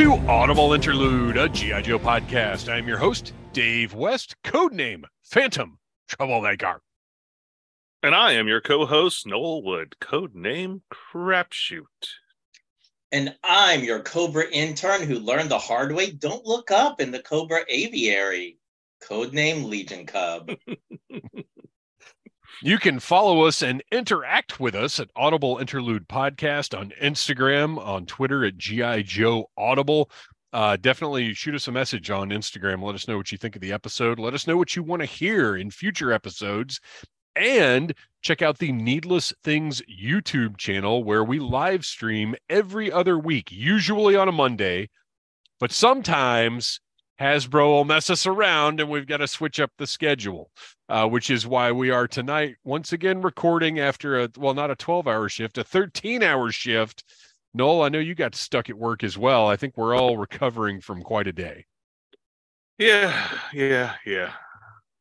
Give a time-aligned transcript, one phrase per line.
[0.00, 1.82] Welcome to Audible Interlude, a G.I.
[1.82, 2.72] Joe podcast.
[2.72, 5.78] I'm your host, Dave West, codename Phantom
[6.08, 6.80] Troublemaker.
[8.02, 11.84] And I am your co host, Noel Wood, codename Crapshoot.
[13.12, 17.20] And I'm your Cobra intern who learned the hard way don't look up in the
[17.20, 18.56] Cobra aviary,
[19.02, 20.50] codename Legion Cub.
[22.62, 28.04] You can follow us and interact with us at Audible Interlude Podcast on Instagram, on
[28.04, 30.10] Twitter at GI Joe Audible.
[30.52, 32.82] Uh, definitely shoot us a message on Instagram.
[32.82, 34.18] Let us know what you think of the episode.
[34.18, 36.80] Let us know what you want to hear in future episodes.
[37.34, 43.50] And check out the Needless Things YouTube channel where we live stream every other week,
[43.50, 44.90] usually on a Monday,
[45.60, 46.78] but sometimes
[47.20, 50.50] Hasbro will mess us around and we've got to switch up the schedule,
[50.88, 54.76] uh, which is why we are tonight once again recording after a, well, not a
[54.76, 57.04] 12 hour shift, a 13 hour shift.
[57.52, 59.46] Noel, I know you got stuck at work as well.
[59.48, 61.66] I think we're all recovering from quite a day.
[62.78, 64.32] Yeah, yeah, yeah.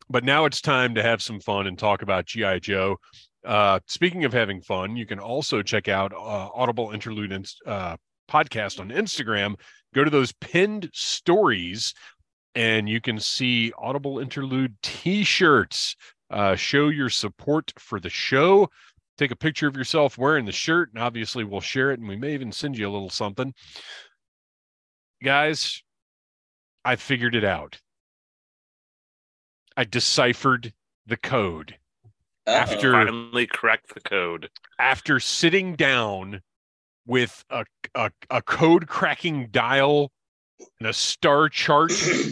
[0.10, 2.60] But now it's time to have some fun and talk about G.I.
[2.60, 2.98] Joe.
[3.46, 7.96] Uh, speaking of having fun, you can also check out uh, Audible Interlude uh,
[8.30, 9.56] podcast on Instagram
[9.94, 11.94] go to those pinned stories
[12.56, 15.96] and you can see Audible Interlude t shirts.
[16.30, 18.70] Uh, show your support for the show.
[19.18, 22.16] Take a picture of yourself wearing the shirt, and obviously we'll share it and we
[22.16, 23.54] may even send you a little something.
[25.24, 25.84] Guys,
[26.86, 27.80] I figured it out.
[29.76, 30.74] I deciphered
[31.06, 31.78] the code.
[32.48, 32.56] Uh-oh.
[32.56, 34.50] After Finally cracked the code.
[34.80, 36.42] after sitting down
[37.10, 37.66] with a,
[37.96, 40.12] a, a code cracking dial
[40.80, 41.92] and a star chart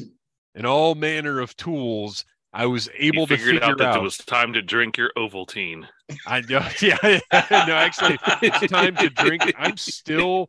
[0.55, 2.23] and all manner of tools,
[2.53, 3.97] I was able You to figure out that out.
[3.97, 5.87] it was time to drink your Ovaltine.
[6.27, 6.95] I know, yeah,
[7.33, 9.51] no, actually, it's time to drink.
[9.57, 10.47] I'm still,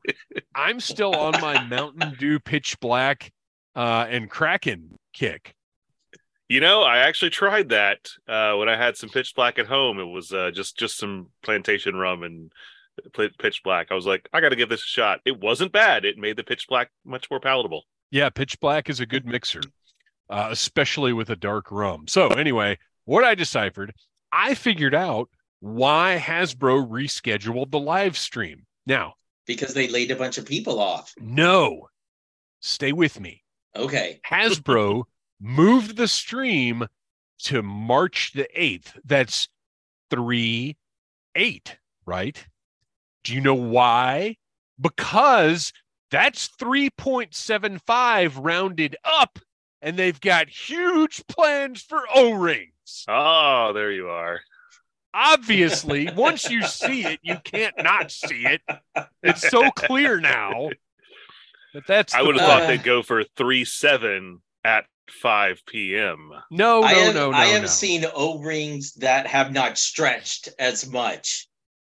[0.54, 3.32] I'm still on my Mountain Dew Pitch Black
[3.74, 5.54] uh, and Kraken kick.
[6.50, 9.98] You know, I actually tried that uh, when I had some pitch black at home.
[9.98, 12.52] It was uh, just just some plantation rum and
[13.38, 13.88] pitch black.
[13.90, 15.20] I was like, I got to give this a shot.
[15.24, 16.04] It wasn't bad.
[16.04, 17.84] It made the pitch black much more palatable.
[18.10, 19.60] Yeah, pitch black is a good mixer,
[20.30, 22.06] uh, especially with a dark rum.
[22.08, 23.92] So, anyway, what I deciphered,
[24.32, 25.28] I figured out
[25.60, 28.66] why Hasbro rescheduled the live stream.
[28.86, 29.14] Now,
[29.46, 31.14] because they laid a bunch of people off.
[31.20, 31.88] no,
[32.60, 33.42] stay with me.
[33.76, 34.20] Okay.
[34.30, 35.04] Hasbro
[35.40, 36.86] moved the stream
[37.44, 38.92] to March the 8th.
[39.04, 39.48] That's
[40.10, 40.76] 3
[41.34, 41.76] 8,
[42.06, 42.46] right?
[43.24, 44.36] Do you know why?
[44.80, 45.72] Because
[46.10, 49.38] that's 3.75 rounded up,
[49.82, 53.04] and they've got huge plans for O rings.
[53.08, 54.40] Oh, there you are.
[55.12, 58.60] Obviously, once you see it, you can't not see it.
[59.22, 60.70] It's so clear now.
[61.74, 66.30] But that's I would have Uh, thought they'd go for three seven at five p.m.
[66.50, 67.36] no, no, I have, no, no.
[67.36, 67.68] I have no.
[67.68, 71.48] seen O rings that have not stretched as much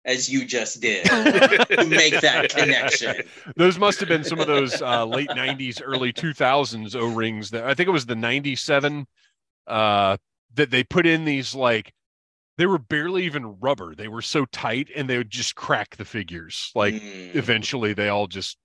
[0.05, 3.15] as you just did to make that connection.
[3.57, 7.75] those must have been some of those uh, late 90s early 2000s o-rings that i
[7.75, 9.07] think it was the 97
[9.67, 10.17] uh,
[10.55, 11.93] that they put in these like
[12.57, 16.05] they were barely even rubber they were so tight and they would just crack the
[16.05, 17.35] figures like Mm.
[17.35, 18.57] eventually they all just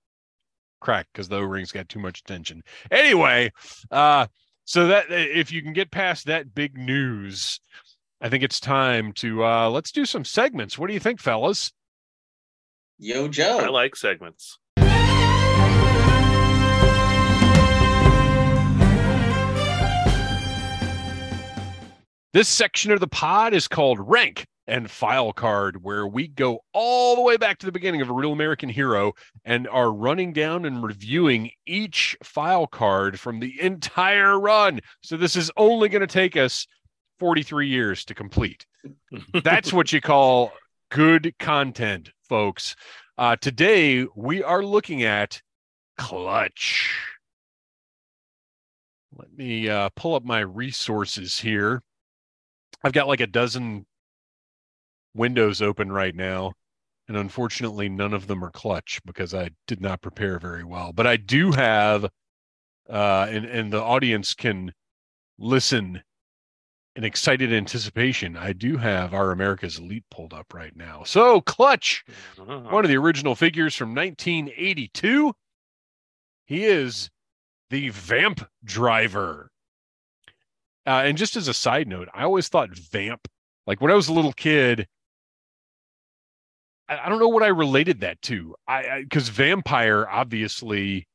[0.80, 3.50] crack because the o-rings got too much attention anyway
[3.90, 4.26] uh
[4.64, 7.60] so that if you can get past that big news
[8.20, 11.72] i think it's time to uh let's do some segments what do you think fellas
[12.98, 13.58] Yo, Joe.
[13.58, 14.58] I like segments.
[22.32, 27.16] This section of the pod is called Rank and File Card, where we go all
[27.16, 29.12] the way back to the beginning of a real American hero
[29.44, 34.80] and are running down and reviewing each file card from the entire run.
[35.02, 36.66] So this is only going to take us
[37.18, 38.66] 43 years to complete.
[39.44, 40.52] That's what you call
[40.90, 42.76] good content, folks.
[43.18, 45.40] Uh, today, we are looking at
[45.98, 46.94] Clutch.
[49.16, 51.82] Let me uh, pull up my resources here.
[52.84, 53.86] I've got like a dozen
[55.14, 56.52] windows open right now.
[57.08, 60.92] And unfortunately, none of them are clutch because I did not prepare very well.
[60.92, 62.04] But I do have,
[62.90, 64.72] uh, and, and the audience can
[65.38, 66.02] listen
[66.96, 68.36] in excited anticipation.
[68.36, 71.04] I do have our America's Elite pulled up right now.
[71.04, 72.04] So, Clutch,
[72.36, 75.34] one of the original figures from 1982.
[76.46, 77.10] He is
[77.70, 79.50] the Vamp Driver.
[80.86, 83.28] Uh, and just as a side note, I always thought Vamp,
[83.66, 84.86] like when I was a little kid,
[86.88, 88.54] I, I don't know what I related that to.
[88.66, 91.08] I because vampire obviously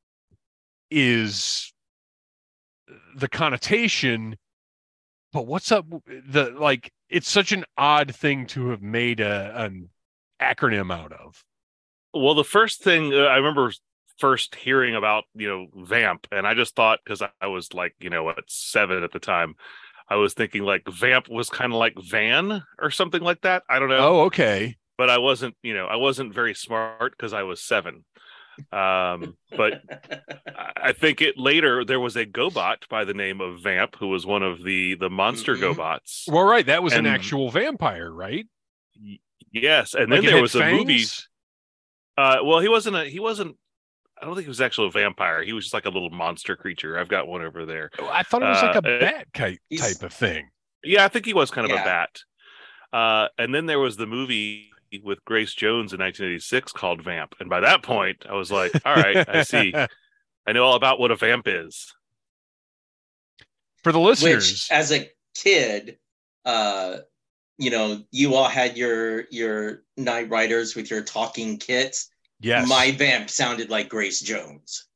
[0.91, 1.73] is
[3.15, 4.35] the connotation
[5.31, 9.89] but what's up the like it's such an odd thing to have made a an
[10.41, 11.43] acronym out of
[12.13, 13.71] Well, the first thing uh, I remember
[14.17, 17.95] first hearing about, you know, Vamp, and I just thought because I, I was like,
[17.99, 19.55] you know, at seven at the time,
[20.09, 23.63] I was thinking like Vamp was kind of like Van or something like that.
[23.69, 23.97] I don't know.
[23.97, 28.05] oh okay but I wasn't, you know, I wasn't very smart because I was seven.
[28.71, 29.81] Um, but
[30.56, 34.07] I- I think it later there was a GoBot by the name of Vamp who
[34.09, 35.74] was one of the the monster Mhm.
[35.75, 36.24] GoBots.
[36.31, 38.45] well right that was an actual vampire right
[39.53, 41.03] Yes, and Like then there had was a movie.
[42.18, 43.57] Uh, well, he wasn't a he wasn't.
[44.21, 45.44] I don't think he was actually a vampire.
[45.44, 46.98] He was just like a little monster creature.
[46.98, 47.89] I've got one over there.
[48.00, 50.50] Oh, i thought it was like a Uh, bat type type of thing
[50.83, 51.81] Yeah, I think he was kind of Yeah.
[51.81, 52.21] a bat.
[52.94, 54.70] Uh, and then there was the movie
[55.03, 57.35] with Grace Jones in 1986 called Vamp.
[57.39, 59.73] And by that point, I was like, all right, I see.
[60.47, 61.93] I know all about what a vamp is.
[63.83, 65.97] for the listeners Which, as a kid,
[66.45, 66.97] uh,
[67.57, 72.09] you know, you all had your your night riders with your talking kits.
[72.39, 74.88] yes My vamp sounded like Grace Jones.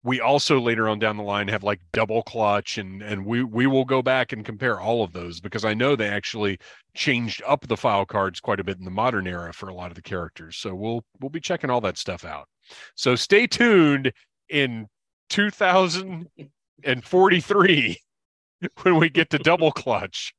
[0.04, 3.68] we also later on down the line have like double clutch and and we we
[3.68, 6.58] will go back and compare all of those because I know they actually
[6.96, 9.92] changed up the file cards quite a bit in the modern era for a lot
[9.92, 10.58] of the characters.
[10.58, 12.48] So we'll we'll be checking all that stuff out.
[12.96, 14.12] So stay tuned
[14.50, 14.88] in
[15.30, 17.98] 2043
[18.82, 20.34] when we get to double clutch.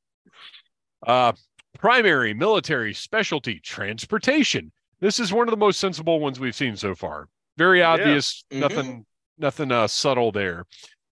[1.07, 1.33] Uh,
[1.79, 4.73] primary, military, specialty, transportation.
[5.01, 7.29] This is one of the most sensible ones we've seen so far.
[7.57, 8.61] Very obvious, Mhm.
[8.61, 9.05] nothing,
[9.39, 10.67] nothing uh, subtle there.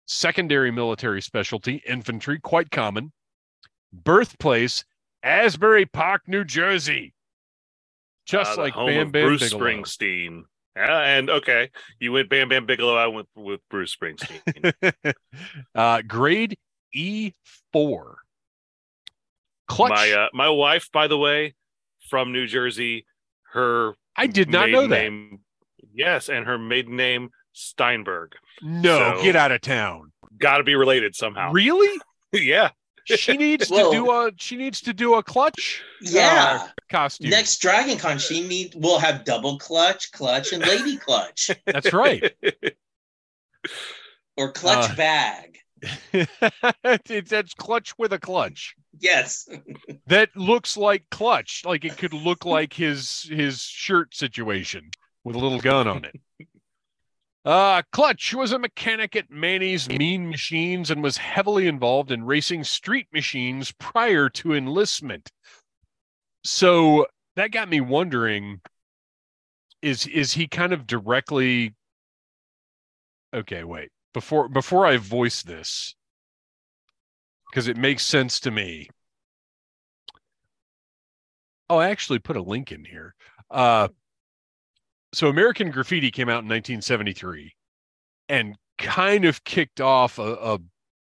[0.07, 3.13] Secondary military specialty, infantry, quite common.
[3.93, 4.85] Birthplace,
[5.23, 7.13] Asbury Park, New Jersey.
[8.27, 9.65] Just Uh, like Bam Bam Bruce Bigelow.
[9.65, 10.43] Springsteen.
[10.77, 12.97] Yeah, and okay, you went Bam Bam Bigelow.
[12.97, 14.75] I went with Bruce Springsteen.
[15.75, 16.59] uh, grade
[16.95, 17.33] E4.
[19.69, 19.91] Clutch.
[19.91, 21.55] My uh, my wife, by the way,
[22.09, 23.07] from New Jersey.
[23.53, 24.89] Her I did not know that.
[24.89, 25.41] Name,
[25.95, 28.33] yes, and her maiden name Steinberg.
[28.63, 30.13] No, So- get out of town.
[30.39, 31.53] Got to be related somehow.
[31.53, 32.01] Really?
[32.33, 32.71] yeah.
[33.07, 36.69] She needs Well- to do a she needs to do a clutch yeah.
[36.91, 37.31] costume.
[37.31, 41.51] Next Dragon Con, she need we'll have double clutch, clutch, and lady clutch.
[41.67, 42.33] That's right.
[44.37, 45.59] Or clutch Uh, bag.
[46.13, 48.75] It's- That's clutch with a clutch.
[48.99, 49.49] Yes.
[50.07, 51.63] That looks like clutch.
[51.65, 54.91] Like it could look like his his shirt situation
[55.25, 56.17] with a little gun on it.
[57.47, 62.65] Uh, Clutch was a mechanic at Manny's Mean Machines and was heavily involved in racing
[62.65, 65.31] street machines prior to enlistment.
[66.43, 68.61] So that got me wondering
[69.81, 71.75] is is he kind of directly
[73.33, 73.91] Okay, wait.
[74.13, 75.95] Before before I voice this
[77.49, 78.89] because it makes sense to me.
[81.71, 83.15] Oh, I actually put a link in here.
[83.51, 83.89] Uh,
[85.17, 87.55] so American Graffiti came out in 1973
[88.29, 90.59] and kind of kicked off a, a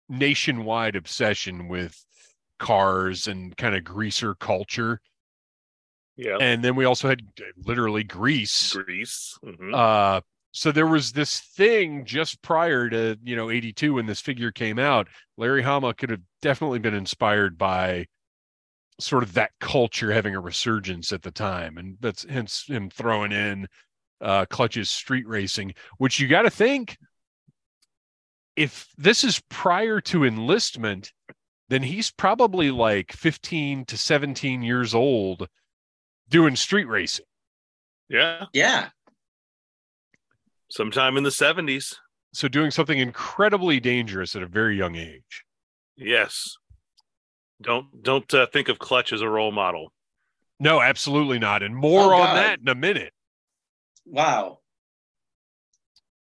[0.08, 2.04] nationwide obsession with
[2.60, 5.00] cars and kind of greaser culture.
[6.14, 6.36] Yeah.
[6.40, 7.20] And then we also had
[7.56, 8.74] literally Grease.
[8.74, 9.36] Greece.
[9.44, 9.74] Mhm.
[9.74, 10.20] Uh,
[10.52, 14.78] so there was this thing just prior to you know 82 when this figure came
[14.78, 15.08] out.
[15.36, 18.06] Larry Hama could have definitely been inspired by
[19.00, 23.32] sort of that culture having a resurgence at the time, and that's hence him throwing
[23.32, 23.66] in
[24.20, 26.96] uh, Clutch's street racing, which you got to think
[28.56, 31.12] if this is prior to enlistment,
[31.68, 35.48] then he's probably like 15 to 17 years old
[36.28, 37.26] doing street racing.
[38.08, 38.44] Yeah.
[38.52, 38.88] Yeah.
[40.70, 41.96] Sometime in the 70s.
[42.32, 45.44] So doing something incredibly dangerous at a very young age.
[45.96, 46.56] Yes.
[47.62, 49.92] Don't don't uh, think of Clutch as a role model.
[50.60, 51.62] No, absolutely not.
[51.62, 52.36] And more Oh, on God.
[52.36, 53.12] that in a minute.
[54.06, 54.60] Wow.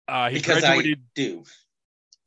[0.08, 1.44] Uh, he Because graduated, I do.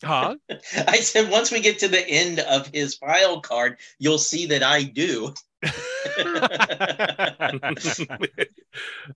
[0.03, 0.35] huh?
[0.87, 4.63] I said once we get to the end of his file card, you'll see that
[4.63, 5.33] I do.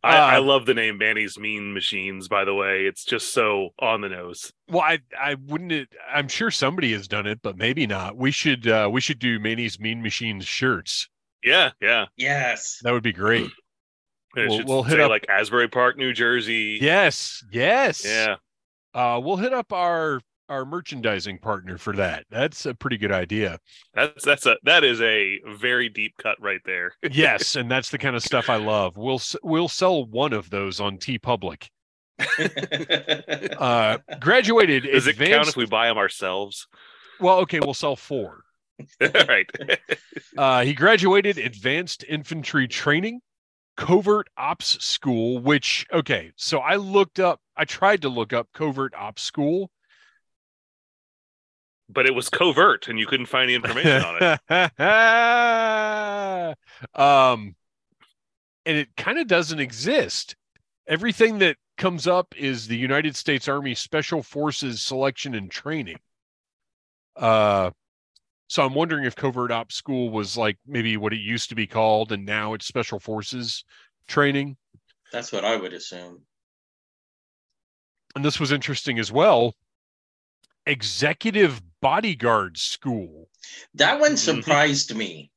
[0.04, 2.86] I, I Uh, love the name Manny's Mean Machines, by the way.
[2.86, 4.54] It's just so on the nose.
[4.70, 5.72] Well, I I wouldn't.
[5.72, 8.16] it- I'm sure somebody has done it, but maybe not.
[8.18, 11.10] We should uh, we should do Manny's Mean Machines shirts.
[11.44, 12.06] Yeah, yeah.
[12.18, 12.80] yes.
[12.84, 13.50] That would be great.
[14.38, 16.78] And it We'll- should we'll hit up- like Asbury Park, New Jersey.
[16.82, 18.06] Yes, yes.
[18.06, 18.36] Yeah.
[18.94, 22.24] Uh, we'll hit up our our merchandising partner for that.
[22.30, 23.60] That's a pretty good idea.
[23.94, 26.94] That's that's a that is a very deep cut right there.
[27.12, 28.96] Yes, and that's the kind of stuff I love.
[28.96, 31.68] We'll we'll sell one of those on TeePublic.
[33.58, 35.50] Uh, graduated Does it count advanced.
[35.52, 36.68] if we buy them ourselves?
[37.20, 38.44] well, okay, we'll sell four.
[39.02, 39.50] All right.
[40.38, 43.22] Uh, he graduated advanced infantry training,
[43.78, 48.94] covert ops school, which, okay, so I looked up, I tried to look up covert
[48.96, 49.72] ops school.
[51.90, 54.80] but it was covert and you couldn't find any information on it.
[57.00, 57.56] um,
[58.66, 60.36] and it kind of doesn't exist.
[60.88, 65.98] Everything that comes up is the United States Army Special Forces selection and training.
[67.16, 67.72] Uh,
[68.48, 71.68] so I'm wondering if covert ops school was like maybe what it used to be
[71.68, 73.64] called, and now it's Special Forces
[74.08, 74.58] training.
[75.12, 76.22] That's what I would assume.
[78.16, 79.54] And this was interesting as well.
[80.66, 83.30] Executive Bodyguard School.
[83.76, 84.18] That one Mhm.
[84.18, 85.32] surprised me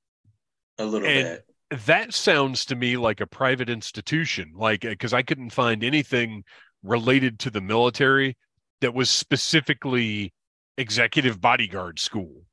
[0.78, 1.78] a little And- bit.
[1.86, 6.42] that sounds to me like a private institution like because i couldn't find anything
[6.82, 8.36] related to the military
[8.80, 10.34] that was specifically
[10.76, 12.44] executive bodyguard school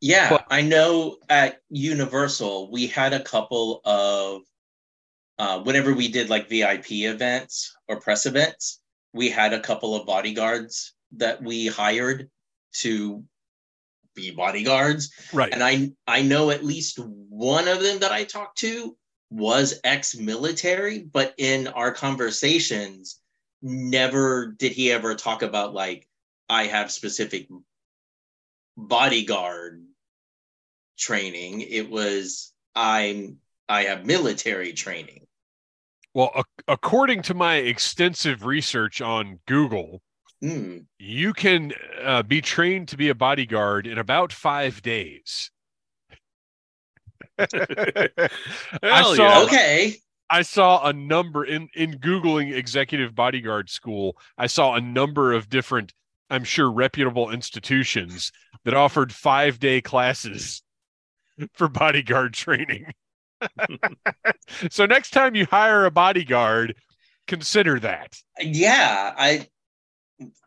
[0.00, 4.42] Yeah, But- I know at Universal we had a couple of
[5.38, 8.80] uh, whenever we did like VIP events or press events,
[9.14, 12.30] we had a couple of bodyguards that we hired
[12.72, 13.24] to
[14.14, 15.10] be bodyguards.
[15.32, 18.96] right And I I know at least one of them that I talked to
[19.30, 23.20] was ex-military, but in our conversations,
[23.62, 26.06] never did he ever talk about like
[26.48, 27.48] I have specific
[28.76, 29.84] bodyguard
[31.00, 31.62] training.
[31.62, 33.38] It was I'm
[33.68, 35.26] I have military training.
[36.14, 40.02] well ac- according to my extensive research on google
[40.42, 40.78] Hmm.
[40.98, 45.50] you can uh, be trained to be a bodyguard in about five days
[47.38, 47.46] i
[49.02, 49.42] saw yeah.
[49.44, 49.94] Okay.
[50.32, 54.16] I saw a number in in googling executive bodyguard school.
[54.38, 55.92] I saw a number of different,
[56.30, 58.30] I'm sure, reputable institutions
[58.64, 60.62] that offered five day classes
[61.54, 62.86] for bodyguard training.
[64.70, 66.76] so next time you hire a bodyguard,
[67.26, 68.16] consider that.
[68.40, 69.48] Yeah, I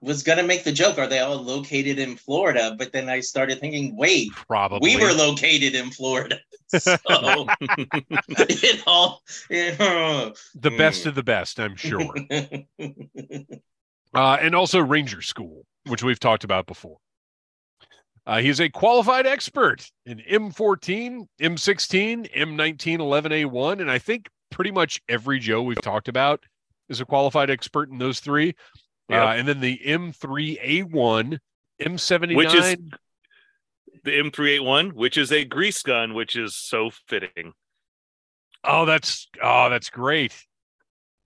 [0.01, 0.97] was gonna make the joke.
[0.99, 2.75] Are they all located in Florida?
[2.77, 6.39] But then I started thinking, wait, Probably we were located in Florida.
[6.69, 7.47] So
[8.39, 9.21] it all
[9.59, 11.09] the best Hmm.
[11.09, 12.15] of the best, I'm sure.
[14.15, 16.97] uh, and also Ranger School, which we've talked about before.
[18.25, 25.01] Uh, he is a qualified expert in M14, M16, M1911A1, and I think pretty much
[25.09, 26.41] every Joe we've talked about
[26.89, 28.55] is a qualified expert in those three.
[29.09, 29.21] Yep.
[29.21, 31.37] Uh, and then the M3A1,
[31.81, 32.35] M79.
[32.35, 32.77] Which is-
[34.05, 37.53] the M3A1, which is a grease gun, which is so fitting.
[38.63, 40.33] oh, that's oh, that's great.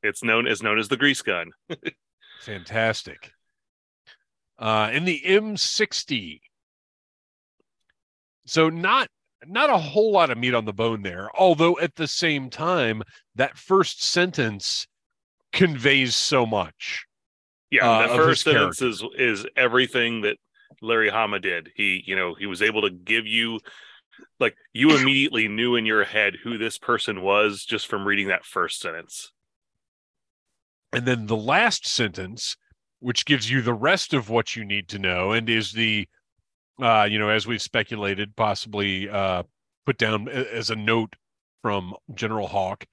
[0.03, 1.51] It's known as known as the grease gun.
[2.41, 3.31] Fantastic.
[4.59, 6.39] Uh, in the M60.
[8.47, 9.09] So not
[9.45, 13.03] not a whole lot of meat on the bone there, although at the same time,
[13.35, 14.87] that first sentence
[15.53, 17.05] conveys so much.
[17.69, 20.37] Yeah, Uh, the first sentence is is everything that
[20.81, 21.71] Larry Hama did.
[21.75, 23.59] He, you know, he was able to give you
[24.39, 28.45] like you immediately knew in your head who this person was just from reading that
[28.45, 29.31] first sentence.
[30.93, 32.55] And then the last sentence,
[32.99, 36.07] which gives you the rest of what you need to know and is the
[36.81, 39.43] uh, you know, as we've speculated, possibly uh
[39.87, 41.15] put down as a note
[41.61, 42.85] from General Hawk.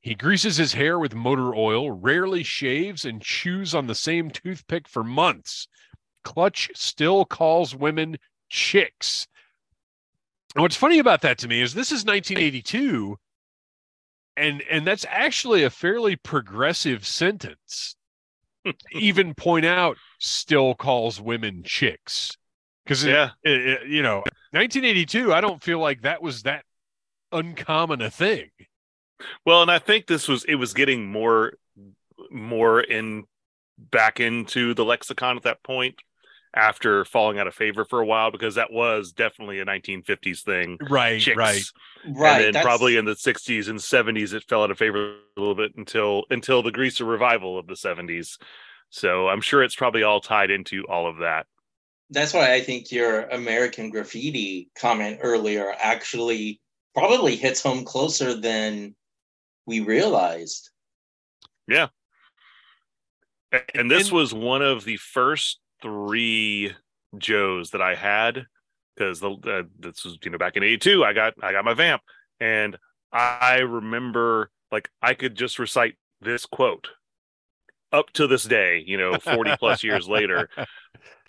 [0.00, 4.86] He greases his hair with motor oil, rarely shaves, and chews on the same toothpick
[4.86, 5.66] for months.
[6.22, 8.18] Clutch still calls women
[8.48, 9.26] chicks.
[10.54, 13.16] And what's funny about that to me is this is 1982,
[14.36, 17.96] and and that's actually a fairly progressive sentence.
[18.92, 22.36] Even point out still calls women chicks
[22.84, 23.30] because Yeah.
[23.44, 24.22] you know
[24.52, 25.32] 1982.
[25.32, 26.64] I don't feel like that was that
[27.32, 28.50] uncommon a thing.
[29.46, 31.54] Well, and I think this was it was getting more
[32.30, 33.24] more in
[33.78, 35.96] back into the lexicon at that point
[36.56, 40.78] after falling out of favor for a while because that was definitely a 1950s thing.
[40.88, 41.36] Right, Chicks.
[41.36, 41.62] right.
[42.06, 42.30] Right.
[42.36, 45.40] and then that's- probably in the 60s and 70s it fell out of favor a
[45.40, 48.38] little bit until until the greaser revival of the 70s.
[48.90, 51.46] So I'm sure it's probably all tied into all of that.
[52.10, 56.60] That's why I think your American graffiti comment earlier actually
[56.94, 58.94] probably hits home closer than
[59.66, 60.70] we realized.
[61.66, 61.88] Yeah.
[63.74, 66.72] And this was one of the first three
[67.18, 68.46] Joes that I had
[68.96, 71.04] because the uh, this was you know back in '82.
[71.04, 72.02] I got I got my vamp,
[72.40, 72.76] and
[73.12, 76.88] I remember like I could just recite this quote
[77.92, 78.82] up to this day.
[78.84, 80.48] You know, 40 plus years later.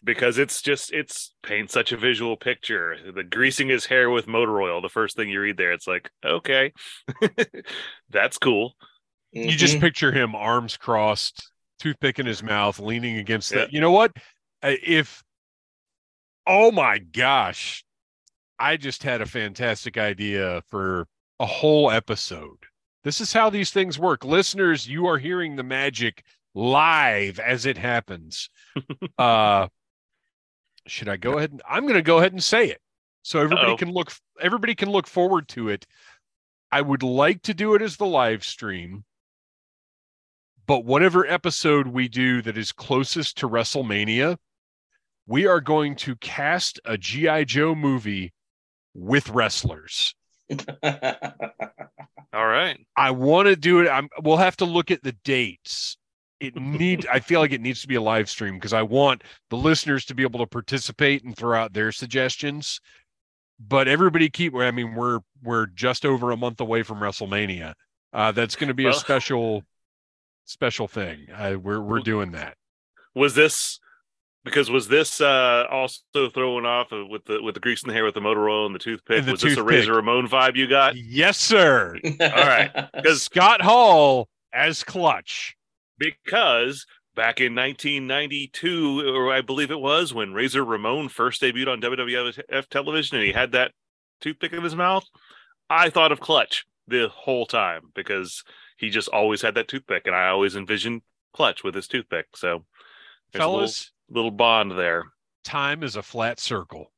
[0.03, 2.95] Because it's just it's paints such a visual picture.
[3.13, 4.81] The greasing his hair with motor oil.
[4.81, 6.73] The first thing you read there, it's like, okay,
[8.09, 8.73] that's cool.
[9.31, 13.59] You just picture him arms crossed, toothpick in his mouth, leaning against Yeah.
[13.59, 13.73] that.
[13.73, 14.11] You know what?
[14.61, 15.23] Uh, If
[16.47, 17.83] oh my gosh,
[18.59, 21.07] I just had a fantastic idea for
[21.39, 22.57] a whole episode.
[23.03, 24.23] This is how these things work.
[24.23, 28.49] Listeners, you are hearing the magic live as it happens.
[29.17, 29.67] uh
[30.87, 32.81] should I go ahead and I'm going to go ahead and say it.
[33.23, 33.77] So everybody Uh-oh.
[33.77, 35.85] can look everybody can look forward to it.
[36.71, 39.03] I would like to do it as the live stream.
[40.67, 44.37] But whatever episode we do that is closest to WrestleMania,
[45.27, 48.33] we are going to cast a GI Joe movie
[48.93, 50.15] with wrestlers.
[50.83, 52.77] All right.
[52.97, 53.89] I want to do it.
[53.89, 55.97] I'm we'll have to look at the dates.
[56.39, 59.23] It need I feel like it needs to be a live stream because I want
[59.49, 62.81] the listeners to be able to participate and throw out their suggestions.
[63.59, 67.73] But everybody keep I mean we're we're just over a month away from WrestleMania.
[68.11, 69.63] Uh that's going to be a special
[70.43, 71.27] special thing.
[71.33, 72.55] Uh, we're we're doing that.
[73.13, 73.79] was this
[74.43, 78.03] because was this uh also throwing off with the with the grease in the hair
[78.03, 80.55] with the motor oil and the toothpick And the was this a razor ramon vibe
[80.57, 81.97] you got Yes, sir.
[82.03, 82.71] All right.
[82.93, 85.54] Because Scott Hall as Clutch.
[85.97, 91.79] Because back in 1992 or i believe it was when razor ramon first debuted on
[91.79, 93.71] wwf television and he had that
[94.19, 95.05] toothpick in his mouth
[95.69, 98.43] i thought of clutch the whole time because
[98.77, 101.01] he just always had that toothpick and i always envisioned
[101.35, 102.27] clutch with his toothpick.
[102.35, 105.03] So a little, Fellas, little bond there.
[105.43, 106.91] Time is a flat circle.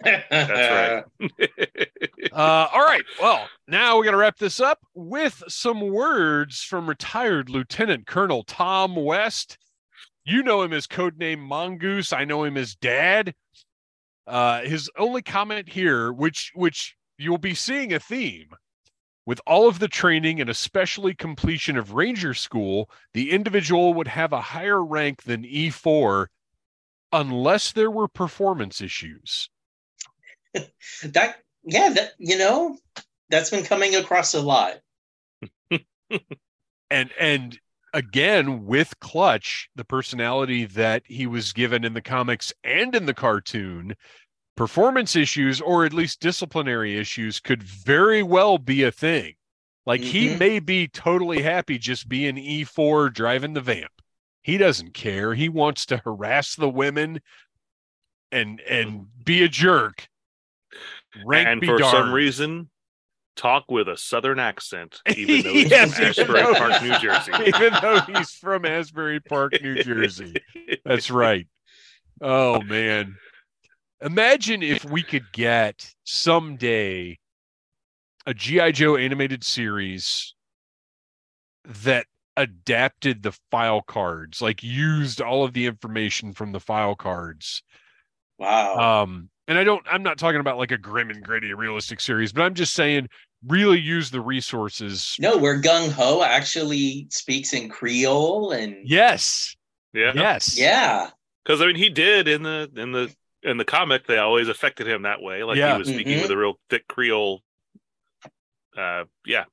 [0.00, 1.06] That's
[2.32, 3.04] Uh, all right.
[3.20, 8.42] Well, now we're going to wrap this up with some words from retired Lieutenant Colonel
[8.42, 9.56] Tom West.
[10.24, 12.12] You know him as codename Mongoose.
[12.12, 13.34] I know him as Dad.
[14.26, 18.48] Uh, his only comment here, which which you'll be seeing a theme.
[19.26, 24.32] With all of the training and especially completion of Ranger School, the individual would have
[24.32, 26.26] a higher rank than E4
[27.12, 29.48] unless there were performance issues.
[31.04, 32.76] that yeah, that you know,
[33.30, 34.80] that's been coming across a lot.
[36.90, 37.58] and and
[37.92, 43.14] again with clutch the personality that he was given in the comics and in the
[43.14, 43.94] cartoon
[44.56, 49.34] performance issues or at least disciplinary issues could very well be a thing
[49.86, 50.38] like he Mhm.
[50.38, 53.92] may be totally happy just being e4 driving the vamp
[54.42, 57.20] he doesn't care he wants to harass the women
[58.32, 60.08] and and be a jerk
[61.24, 62.70] Rank and be for some reason
[63.36, 66.98] talk with a southern accent even though he's Yes, from even ashbury though park new
[66.98, 70.36] jersey even though he's from asbury park new jersey
[70.84, 71.48] That's right.
[72.20, 73.16] Oh man.
[74.00, 77.18] Imagine if we could get someday
[78.26, 78.72] a G.I.
[78.72, 80.34] Joe animated series
[81.64, 87.62] that adapted the file cards, like used all of the information from the file cards.
[88.38, 89.02] Wow.
[89.02, 92.32] Um, and I don't I'm not talking about like a grim and gritty realistic series,
[92.32, 93.08] but I'm just saying
[93.46, 95.16] really use the resources.
[95.18, 99.54] no, where Gung Ho actually speaks in Creole and Yes.
[99.92, 100.58] yeah Yes.
[100.58, 101.10] yeah.
[101.44, 104.88] because i mean he did in the in the in the comic they always affected
[104.88, 105.74] him that way like Yeah.
[105.74, 106.22] he was speaking Mhm.
[106.22, 107.42] with a real thick creole
[108.78, 109.44] uh yeah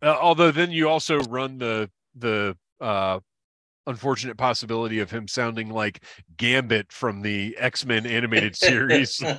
[0.00, 3.20] Uh, although then you also run the the uh
[3.86, 6.04] unfortunate possibility of him sounding like
[6.36, 9.20] Gambit from the X Men animated series.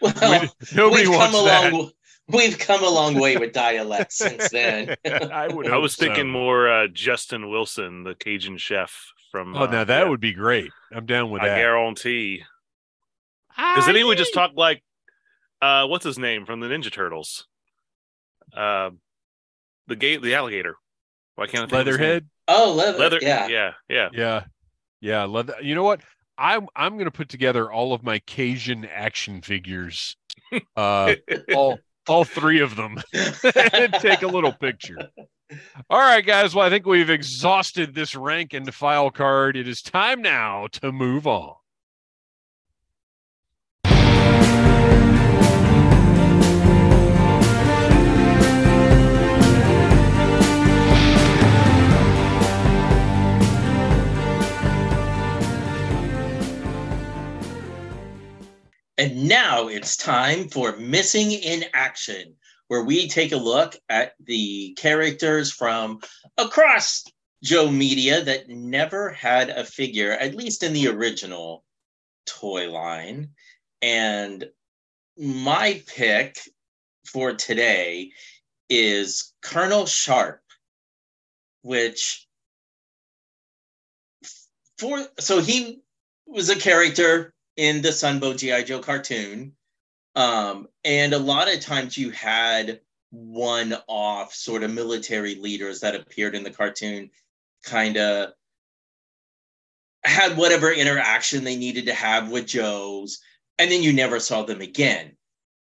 [0.00, 1.72] We- Nobody we've wants come a that.
[1.72, 1.90] long
[2.28, 4.96] we've come a long way with dialect since then.
[5.04, 5.66] I would.
[5.66, 6.06] I hope was so.
[6.06, 9.56] thinking more uh, Justin Wilson, the Cajun chef from.
[9.56, 10.70] Oh, uh, now that yeah, would be great.
[10.92, 11.56] I'm down with I that.
[11.56, 12.42] guarantee.
[13.56, 14.82] Because then he would just talk like,
[15.62, 17.46] uh, what's his name from the Ninja Turtles?
[18.54, 18.90] Uh,
[19.86, 20.76] the gate, the alligator.
[21.36, 21.86] Why can't I think of?
[21.86, 22.26] Leatherhead.
[22.48, 22.98] Oh, leather.
[22.98, 23.18] Leather.
[23.20, 23.48] Yeah.
[23.48, 24.08] yeah, yeah.
[24.12, 24.44] Yeah,
[25.00, 25.24] yeah.
[25.24, 25.54] Leather.
[25.60, 26.00] You know what?
[26.38, 30.16] I'm I'm gonna put together all of my Cajun action figures,
[30.76, 31.14] uh,
[31.54, 31.78] all
[32.08, 32.98] all three of them,
[33.72, 35.10] and take a little picture.
[35.88, 36.54] All right, guys.
[36.54, 39.56] Well, I think we've exhausted this rank and file card.
[39.56, 41.54] It is time now to move on.
[58.98, 62.34] And now it's time for Missing in Action,
[62.68, 66.00] where we take a look at the characters from
[66.38, 67.04] across
[67.44, 71.62] Joe Media that never had a figure, at least in the original
[72.24, 73.30] toy line.
[73.82, 74.48] And
[75.18, 76.38] my pick
[77.04, 78.12] for today
[78.70, 80.40] is Colonel Sharp,
[81.62, 82.26] which
[84.78, 85.80] for so he
[86.26, 89.52] was a character in the Sunbow GI Joe cartoon,
[90.14, 96.34] um, and a lot of times you had one-off sort of military leaders that appeared
[96.34, 97.10] in the cartoon,
[97.64, 98.32] kind of
[100.04, 103.20] had whatever interaction they needed to have with Joe's,
[103.58, 105.16] and then you never saw them again.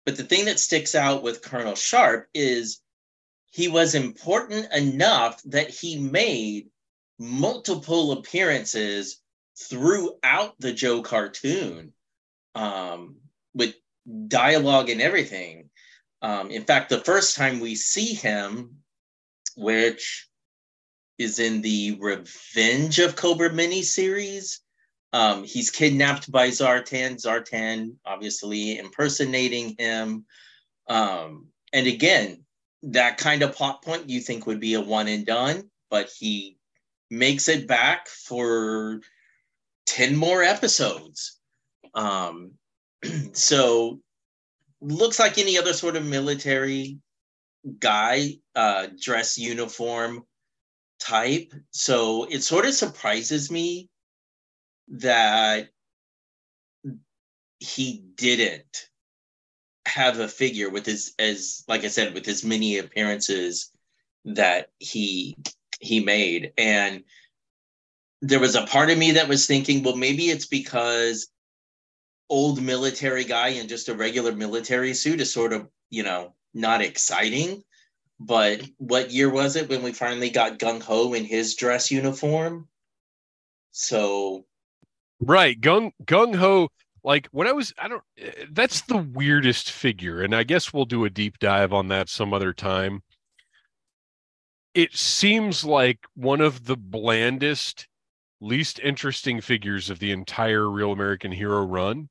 [0.05, 2.81] But the thing that sticks out with Colonel Sharp is
[3.51, 6.69] he was important enough that he made
[7.17, 9.21] multiple appearances
[9.59, 11.93] throughout the Joe cartoon
[12.55, 13.17] um,
[13.53, 13.75] with
[14.27, 15.69] dialogue and everything.
[16.21, 18.77] Um, in fact, the first time we see him,
[19.55, 20.27] which
[21.17, 24.59] is in the Revenge of Cobra miniseries,
[25.11, 27.21] um, he's kidnapped by Zartan.
[27.21, 30.25] Zartan obviously impersonating him.
[30.87, 32.43] Um, and again,
[32.83, 36.57] that kind of plot point you think would be a one and done, but he
[37.09, 39.01] makes it back for
[39.89, 41.39] 10 more episodes.
[41.95, 42.51] Um,
[43.33, 43.99] so
[44.81, 46.99] looks like any other sort of military
[47.79, 50.23] guy, uh, dress uniform
[50.99, 51.51] type.
[51.71, 53.89] So it sort of surprises me
[54.89, 55.69] that
[57.59, 58.89] he didn't
[59.87, 63.71] have a figure with his as like I said with his many appearances
[64.23, 65.35] that he
[65.79, 67.03] he made and
[68.21, 71.27] there was a part of me that was thinking well maybe it's because
[72.29, 76.81] old military guy in just a regular military suit is sort of you know not
[76.81, 77.63] exciting
[78.19, 82.67] but what year was it when we finally got gung ho in his dress uniform
[83.71, 84.45] so
[85.19, 86.69] Right, gung gung ho.
[87.03, 88.03] Like when I was, I don't.
[88.51, 92.33] That's the weirdest figure, and I guess we'll do a deep dive on that some
[92.33, 93.03] other time.
[94.73, 97.87] It seems like one of the blandest,
[98.41, 102.09] least interesting figures of the entire Real American Hero run.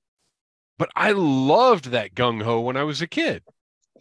[0.78, 3.42] But I loved that gung ho when I was a kid.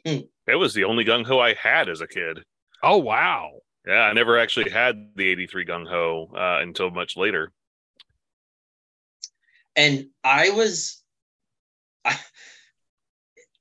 [0.50, 2.40] It was the only gung ho I had as a kid.
[2.82, 3.60] Oh wow!
[3.86, 7.52] Yeah, I never actually had the 83 gung ho uh, until much later.
[9.76, 11.02] and I was
[12.04, 12.18] I,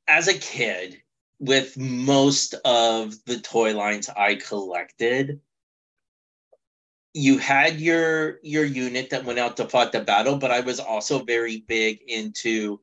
[0.09, 1.03] as a kid
[1.39, 5.41] with most of the toy lines I collected
[7.17, 10.79] you had your your unit that went out to fight the battle but I was
[10.79, 12.79] also very big into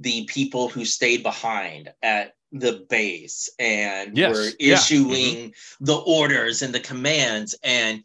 [0.00, 5.84] the people who stayed behind at the base and Yes, were yeah, issuing mm-hmm.
[5.84, 7.54] the orders and the commands.
[7.62, 8.04] And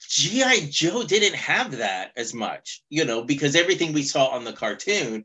[0.00, 4.52] GI Joe didn't have that as much, you know, because everything we saw on the
[4.52, 5.24] cartoon,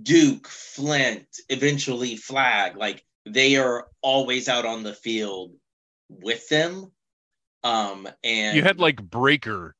[0.00, 5.52] Duke, Flint, eventually Flag, like they are always out on the field
[6.08, 6.92] with them.
[7.66, 9.74] Um, and You had like Breaker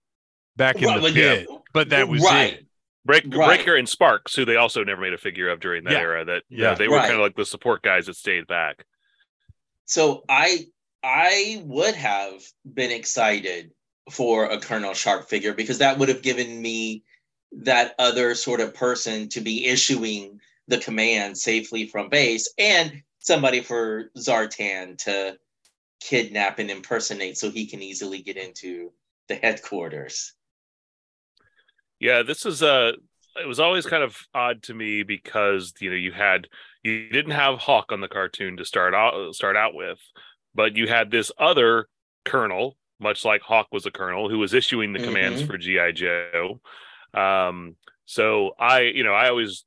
[0.56, 1.34] back in Right, the well, yeah.
[1.36, 2.54] pit, but that was right.
[2.54, 2.66] it.
[3.04, 3.58] Break, Right.
[3.58, 6.00] Breaker and Sparks, who they also never made a figure of during that Yeah.
[6.00, 6.24] era.
[6.24, 6.70] That Yeah.
[6.70, 7.02] yeah, they were Right.
[7.02, 8.84] kind of like the support guys that stayed back.
[9.84, 10.66] So I
[11.04, 12.42] I would have
[12.74, 13.70] been excited
[14.10, 17.04] for a Colonel Sharp figure because that would have given me
[17.52, 23.60] that other sort of person to be issuing the command safely from base and somebody
[23.60, 25.38] for Zartan to
[26.08, 28.92] kidnap and impersonate so he can easily get into
[29.28, 30.34] the headquarters.
[31.98, 32.92] Yeah, this is uh
[33.40, 36.48] it was always kind of odd to me because you know you had
[36.82, 39.98] you didn't have Hawk on the cartoon to start out start out with,
[40.54, 41.88] but you had this other
[42.24, 45.08] colonel, much like Hawk was a colonel, who was issuing the mm-hmm.
[45.08, 46.60] commands for GI Joe.
[47.14, 49.64] Um, so I, you know, I always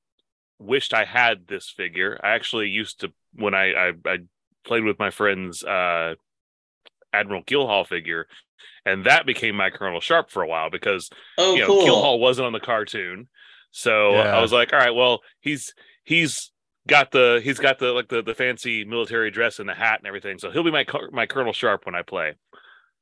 [0.60, 2.20] wished I had this figure.
[2.24, 4.18] I actually used to when I I, I
[4.64, 6.16] played with my friends uh,
[7.14, 8.28] Admiral Keelhaul figure,
[8.86, 11.86] and that became my Colonel Sharp for a while because oh, you know cool.
[11.86, 13.28] Keelhaul wasn't on the cartoon.
[13.72, 14.38] So yeah.
[14.38, 16.52] I was like, all right, well, he's he's
[16.88, 20.08] got the he's got the like the the fancy military dress and the hat and
[20.08, 20.40] everything.
[20.40, 22.34] So he'll be my my Colonel Sharp when I play.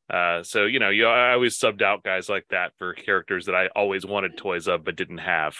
[0.10, 3.56] Uh, so you know, you I always subbed out guys like that for characters that
[3.56, 5.58] I always wanted toys of but didn't have.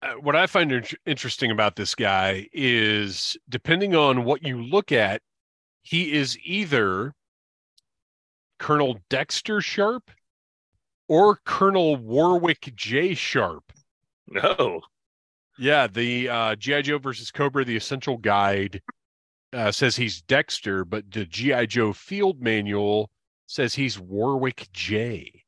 [0.00, 5.22] Uh, what I find interesting about this guy is depending on what you look at,
[5.88, 7.14] he is either
[8.58, 10.10] Colonel Dexter Sharp
[11.08, 13.14] or Colonel Warwick J.
[13.14, 13.72] Sharp.
[14.26, 14.82] No.
[15.58, 18.82] Yeah, the uh, GI Joe versus Cobra: The Essential Guide
[19.54, 23.08] uh, says he's Dexter, but the GI Joe Field Manual
[23.46, 25.42] says he's Warwick J.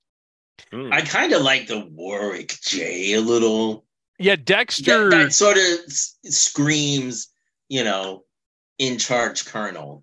[0.72, 0.90] Mm.
[0.90, 3.84] I kind of like the Warwick J a little.
[4.18, 5.10] Yeah, Dexter.
[5.10, 5.92] That, that sort of
[6.32, 7.28] screams,
[7.68, 8.24] you know,
[8.78, 10.02] in charge colonel.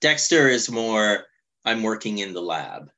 [0.00, 1.24] Dexter is more.
[1.64, 2.90] I'm working in the lab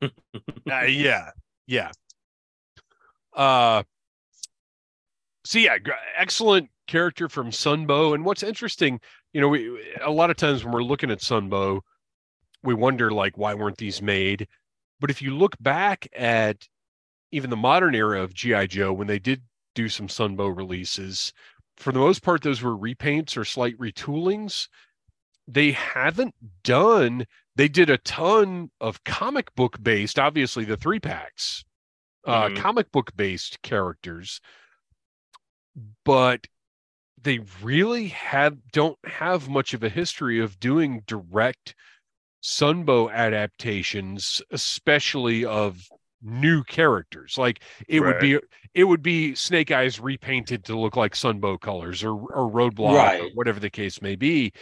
[0.02, 1.30] uh, yeah,
[1.66, 1.90] yeah.
[3.34, 3.82] Uh,
[5.44, 5.76] so yeah,
[6.16, 8.14] excellent character from Sunbow.
[8.14, 9.00] And what's interesting,
[9.32, 11.80] you know, we a lot of times when we're looking at Sunbow,
[12.62, 14.48] we wonder like why weren't these made?
[15.00, 16.68] But if you look back at
[17.32, 19.42] even the modern era of GI Joe, when they did
[19.74, 21.32] do some Sunbow releases,
[21.76, 24.68] for the most part, those were repaints or slight retoolings.
[25.52, 27.26] They haven't done
[27.60, 31.62] they did a ton of comic book based, obviously the three packs,
[32.26, 32.56] uh, mm-hmm.
[32.56, 34.40] comic book based characters,
[36.04, 36.46] but
[37.20, 41.74] they really have don't have much of a history of doing direct
[42.42, 45.86] Sunbow adaptations, especially of
[46.22, 47.36] new characters.
[47.36, 48.14] Like it right.
[48.14, 48.38] would be
[48.72, 53.20] it would be Snake Eyes repainted to look like Sunbow colors or or Roadblock right.
[53.20, 54.52] or whatever the case may be.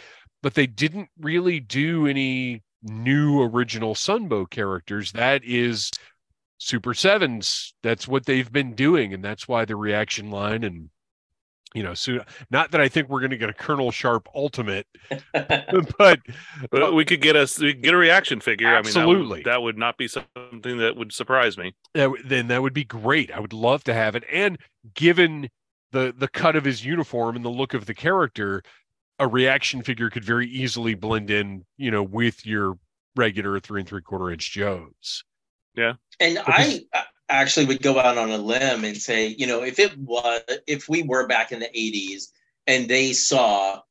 [0.41, 5.11] But they didn't really do any new original Sunbow characters.
[5.11, 5.91] That is
[6.57, 7.73] Super Sevens.
[7.83, 10.89] That's what they've been doing, and that's why the reaction line and
[11.75, 14.87] you know, so not that I think we're going to get a Colonel Sharp Ultimate,
[15.33, 16.19] but,
[16.71, 18.67] but we could get a we could get a reaction figure.
[18.67, 21.75] Absolutely, I mean, that would, that would not be something that would surprise me.
[21.93, 23.31] That, then that would be great.
[23.31, 24.23] I would love to have it.
[24.31, 24.57] And
[24.95, 25.49] given
[25.91, 28.63] the the cut of his uniform and the look of the character,
[29.19, 32.79] a reaction figure could very easily blend in, you know, with your
[33.15, 35.23] regular three and three quarter inch Joes.
[35.75, 35.93] Yeah.
[36.19, 39.77] And because- I actually would go out on a limb and say, you know, if
[39.77, 42.31] it was, if we were back in the 80s
[42.65, 43.81] and they saw,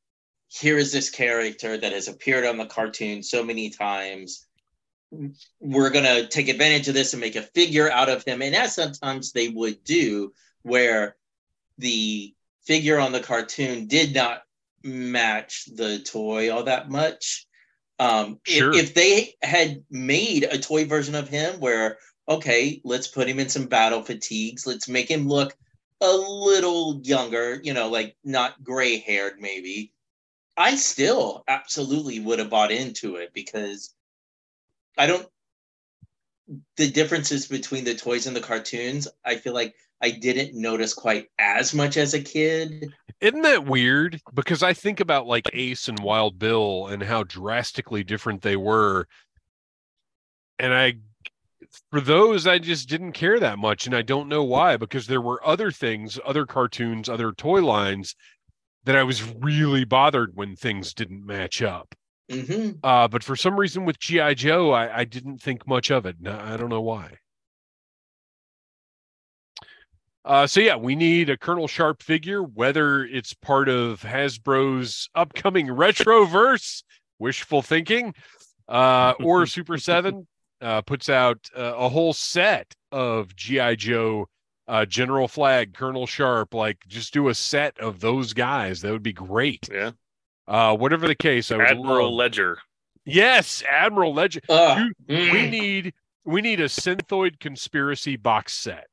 [0.48, 4.46] here is this character that has appeared on the cartoon so many times,
[5.60, 8.42] we're going to take advantage of this and make a figure out of him.
[8.42, 11.16] And as sometimes they would do, where
[11.78, 12.34] the
[12.66, 14.42] figure on the cartoon did not
[14.82, 17.46] match the toy all that much.
[17.98, 18.72] Um, sure.
[18.72, 23.38] if, if they had made a toy version of him where, okay, let's put him
[23.40, 25.56] in some battle fatigues, let's make him look
[26.00, 29.92] a little younger, you know, like not gray haired, maybe.
[30.56, 33.94] I still absolutely would have bought into it because
[34.96, 35.26] I don't.
[36.76, 41.28] The differences between the toys and the cartoons, I feel like I didn't notice quite
[41.38, 42.92] as much as a kid.
[43.20, 44.20] Isn't that weird?
[44.32, 49.08] Because I think about like Ace and Wild Bill and how drastically different they were.
[50.60, 50.94] And I,
[51.90, 53.86] for those, I just didn't care that much.
[53.86, 58.14] And I don't know why, because there were other things, other cartoons, other toy lines
[58.84, 61.94] that I was really bothered when things didn't match up.
[62.30, 62.78] Mm-hmm.
[62.82, 64.34] Uh, but for some reason with G.I.
[64.34, 66.16] Joe, I, I didn't think much of it.
[66.26, 67.18] I don't know why.
[70.28, 75.68] Uh, so yeah, we need a Colonel Sharp figure, whether it's part of Hasbro's upcoming
[75.68, 76.82] Retroverse,
[77.18, 78.14] wishful thinking,
[78.68, 80.28] uh, or Super Seven
[80.60, 84.26] uh, puts out uh, a whole set of GI Joe,
[84.68, 86.52] uh, General Flag, Colonel Sharp.
[86.52, 88.82] Like, just do a set of those guys.
[88.82, 89.66] That would be great.
[89.72, 89.92] Yeah.
[90.46, 92.18] Uh, whatever the case, I Admiral love...
[92.18, 92.58] Ledger.
[93.06, 94.40] Yes, Admiral Ledger.
[94.46, 94.92] You, mm.
[95.08, 95.94] We need
[96.26, 98.88] we need a Synthoid conspiracy box set.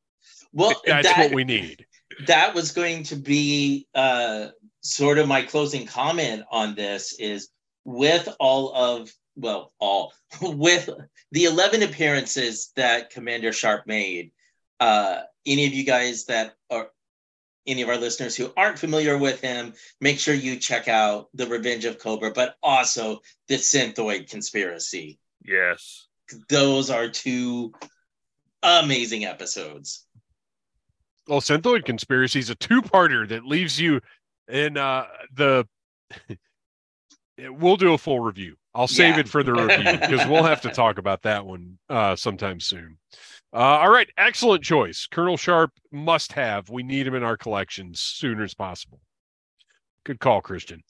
[0.56, 1.86] Well, that's that, what we need.
[2.28, 4.48] That was going to be uh,
[4.82, 7.50] sort of my closing comment on this is
[7.84, 10.90] with all of well, all with
[11.32, 14.32] the 11 appearances that Commander Sharp made,
[14.80, 16.90] uh, any of you guys that are
[17.68, 21.48] any of our listeners who aren't familiar with him, make sure you check out The
[21.48, 25.20] Revenge of Cobra, but also The Synthoid Conspiracy.
[25.44, 26.08] Yes.
[26.48, 27.74] Those are two
[28.62, 30.05] amazing episodes.
[31.28, 34.02] Well, Synthoid Conspiracy is a two-parter that leaves you
[34.48, 35.68] in uh, the.
[37.40, 38.56] we'll do a full review.
[38.74, 39.22] I'll save Yeah.
[39.22, 42.98] it for the review because we'll have to talk about that one uh, sometime soon.
[43.54, 45.08] Uh, all right, excellent choice.
[45.10, 46.70] Colonel Sharp must have.
[46.70, 49.00] We need him in our collections soon as possible.
[50.04, 50.84] Good call, Christian.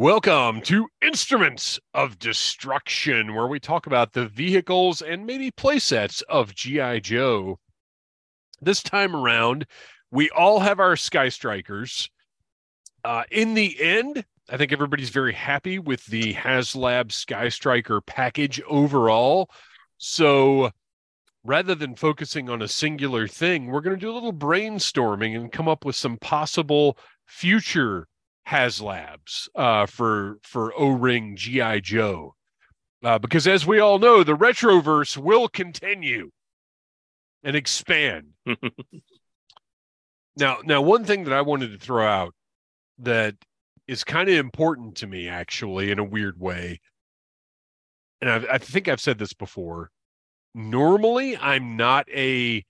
[0.00, 6.54] Welcome to Instruments of Destruction, where we talk about the vehicles and maybe playsets of
[6.54, 7.00] G.I.
[7.00, 7.58] Joe.
[8.62, 9.66] This time around,
[10.10, 12.08] we all have our Sky Strikers.
[13.04, 18.58] Uh, in the end, I think everybody's very happy with the HasLab Sky Striker package
[18.66, 19.50] overall.
[19.98, 20.70] So
[21.44, 25.52] rather than focusing on a singular thing, we're going to do a little brainstorming and
[25.52, 28.08] come up with some possible future
[28.48, 32.34] HasLabs uh, for for O-ring GI Joe,
[33.04, 36.30] uh, because as we all know, the retroverse will continue
[37.42, 38.28] and expand.
[40.36, 42.34] now, now one thing that I wanted to throw out
[42.98, 43.36] that
[43.86, 46.80] is kind of important to me, actually, in a weird way,
[48.20, 49.90] and I, I think I've said this before.
[50.54, 52.64] Normally, I'm not a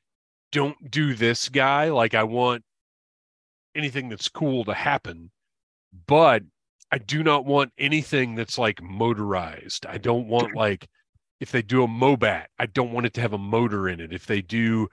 [0.52, 1.90] don't do this guy.
[1.90, 2.64] Like I want
[3.74, 5.30] anything that's cool to happen
[6.06, 6.42] but
[6.92, 9.86] I do not want anything that's like motorized.
[9.86, 10.88] I don't want like
[11.40, 14.12] if they do a Mobat, I don't want it to have a motor in it.
[14.12, 14.88] If they do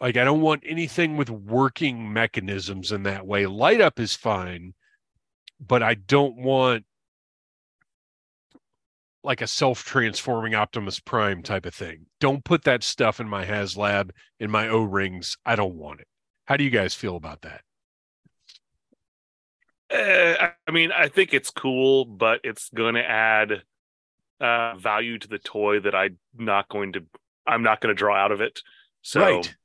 [0.00, 3.46] like I don't want anything with working mechanisms in that way.
[3.46, 4.74] Light up is fine,
[5.60, 6.84] but I don't want
[9.24, 12.06] like a self-transforming Optimus Prime type of thing.
[12.20, 15.36] Don't put that stuff in my HasLab in my O-rings.
[15.44, 16.06] I don't want it.
[16.44, 17.62] How do you guys feel about that?
[19.92, 23.62] Uh, I- I mean, I think it's cool, but it's going to add
[24.40, 27.04] uh, value to the toy that I'm not going to.
[27.46, 28.60] I'm not going to draw out of it.
[29.02, 29.56] So, Right.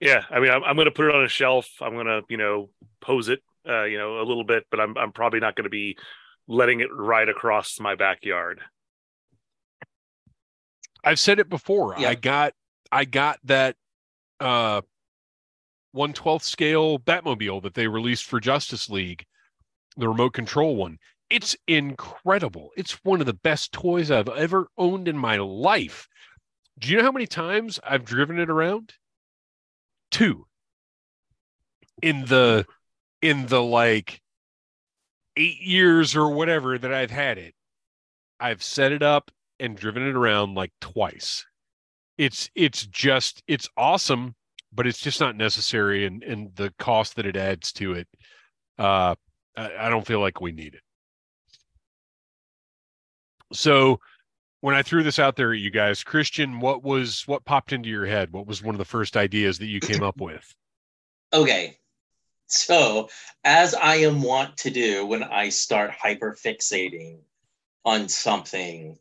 [0.00, 1.68] yeah, I mean, I'm, I'm going to put it on a shelf.
[1.80, 4.96] I'm going to, you know, pose it, uh, you know, a little bit, but I'm
[4.96, 5.98] I'm probably not going to be
[6.46, 8.60] letting it right across my backyard.
[11.04, 11.94] I've said it before.
[11.98, 12.10] Yeah.
[12.10, 12.52] I got
[12.92, 13.76] I got that
[14.40, 14.82] uh
[15.96, 19.24] 112th scale Batmobile that they released for Justice League,
[19.98, 20.98] the remote control one.
[21.30, 22.70] It's incredible.
[22.76, 26.08] It's one of the best toys I've ever owned in my life.
[26.78, 28.94] Do you know how many times I've driven it around?
[30.10, 30.46] Two.
[32.00, 32.66] In the
[33.20, 34.22] in the like
[35.36, 37.54] 8 years or whatever that I've had it.
[38.40, 39.30] I've set it up
[39.60, 41.44] and driven it around like twice.
[42.16, 44.34] It's it's just it's awesome,
[44.72, 48.08] but it's just not necessary, and and the cost that it adds to it,
[48.78, 49.14] uh,
[49.58, 50.82] I, I don't feel like we need it.
[53.52, 54.00] So,
[54.60, 57.88] when I threw this out there at you guys, Christian, what was what popped into
[57.88, 58.32] your head?
[58.32, 60.54] What was one of the first ideas that you came up with?
[61.30, 61.76] Okay.
[62.46, 63.10] So,
[63.44, 67.18] as I am wont to do when I start hyperfixating
[67.84, 68.96] on something,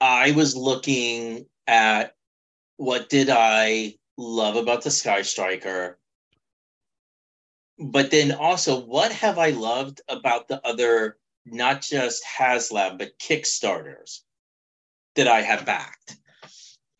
[0.00, 2.14] I was looking at
[2.76, 5.98] what did I love about the Sky Striker,
[7.78, 14.20] but then also what have I loved about the other, not just HasLab, but Kickstarters
[15.16, 16.16] that I have backed.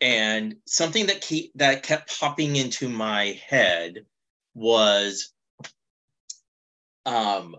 [0.01, 4.05] And something that keep, that kept popping into my head
[4.53, 5.33] was
[7.05, 7.55] um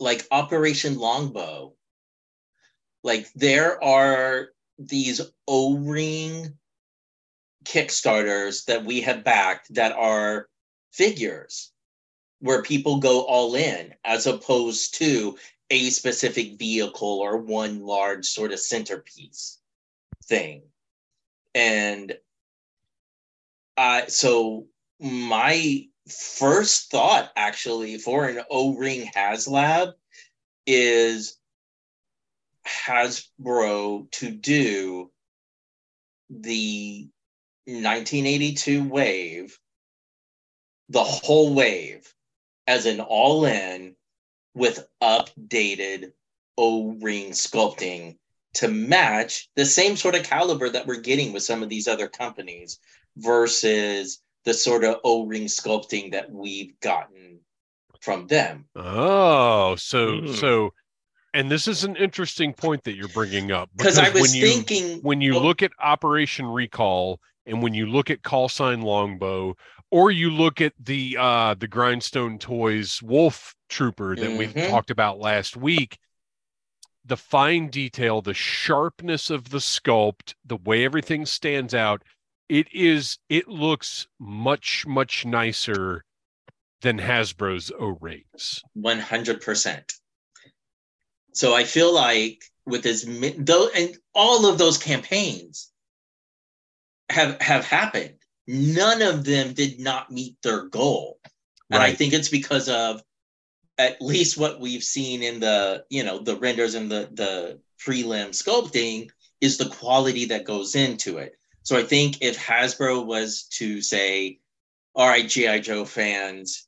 [0.00, 1.74] like Operation Longbow.
[3.04, 6.54] Like there are these O-ring
[7.64, 10.48] Kickstarters that we have backed that are
[10.92, 11.71] figures
[12.42, 15.38] where people go all in as opposed to
[15.70, 19.60] a specific vehicle or one large sort of centerpiece
[20.24, 20.62] thing.
[21.54, 22.14] And
[23.76, 24.66] uh, so
[25.00, 29.92] my first thought actually for an O-ring HasLab
[30.66, 31.36] is
[32.66, 35.12] Hasbro to do
[36.28, 37.08] the
[37.66, 39.56] 1982 wave,
[40.88, 42.12] the whole wave,
[42.66, 43.94] as an all in
[44.54, 46.12] with updated
[46.58, 48.16] O ring sculpting
[48.54, 52.08] to match the same sort of caliber that we're getting with some of these other
[52.08, 52.78] companies
[53.16, 57.40] versus the sort of O ring sculpting that we've gotten
[58.00, 58.66] from them.
[58.76, 60.34] Oh, so Hmm.
[60.34, 60.74] so,
[61.32, 64.46] and this is an interesting point that you're bringing up Because I was when you
[64.46, 68.82] thinking when you well, look at Operation Recall and when you look at Call Sign
[68.82, 69.56] Longbow,
[69.92, 74.68] or you look at the uh the Grindstone Toys Wolf Trooper that we Mhm.
[74.68, 75.98] talked about last week,
[77.04, 82.02] the fine detail, the sharpness of the sculpt, the way everything stands out,
[82.48, 86.04] it is it looks much much nicer
[86.80, 88.62] than Hasbro's O-rings.
[88.74, 89.92] 100%.
[91.34, 93.04] So I feel like with as
[93.38, 95.70] though and all of those campaigns
[97.10, 98.21] have have happened.
[98.46, 101.18] None of them did not meet their goal.
[101.70, 103.02] And I think it's because of
[103.78, 108.30] at least what we've seen in the, you know, the renders and the the prelim
[108.30, 109.08] sculpting
[109.40, 111.38] is the quality that goes into it.
[111.62, 114.40] So I think if Hasbro was to say,
[114.94, 115.60] all right, G.I.
[115.60, 116.66] Joe fans,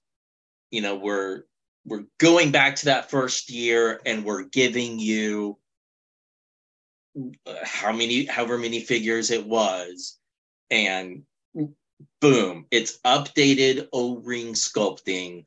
[0.70, 1.43] you know, we're
[1.85, 5.59] we're going back to that first year and we're giving you
[7.47, 10.18] uh, how many however many figures it was
[10.70, 11.25] and
[12.20, 12.66] boom.
[12.70, 15.44] It's updated o-ring sculpting.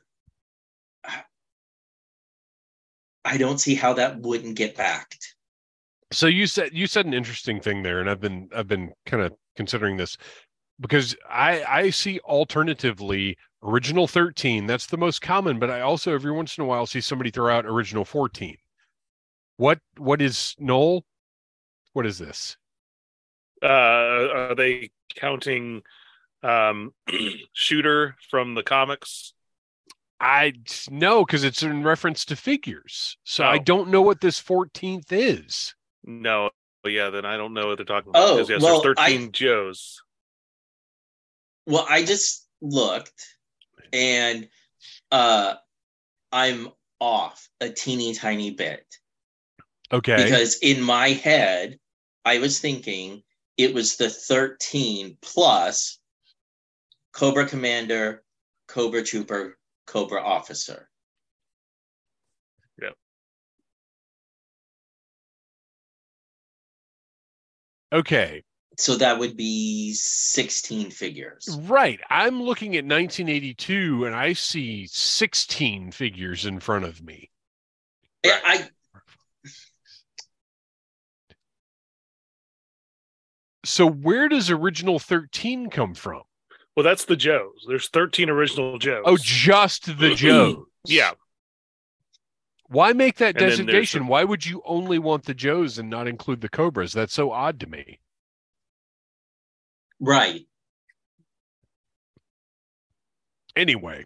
[3.26, 5.36] I don't see how that wouldn't get backed.
[6.12, 9.22] So you said you said an interesting thing there and i've been i've been kind
[9.22, 10.18] of considering this
[10.80, 16.32] because i i see alternatively original 13 that's the most common but i also every
[16.32, 18.56] once in a while see somebody throw out original 14
[19.58, 21.04] what what is Noel?
[21.92, 22.56] what is this
[23.64, 25.82] Uh, are they counting
[26.44, 26.94] um,
[27.54, 29.34] Shooter from the comics?
[30.20, 30.52] i
[30.90, 33.60] know because it's in reference to figures so i Oh.
[33.60, 36.50] don't know what this 14th is No.
[36.82, 38.24] But yeah, then I don't know what they're talking about.
[38.30, 40.02] Oh, 'cause, yes, well, there's I- 13 Joes.
[41.68, 43.24] well i just looked
[43.94, 44.48] and
[45.12, 45.54] uh
[46.32, 48.86] i'm off a teeny tiny bit
[49.92, 51.78] okay because in my head
[52.26, 53.22] i was thinking
[53.58, 56.00] it was the 13 plus
[57.12, 58.24] cobra commander
[58.68, 60.90] cobra trooper cobra officer
[67.94, 68.44] okay
[68.80, 72.00] so that would be 16 figures Right.
[72.10, 77.32] I'm looking at 1982 and I see 16 figures in front of me.
[78.24, 78.70] Yeah, i
[83.68, 86.22] So where does original 13 come from?
[86.76, 87.66] Well, that's the Joes.
[87.68, 89.04] There's 13 original Joes.
[89.06, 90.64] Oh, just the Joes.
[90.86, 91.12] yeah.
[92.70, 94.04] Why make that And designation?
[94.06, 96.94] the- Why would you only want the Joes and not include the Cobras?
[96.94, 98.00] That's so odd to me.
[100.00, 100.46] right
[103.56, 104.06] Anyway,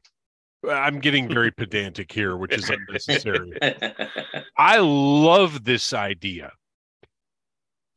[0.69, 3.51] I'm getting very pedantic here, which is unnecessary.
[4.57, 6.53] I love this idea.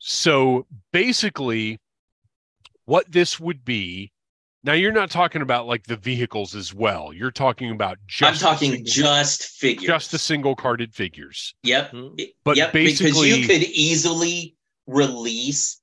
[0.07, 1.81] So basically,
[2.85, 4.13] what this would be
[4.63, 7.13] now, you're not talking about like the vehicles as well.
[7.13, 11.55] You're talking about i'm just talking single- just figures just the single carded figures.
[11.63, 12.09] yep Hmm.
[12.45, 15.81] But yep because you could easily release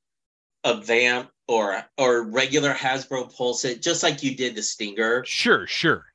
[0.64, 5.66] a vamp or or regular hasbro pulse it just like you did the stinger sure,
[5.66, 6.06] sure.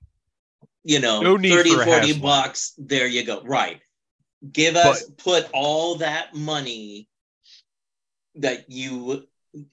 [0.84, 2.22] you know No need 30 for 40 HasLab.
[2.22, 3.80] bucks there you go right
[4.52, 7.08] give us put all that money
[8.36, 9.26] that you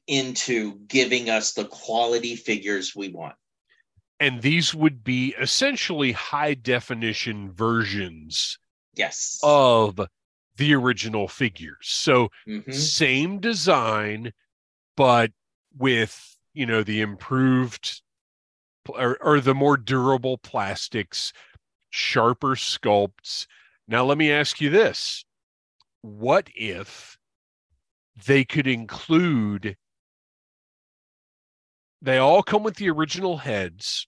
[0.08, 3.36] into giving us the quality figures we want
[4.20, 8.58] And these would be essentially high definition versions
[8.96, 10.00] yes of
[10.56, 11.88] the original figures.
[11.90, 12.74] So Mhm.
[12.74, 14.32] same design,
[14.96, 15.32] but
[15.76, 18.02] with you know the improved
[18.88, 21.34] or, or the more durable plastics,
[21.90, 23.48] sharper sculpts.
[23.88, 25.26] Now let me ask you this:
[26.02, 27.18] What if
[28.16, 29.78] they could include?
[32.02, 34.08] They all come with the original heads,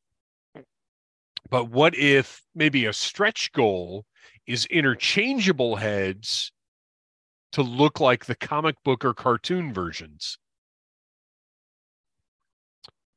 [1.49, 4.05] but what if maybe a stretch goal
[4.45, 6.51] is interchangeable heads
[7.53, 10.37] to look like the comic book or cartoon versions?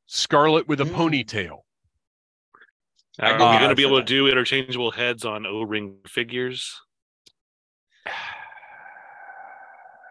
[0.07, 0.95] Scarlett with a Mm.
[0.95, 1.59] ponytail.
[3.19, 6.81] Are could we going to be able to do interchangeable heads on O ring figures?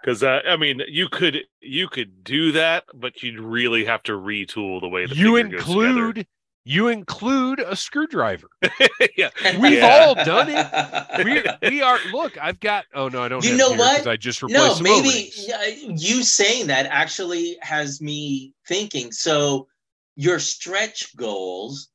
[0.07, 4.13] Because uh, I mean, you could you could do that, but you'd really have to
[4.13, 6.27] retool the way the you figure goes include
[6.63, 8.47] you include a screwdriver.
[9.17, 10.05] yeah, We've Yeah.
[10.05, 11.25] all done it.
[11.61, 12.37] We we are look.
[12.41, 12.85] I've got.
[12.93, 13.43] Oh no, I don't.
[13.43, 14.11] You have know it here 'cause what?
[14.13, 16.09] I just replaced no maybe O-rings.
[16.09, 19.67] you saying that actually has me thinking so
[20.15, 21.89] your stretch goals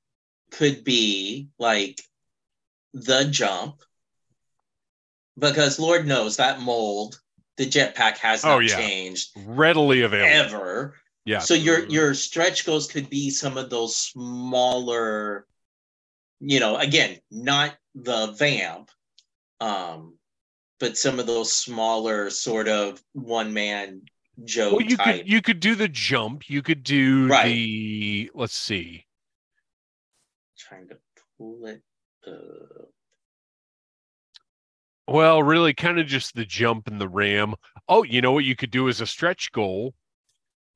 [0.51, 1.99] could be like
[2.93, 3.81] the jump
[5.39, 7.22] because lord knows that mold
[7.57, 8.77] the jetpack has Oh, not yeah.
[8.77, 10.33] changed readily available.
[10.55, 10.95] ever
[11.25, 11.39] Yeah.
[11.41, 15.47] so your your stretch goals could be some of those smaller
[16.41, 18.91] you know again not the vamp
[19.61, 20.17] um
[20.81, 24.03] but some of those smaller sort of one man
[24.45, 26.49] joe Well, you type could you could do the jump.
[26.51, 27.45] You could do Right.
[27.53, 28.31] the.
[28.35, 29.07] Let's see.
[30.59, 30.97] trying to
[31.39, 31.83] pull it
[32.27, 32.87] uh,
[35.13, 37.55] Well, really, kind of just the jump and the ram.
[37.87, 39.95] Oh, you know what you could do as a stretch goal?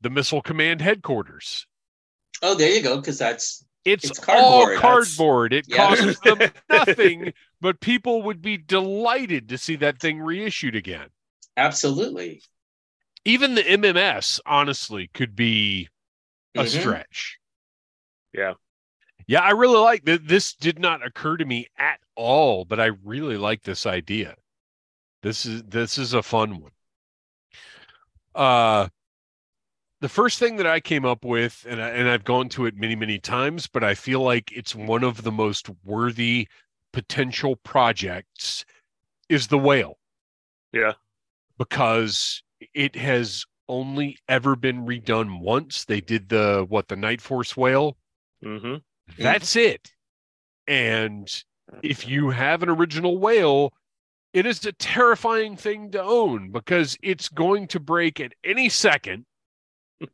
[0.03, 1.67] The missile command headquarters.
[2.43, 4.77] oh there you go because that's It's, It's all cardboard.
[4.77, 4.81] That's-
[5.17, 5.53] cardboard.
[5.55, 5.77] It Yeah.
[5.77, 7.33] costs them nothing,
[7.63, 11.09] but people would be delighted to see that thing reissued again.
[11.57, 12.43] absolutely
[13.25, 15.89] Even the MMS, honestly, could be
[16.55, 16.81] a Mhm.
[16.81, 17.39] stretch.
[18.35, 18.55] Yeah.
[19.27, 20.29] Yeah, I really like that.
[20.29, 24.37] This did not occur to me at all, but I really like this idea.
[25.23, 26.73] This is this is a fun one.
[28.35, 28.89] Uh
[30.01, 32.77] the first thing that I came up with, and I, and I've gone to it
[32.77, 36.49] many many times, but I feel like it's one of the most worthy
[36.93, 38.65] potential projects,
[39.29, 39.99] is the whale.
[40.73, 40.95] Yeah.
[41.59, 42.43] because
[42.75, 45.85] it has only ever been redone once.
[45.85, 47.97] They did the what the Night Force whale.
[48.43, 48.77] hmm
[49.19, 49.93] That's it.
[50.67, 51.29] And
[51.83, 53.73] if you have an original whale,
[54.33, 59.25] it is a terrifying thing to own because it's going to break at any second.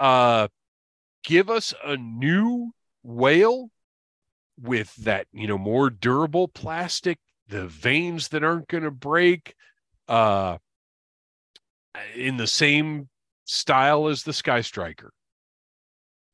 [0.00, 0.48] uh
[1.24, 2.72] give us a new
[3.02, 3.70] whale
[4.60, 9.54] with that, you know, more durable plastic, the veins that aren't going to break
[10.08, 10.58] uh
[12.14, 13.08] in the same
[13.44, 15.12] style as the Sky Striker.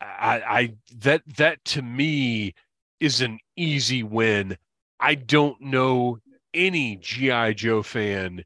[0.00, 2.54] I, I that that to me
[3.00, 4.56] is an easy win.
[5.00, 6.18] I don't know
[6.54, 8.44] any GI Joe fan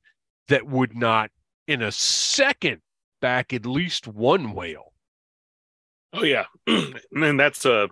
[0.49, 1.31] that would not
[1.67, 2.81] in a second
[3.21, 4.93] back at least one whale.
[6.13, 7.89] Oh yeah, and that's a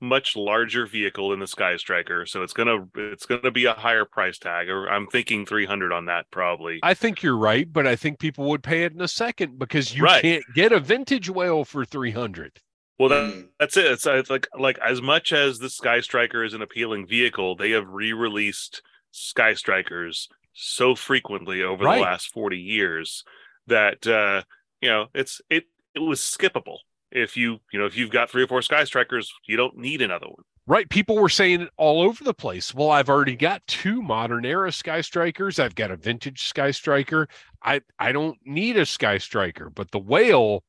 [0.00, 4.04] much larger vehicle than the Sky Striker, so it's gonna it's gonna be a higher
[4.06, 4.68] price tag.
[4.70, 6.80] Or I'm thinking 300 on that probably.
[6.82, 9.94] I think you're right, but I think people would pay it in a second because
[9.94, 10.22] you Right.
[10.22, 12.60] can't get a vintage whale for 300.
[13.00, 13.48] Well, that, Mm.
[13.58, 13.86] that's it.
[13.86, 17.70] It's, uh, like like as much as the Sky Striker is an appealing vehicle, they
[17.70, 21.96] have re-released Sky Strikers so frequently over Right.
[21.96, 23.24] the last 40 years
[23.66, 24.42] that uh,
[24.82, 26.76] you know it's it it was skippable.
[27.10, 30.02] If you you know if you've got three or four Sky Strikers, you don't need
[30.02, 30.44] another one.
[30.66, 30.86] Right.
[30.90, 32.74] People were saying it all over the place.
[32.74, 35.58] Well, I've already got two modern era Sky Strikers.
[35.58, 37.28] I've got a vintage Sky Striker.
[37.62, 40.64] I, I don't need a Sky Striker, but the whale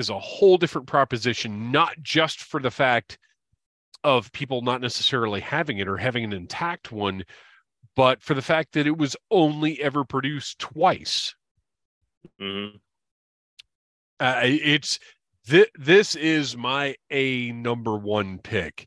[0.00, 3.18] is a whole different proposition, not just for the fact
[4.02, 7.22] of people not necessarily having it or having an intact one,
[7.94, 11.34] but for the fact that it was only ever produced twice.
[12.38, 12.66] hmm
[14.18, 14.98] Uh, it's
[15.48, 18.86] th- this is my a number one pick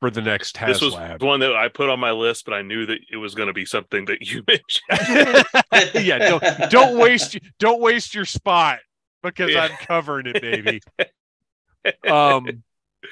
[0.00, 1.22] for the next This was HasLab.
[1.22, 3.54] one that I put on my list, but I knew that it was going to
[3.54, 5.44] be something that you mentioned.
[6.06, 8.78] yeah, don't don't waste don't waste your spot
[9.22, 9.62] because Yeah.
[9.62, 10.82] I'm covering it, baby.
[12.08, 12.62] um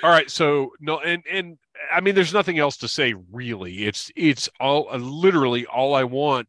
[0.03, 1.59] all right, so no and and
[1.93, 3.85] I mean there's nothing else to say really.
[3.87, 6.49] It's it's all uh, literally all I want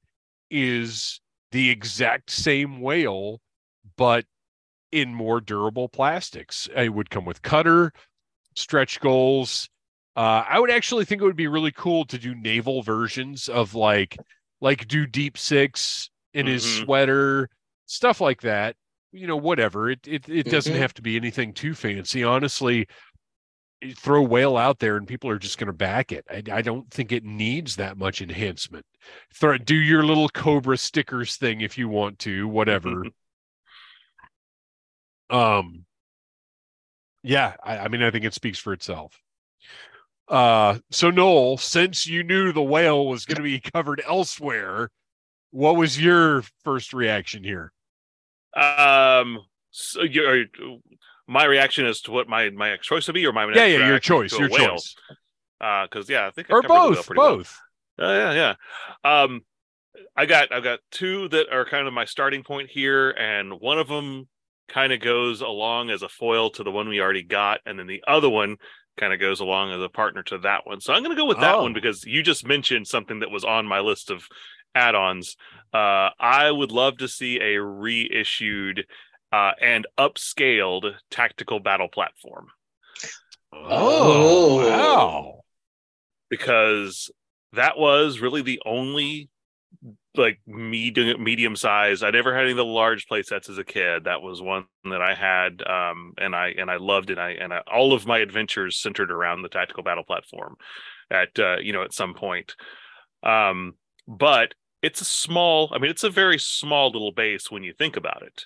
[0.52, 3.42] is the exact same whale
[3.98, 4.26] but
[4.92, 6.70] in more durable plastics.
[6.76, 7.94] It would come with cutter,
[8.56, 9.70] stretch goals.
[10.16, 13.76] Uh, I would actually think it would be really cool to do naval versions of
[13.76, 14.18] like
[14.62, 16.84] like do deep six in his Mhm.
[16.86, 17.50] sweater,
[17.86, 18.76] stuff like that.
[19.16, 19.90] You know, whatever.
[19.90, 20.80] It it it doesn't Mhm.
[20.80, 22.24] have to be anything too fancy.
[22.24, 22.88] Honestly,
[23.98, 26.26] throw whale out there and people are just going to back it.
[26.30, 28.86] I, I don't think it needs that much enhancement.
[29.34, 33.06] Throw do your little Cobra stickers thing if you want to, whatever.
[35.30, 35.86] um
[37.24, 39.20] yeah, I, I mean I think it speaks for itself.
[40.28, 44.90] Uh so Noel, since you knew the whale was going to be covered elsewhere,
[45.52, 47.72] what was your first reaction here?
[48.56, 49.40] Um,
[49.72, 50.46] so your
[51.28, 53.88] my reaction as to what my my next choice would be, or my Yeah, yeah,
[53.88, 54.76] your choice, your whale?
[54.76, 54.96] choice.
[55.60, 57.38] Uh, because yeah, I think I Or the both, well.
[57.38, 57.60] both.
[58.00, 58.56] Uh, yeah,
[59.04, 59.20] yeah.
[59.24, 59.42] Um,
[60.16, 63.80] I got I've got two that are kind of my starting point here, and one
[63.80, 64.28] of them
[64.68, 67.88] kind of goes along as a foil to the one we already got, and then
[67.88, 68.58] the other one
[68.98, 70.80] kind of goes along as a partner to that one.
[70.80, 71.64] So I'm going to go with that Oh.
[71.64, 74.26] one because you just mentioned something that was on my list of
[74.74, 75.36] add-ons.
[75.76, 78.86] Uh, I would love to see a reissued
[79.34, 82.48] uh, and upscaled tactical battle platform
[83.52, 84.68] Oh.
[84.70, 85.42] wow.
[86.30, 87.12] because
[87.54, 89.30] that was really the only
[90.16, 92.02] like medium medium size.
[92.04, 94.06] I never had any of the large play sets as a kid.
[94.06, 97.18] That was one that I had, um, and I and I loved it.
[97.18, 100.56] I and I, all of my adventures centered around the tactical battle platform.
[101.12, 102.56] At uh, you know at some point,
[103.24, 103.74] um,
[104.08, 104.54] but
[104.86, 105.70] it's a small.
[105.74, 108.46] I mean, it's a very small little base when you think about it,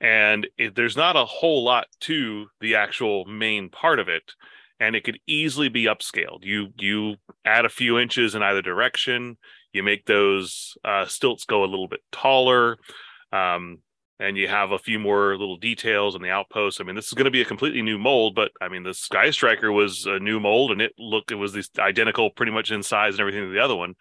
[0.00, 4.32] and it, there's not a whole lot to the actual main part of it
[4.80, 6.44] and it could easily be upscaled.
[6.44, 9.36] You you add a few inches in either direction.
[9.72, 12.78] You make those uh, stilts go a little bit taller,
[13.32, 13.78] um,
[14.18, 16.80] and you have a few more little details on the outposts.
[16.80, 18.94] I mean, this is going to be a completely new mold, but I mean, the
[18.94, 22.70] Sky Striker was a new mold, and it looked it was this identical, pretty much
[22.70, 23.94] in size and everything to the other one.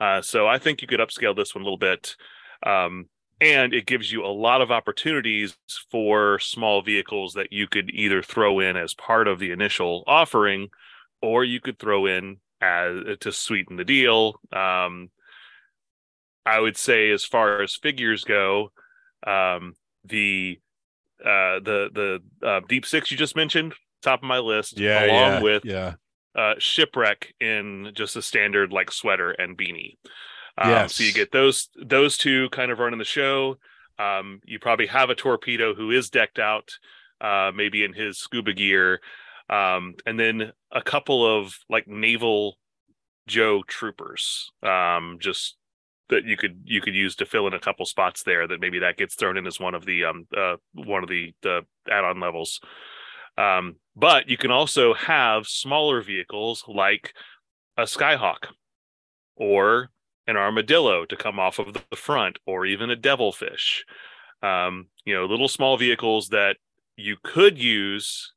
[0.00, 2.16] Uh, so I think you could upscale this one a little bit.
[2.64, 3.06] Um,
[3.40, 5.56] and it gives you a lot of opportunities
[5.90, 10.68] for small vehicles that you could either throw in as part of the initial offering
[11.22, 15.10] or you could throw in as to sweeten the deal um,
[16.44, 18.72] i would say as far as figures go
[19.26, 19.74] um,
[20.04, 20.58] the
[21.20, 25.04] uh, the the uh, deep six you just mentioned top of my list Yeah.
[25.04, 25.94] along yeah, with yeah.
[26.38, 29.96] Uh, shipwreck in just a standard like sweater and beanie.
[30.56, 30.94] Um, Yes.
[30.94, 33.58] So you get those those two kind of running the show.
[33.98, 36.70] Um, you probably have a torpedo who is decked out,
[37.20, 39.00] uh, maybe in his scuba gear,
[39.50, 42.56] um, and then a couple of like naval
[43.26, 45.56] Joe troopers, um, just
[46.10, 48.46] that you could you could use to fill in a couple spots there.
[48.46, 51.34] That maybe that gets thrown in as one of the um uh, one of the
[51.42, 52.60] the add-on levels.
[53.36, 57.14] Um, but you can also have smaller vehicles like
[57.76, 58.46] a Skyhawk
[59.36, 59.90] or
[60.26, 63.84] an armadillo to come off of the front, or even a devilfish.
[64.42, 66.56] Um, you know, little small vehicles that
[66.96, 68.32] you could use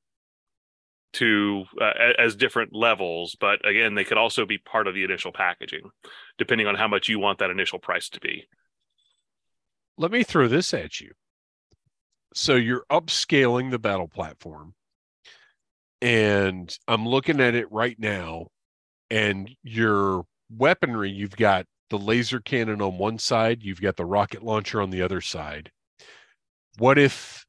[1.13, 5.33] to uh, as different levels, but again, they could also be part of the initial
[5.33, 5.89] packaging,
[6.37, 8.47] depending on how much you want that initial price to be.
[9.97, 11.11] Let me throw this at you.
[12.33, 14.73] So you're upscaling the battle platform,
[16.01, 18.47] and I'm looking at it right now,
[19.09, 24.43] and your weaponry, you've got the laser cannon on one side, you've got the rocket
[24.43, 25.71] launcher on the other side.
[26.77, 27.45] What if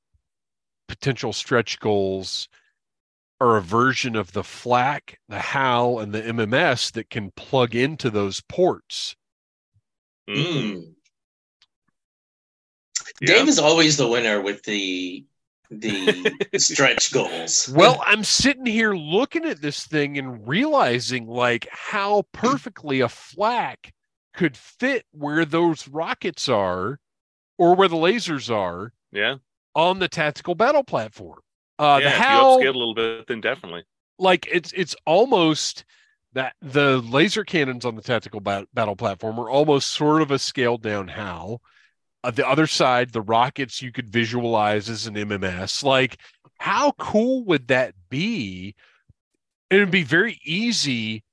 [0.88, 2.48] potential stretch goals
[3.40, 8.10] are a version of the flak, the HAL, and the MMS that can plug into
[8.10, 9.16] those ports?
[10.28, 10.94] Mm, Mm.
[13.20, 13.26] yeah.
[13.26, 15.24] Dave is always the winner with the
[15.80, 17.68] the stretch goals.
[17.74, 23.92] Well, I'm sitting here looking at this thing and realizing like how perfectly a flak
[24.34, 26.98] could fit where those rockets are
[27.58, 29.36] or where the lasers are yeah,
[29.74, 31.38] on the tactical battle platform.
[31.78, 32.08] Uh yeah.
[32.08, 33.84] the if you upscale a little bit, then definitely.
[34.18, 35.84] like it's it's almost
[36.34, 40.38] that the laser cannons on the tactical bat- battle platform are almost sort of a
[40.38, 41.60] scaled down HAL.
[42.24, 45.82] Uh, the other side, the rockets you could visualize as an MMS.
[45.82, 46.18] Like,
[46.58, 48.74] how cool would that be?
[49.70, 51.24] It would be very easy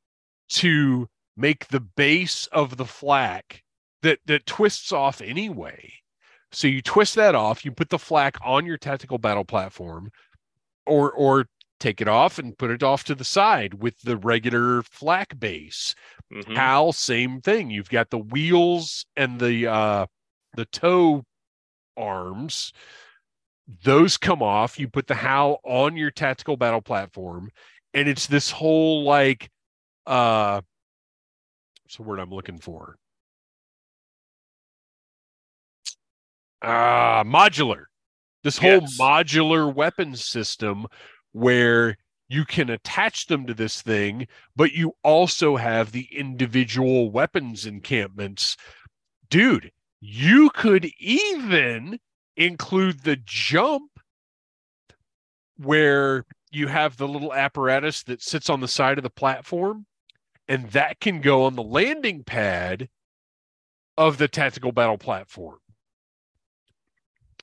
[0.50, 3.64] to make the base of the flak
[4.02, 5.94] that that twists off anyway.
[6.52, 10.12] So you twist that off, you put the flak on your tactical battle platform,
[10.88, 11.48] or or
[11.80, 15.94] take it off and put it off to the side with the regular flak base.
[16.34, 16.56] Mhm.
[16.56, 17.70] HAL, same thing.
[17.70, 20.06] You've got the wheels and the uh
[20.56, 21.24] the tow
[21.98, 22.74] arms.
[23.84, 24.80] Those come off.
[24.80, 27.52] You put the HAL on your tactical battle platform,
[27.94, 29.50] and it's this whole like
[30.08, 30.62] uh
[31.84, 32.96] what's the word I'm looking for?
[36.62, 37.86] Uh modular.
[38.44, 38.98] This whole Yes.
[39.00, 40.88] modular weapon system
[41.32, 41.98] where
[42.28, 48.56] you can attach them to this thing, but you also have the individual weapons encampments.
[49.30, 49.72] Dude,
[50.02, 52.00] you could even
[52.38, 53.92] include the jump
[55.58, 59.86] where you have the little apparatus that sits on the side of the platform,
[60.48, 62.90] and that can go on the landing pad
[63.98, 65.60] of the tactical battle platform.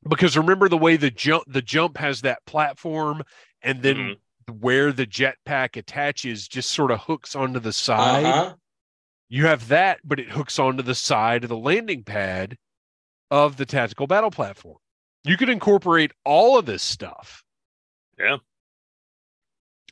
[0.09, 3.23] Because remember the way the jump the jump has that platform
[3.63, 4.17] and then
[4.49, 4.61] Mhm.
[4.61, 8.25] where the jetpack attaches just sort of hooks onto the side.
[8.25, 8.55] Uh-huh.
[9.29, 12.57] You have that, but it hooks onto the side of the landing pad
[13.31, 14.77] of the tactical battle platform.
[15.25, 17.43] You could incorporate all of this stuff.
[18.19, 18.37] Yeah.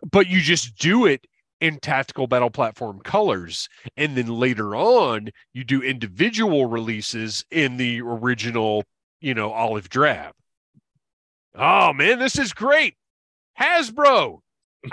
[0.08, 1.26] But you just do it
[1.60, 3.68] in tactical battle platform colors.
[3.96, 8.84] And then later on, you do individual releases in the original,
[9.20, 10.34] you know, olive drab.
[11.56, 12.94] Oh man, this is great.
[13.58, 14.40] Hasbro.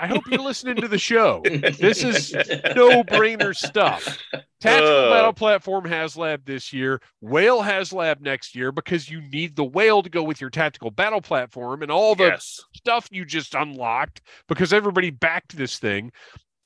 [0.00, 1.42] I hope you're listening to the show.
[1.44, 2.32] This is
[2.76, 4.18] no brainer stuff.
[4.60, 5.10] Tactical Uh.
[5.10, 10.10] Battle Platform HasLab this year, Whale HasLab next year, because you need the whale to
[10.10, 12.60] go with your Tactical Battle Platform and all the yes.
[12.74, 16.12] stuff you just unlocked because everybody backed this thing.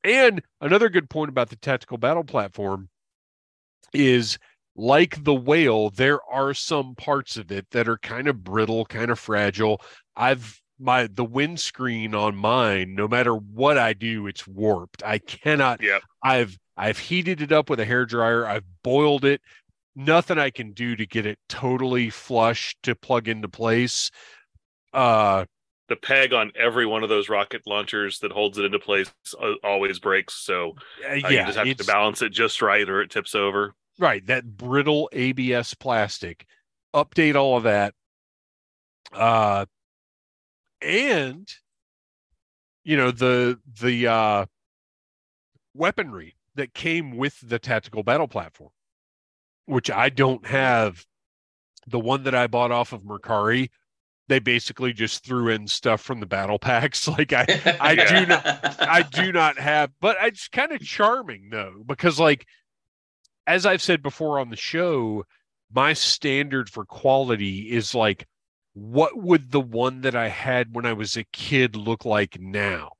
[0.04, 2.88] And another good point about the Tactical Battle Platform
[3.92, 4.38] is
[4.76, 9.10] like the whale, there are some parts of it that are kind of brittle, kind
[9.10, 9.80] of fragile.
[10.14, 15.02] I've my the windscreen on mine, no matter what I do, it's warped.
[15.04, 16.02] I cannot Yep.
[16.22, 18.46] I've I've heated it up with a hair dryer.
[18.46, 19.40] I've boiled it.
[19.94, 24.10] Nothing I can do to get it totally flush to plug into place.
[24.92, 25.46] Uh
[25.88, 29.54] The peg on every one of those rocket launchers that holds it into place uh,
[29.64, 30.34] always breaks.
[30.34, 30.74] So
[31.22, 33.74] uh, yeah, you just have to balance it just right or it tips over.
[33.98, 36.46] right that brittle abs plastic
[36.94, 37.94] update all of that
[39.12, 39.64] uh
[40.82, 41.48] and
[42.84, 44.46] you know the the uh
[45.74, 48.70] weaponry that came with the tactical battle platform
[49.66, 51.04] which i don't have.
[51.88, 53.68] The one that i bought off of mercari
[54.28, 57.06] they basically just threw in stuff from the battle packs.
[57.16, 57.44] Like i
[57.80, 62.44] I do not- I do not have, but it's kind of charming though, because like
[63.46, 65.24] as I've said before on the show,
[65.72, 68.26] my standard for quality is like
[68.76, 72.90] what would the one that I had when I was a kid look like now?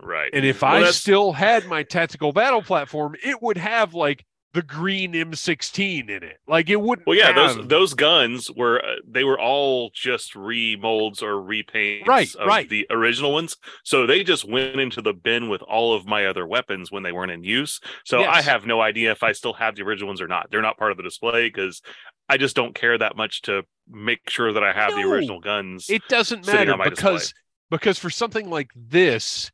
[0.00, 0.30] Right.
[0.32, 4.24] And if Well, I that's- still had my tactical battle platform, it would have like
[4.52, 6.38] the green M16 in it.
[6.46, 10.34] Like it wouldn't Well, yeah, have- those those guns were uh, they were all just
[10.34, 12.68] remolds or repaints Right, of right.
[12.68, 13.56] the original ones.
[13.82, 17.10] So they just went into the bin with all of my other weapons when they
[17.10, 17.80] weren't in use.
[18.04, 20.52] So I have no idea if I still have the original ones or not.
[20.52, 21.82] They're not part of the display because
[22.28, 25.90] I just don't care that much to make sure that I have the original guns.
[25.90, 27.38] it doesn't matter because display.
[27.70, 29.50] because for something like this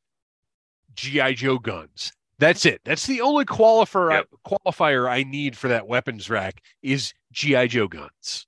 [0.95, 2.81] gi joe guns that's it.
[2.85, 4.27] That's the only qualifier Yep.
[4.33, 8.47] I, qualifier i need for that weapons rack is gi joe guns.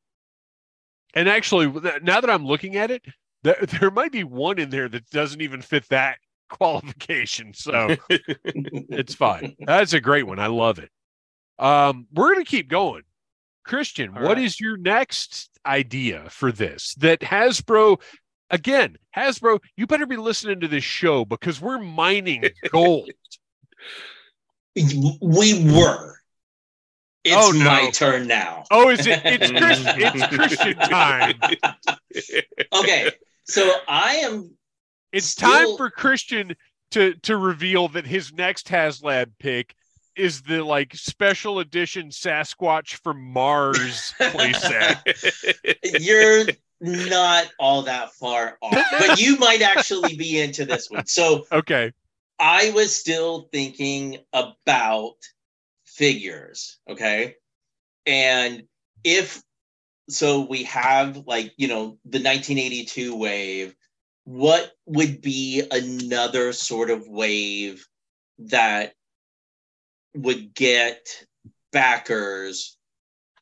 [1.15, 1.67] And actually
[2.03, 3.05] now that i'm looking at it
[3.43, 6.19] there, there might be one in there that doesn't even fit that
[6.49, 9.57] qualification so it's fine.
[9.67, 10.39] That's a great one.
[10.39, 10.91] I love it.
[11.59, 13.03] Um we're gonna keep going
[13.65, 14.45] christian All what right.
[14.45, 18.01] is your next idea for this that hasbro
[18.51, 23.11] again hasbro you better be listening to this show because we're mining gold
[25.21, 26.17] we were.
[27.25, 27.65] It's Oh, no.
[27.65, 28.65] my turn now.
[28.71, 31.35] oh is it it's christian it's christian time
[32.75, 33.11] Okay,
[33.45, 34.51] so I am
[35.13, 36.55] it's time for christian
[36.93, 39.75] to to reveal that his next haslab pick
[40.17, 45.01] is the like special edition sasquatch from mars playset
[46.01, 46.47] you're
[46.81, 51.07] not all that far off, but you might actually be into this one.
[51.07, 51.93] So okay
[52.43, 55.15] I was still thinking about
[55.85, 57.37] figures, okay?
[58.05, 58.65] And
[59.05, 59.41] if
[60.11, 63.77] so, we have like, you know, the 1982 wave.
[64.25, 67.87] What would be another sort of wave
[68.39, 68.95] that
[70.15, 71.07] would get
[71.73, 72.77] backers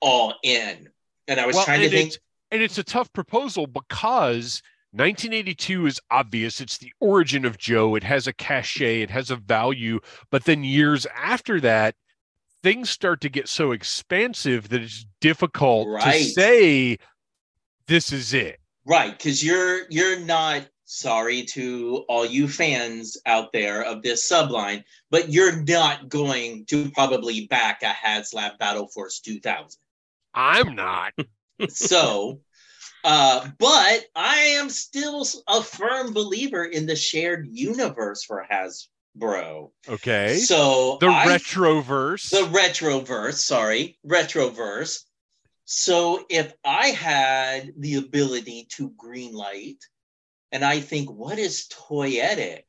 [0.01, 0.89] all in?
[1.29, 2.15] And I was Well, trying to think.
[2.51, 4.63] and it's a tough proposal because
[4.93, 6.61] 1982 is obvious.
[6.61, 7.95] It's the origin of Joe.
[7.95, 10.01] It has a cachet, it has a value.
[10.31, 11.95] But then years after that,
[12.63, 16.99] things start to get so expansive that it's difficult to say
[17.87, 18.59] this is it.
[18.87, 24.83] Right, because you're you're not sorry to all you fans out there of this subline,
[25.09, 29.81] but you're not going to probably back a HasLab Battle Force 2000.
[30.35, 31.13] I'm not.
[31.69, 32.41] So,
[33.05, 39.71] uh, but I am still a firm believer in the shared universe for Hasbro.
[39.87, 40.39] Okay.
[40.39, 42.31] So the I retroverse.
[42.31, 45.01] the retroverse, sorry, retroverse.
[45.67, 49.77] So if I had the ability to greenlight,
[50.53, 52.65] and I think, what is toyetic?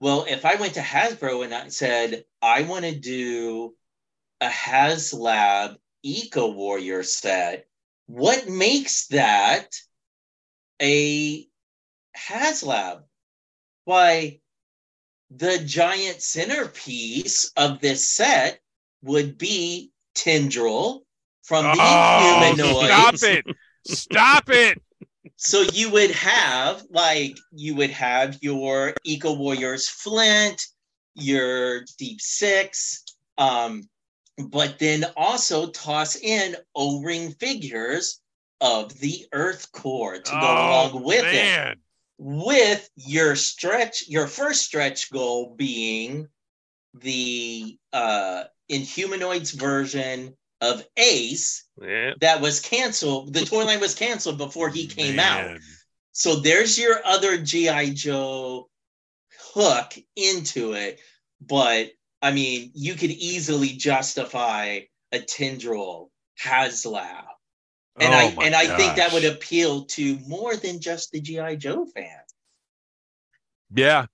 [0.00, 3.74] Well, if I went to Hasbro and I said, I want to do
[4.40, 7.66] a HasLab Eco Warrior set,
[8.06, 9.74] what makes that
[10.80, 11.46] a
[12.16, 13.02] HasLab?
[13.84, 14.40] Why,
[15.30, 18.60] the giant centerpiece of this set
[19.02, 21.02] would be Tendril
[21.42, 23.20] from the Oh, humanoids.
[23.20, 23.46] stop it!
[23.86, 24.82] Stop it!
[25.42, 30.62] So you would have like you would have your Eco Warriors Flint,
[31.14, 33.02] your Deep Six,
[33.38, 33.88] um,
[34.36, 38.20] but then also toss in O-ring figures
[38.60, 41.32] of the Earth Corps to go Oh, along with it.
[41.32, 41.80] man.
[42.18, 46.28] With your stretch, your first stretch goal being
[46.92, 52.12] the uh Inhumanoids version of Ace Yeah.
[52.20, 53.32] that was canceled.
[53.32, 55.58] The toy line was canceled before he came out.
[56.12, 58.68] So there's your other GI Joe
[59.54, 61.00] hook into it,
[61.40, 61.92] but
[62.22, 64.80] I mean, you could easily justify
[65.12, 66.10] a Tendril
[66.42, 67.24] HasLab,
[67.98, 71.56] and Oh, I and I think that would appeal to more than just the GI
[71.56, 72.20] Joe fan.
[73.74, 74.06] Yeah.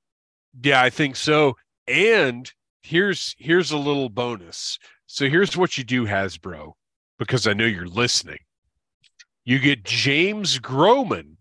[0.62, 1.56] Yeah, I think so.
[1.88, 2.50] And
[2.82, 4.78] here's here's a little bonus.
[5.16, 6.72] So here's what you do, Hasbro,
[7.18, 8.40] because I know you're listening.
[9.46, 11.38] You get James Groman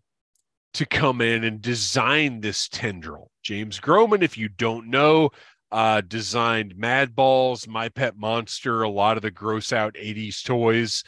[0.76, 3.32] to come in and design this tendril.
[3.43, 5.30] James Groman, if you don't know,
[5.73, 11.03] uh, designed Mad Balls, My Pet Monster, a lot of the gross out 80s toys.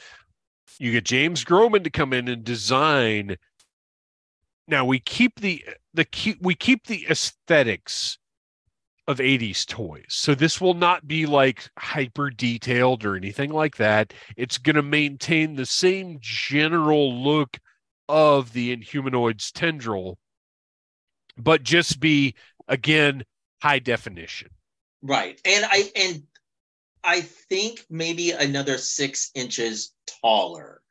[0.78, 3.38] You get James Groman to come in and design.
[4.68, 5.64] Now we keep the
[5.94, 8.18] the keep we keep the aesthetics
[9.08, 10.06] of 80s toys.
[10.10, 14.14] So this will not be like hyper detailed or anything like that.
[14.36, 17.58] It's going to maintain the same general look
[18.10, 20.18] of the Inhumanoids tendril,
[21.38, 22.36] but just be
[22.68, 23.24] again
[23.62, 24.50] high definition.
[25.02, 25.40] Right.
[25.46, 26.24] And I and
[27.04, 30.82] I think maybe another six inches taller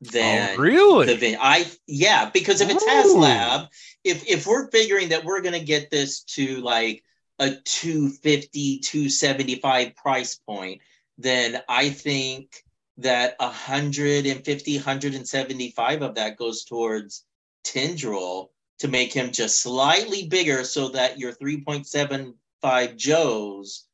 [0.00, 1.06] than oh, really?
[1.06, 2.86] the vin- I yeah, because if it's Ooh.
[2.86, 3.68] HasLab,
[4.04, 7.02] if if we're figuring that we're gonna get this to like
[7.38, 10.80] a 250, 275 price point,
[11.18, 12.64] then I think
[12.98, 17.24] that 150, 175 of that goes towards
[17.64, 23.84] Tendril to make him just slightly bigger so that your 3.75 Joes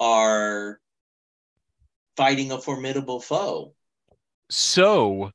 [0.00, 0.80] are
[2.16, 3.74] fighting a formidable foe.
[4.50, 5.32] So,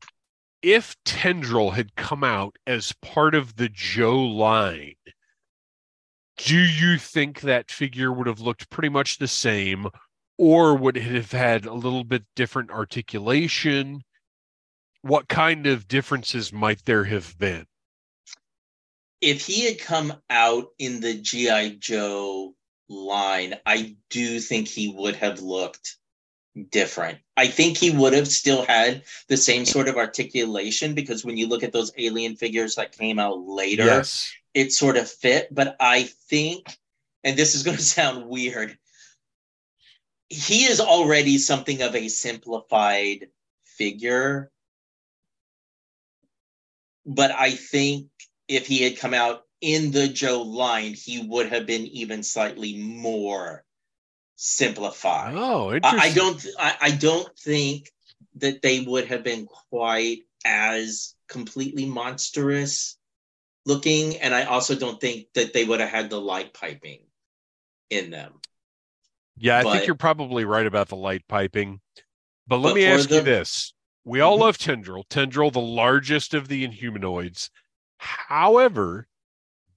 [0.62, 4.96] if Tendril had come out as part of the Joe line,
[6.46, 9.88] do you think that figure would have looked pretty much the same,
[10.38, 14.02] or would it have had a little bit different articulation?
[15.02, 17.66] What kind of differences might there have been?
[19.22, 22.56] if he had come out in the GI Joe
[22.88, 25.98] line, I do think he would have looked
[26.72, 27.20] different.
[27.38, 31.48] I think he would have still had the same sort of articulation because when you
[31.48, 34.32] look at those alien figures that came out later, Yes.
[34.54, 35.54] It sort of fit.
[35.54, 36.68] But I think,
[37.24, 38.78] and this is going to sound weird,
[40.30, 43.28] he is already something of a simplified
[43.64, 44.52] figure.
[47.06, 48.08] But I think
[48.48, 52.78] if he had come out in the Joe line, he would have been even slightly
[52.78, 53.66] more
[54.36, 55.34] simplified.
[55.36, 56.00] Oh, I, interesting.
[56.00, 56.46] I don't.
[56.60, 57.92] I, I don't think
[58.36, 62.99] that they would have been quite as completely monstrous
[63.66, 67.02] looking, and I also don't think that they would have had the light piping
[67.90, 68.34] in them.
[69.38, 71.82] Yeah, I but- think you're probably right about the light piping.
[72.48, 73.74] But let But me ask you this.
[74.04, 74.42] We all Mhm.
[74.42, 77.50] love Tendril, Tendril, the largest of the Inhumanoids.
[77.98, 79.08] However,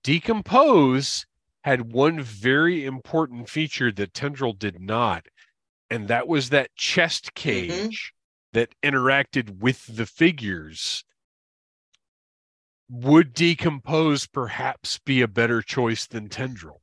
[0.03, 1.27] D'Compose
[1.65, 5.27] had one very important feature that Tendril did not,
[5.91, 8.15] and that was that chest cage
[8.53, 11.05] that interacted with the figures.
[12.95, 16.83] Would D'Compose perhaps be a better choice than Tendril?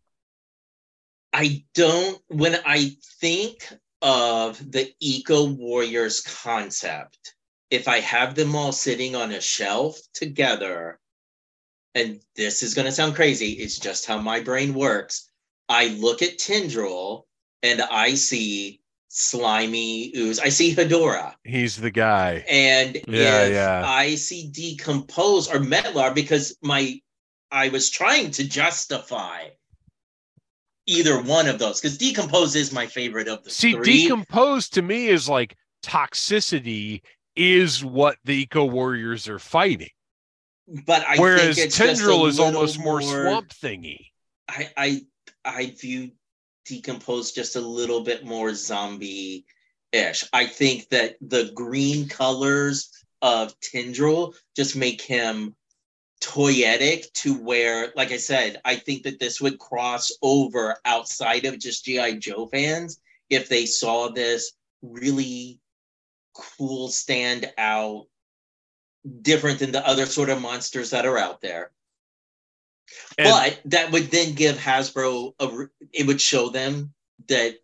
[1.31, 2.19] I don't.
[2.29, 7.35] When I think of the Eco Warriors concept,
[7.69, 10.99] if I have them all sitting on a shelf together,
[11.93, 15.29] and this is going to sound crazy, it's just how my brain works.
[15.67, 17.27] I look at Tendril
[17.61, 20.39] and I see slimy ooze.
[20.39, 21.33] I see Hedorah.
[21.43, 22.45] He's the guy.
[22.49, 23.83] And Yeah, yeah.
[23.85, 26.99] I see D'Compose or Metlar, because my
[27.51, 29.49] I was trying to justify
[30.85, 34.05] either one of those because D'Compose is my favorite of the See, three.
[34.07, 37.01] D'Compose to me is like toxicity
[37.35, 39.89] is what the eco warriors are fighting.
[40.85, 44.07] but I Whereas think it's just a tendril is almost more swamp thingy.
[44.47, 45.01] I I
[45.45, 46.11] I view
[46.69, 49.45] D'Compose just a little bit more zombie
[49.91, 50.23] ish.
[50.31, 52.91] I think that the green colors
[53.21, 55.55] of Tendril just make him
[56.21, 61.59] toyetic to where, like I said, I think that this would cross over outside of
[61.59, 62.99] just GI Joe fans
[63.29, 65.59] if they saw this really
[66.33, 68.05] cool stand out
[69.21, 71.71] different than the other sort of monsters that are out there
[73.17, 76.93] And- but that would then give hasbro a it would show them
[77.27, 77.55] that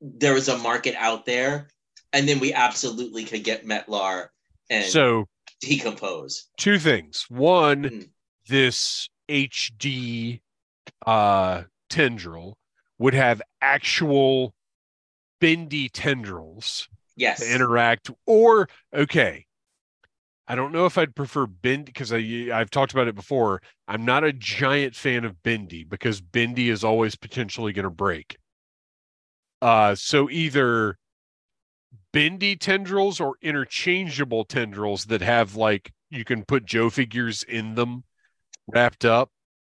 [0.00, 1.68] there is a market out there
[2.12, 4.28] and then we absolutely could get metlar
[4.70, 5.26] and So
[5.60, 7.26] D'Compose two things.
[7.28, 8.10] One, Mm.
[8.48, 10.40] this HD
[11.06, 12.58] uh tendril
[12.98, 14.54] would have actual
[15.40, 19.46] bendy tendrils yes to interact or okay
[20.48, 23.60] i don't know if i'd prefer bend because i've talked about it before.
[23.88, 28.36] I'm not a giant fan of bendy because bendy is always potentially going to break.
[29.62, 30.98] Uh so either
[32.12, 38.04] bendy tendrils or interchangeable tendrils that have like you can put joe figures in them
[38.66, 39.30] wrapped up.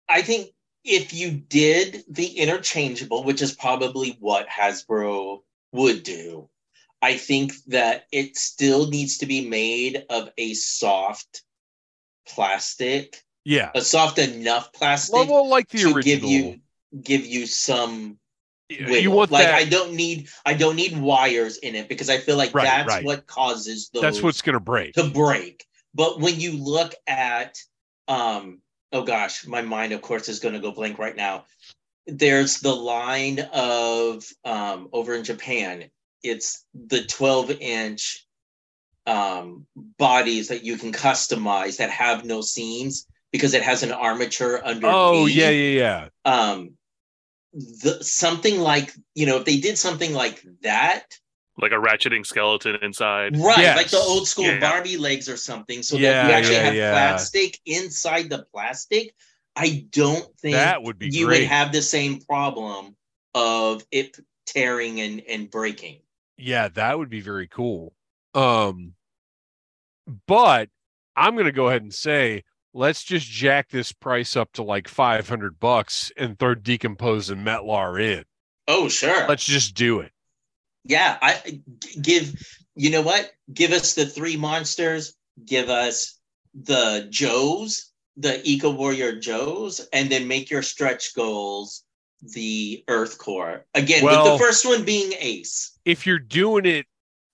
[0.09, 0.49] I think
[0.83, 5.39] if you did the interchangeable, which is probably what Hasbro
[5.73, 6.49] would do,
[7.01, 11.43] I think that it still needs to be made of a soft
[12.27, 16.59] plastic, yeah a soft enough plastic well, well, like the to original give you
[17.01, 18.17] give you some
[18.69, 22.17] you want like that I don't need I don't need wires in it because I
[22.17, 23.05] feel like Right, that's right.
[23.05, 25.65] what causes those that's what's going to break to break.
[25.93, 27.57] But when you look at,
[28.07, 31.45] um, oh gosh, my mind, of course, is going to go blank right now.
[32.05, 35.89] There's the line of um, over in Japan.
[36.23, 38.25] It's the 12 inch
[39.05, 39.65] um,
[39.97, 44.93] bodies that you can customize that have no seams because it has an armature underneath.
[44.95, 46.71] oh yeah yeah yeah Um,
[47.53, 51.05] the something like you know if they did something like that
[51.59, 53.35] like a ratcheting skeleton inside.
[53.35, 53.75] Right, Yes.
[53.75, 54.59] like the old school Yeah.
[54.59, 56.91] Barbie legs or something, so Yeah, that you actually yeah, have yeah.
[56.91, 59.15] plastic inside the plastic.
[59.55, 62.95] I don't think that would be you great would have the same problem
[63.33, 66.01] of it tearing and, and breaking.
[66.37, 67.93] Yeah, that would be very cool.
[68.33, 68.93] Um
[70.27, 70.69] but
[71.15, 74.87] I'm going to go ahead and say let's just jack this price up to like
[74.87, 78.23] 500 bucks and throw D'Compose and metlar in.
[78.67, 79.27] Oh, sure.
[79.27, 80.11] Let's just do it.
[80.83, 81.61] yeah, I
[82.01, 82.35] give
[82.75, 83.31] you know what?
[83.51, 86.19] Give us the three monsters, give us
[86.53, 91.83] the Joes, the Eco Warrior Joes, and then make your stretch goals
[92.21, 93.65] the Earth Corps.
[93.75, 95.77] Again, with the first one being Ace.
[95.85, 96.85] If you're doing it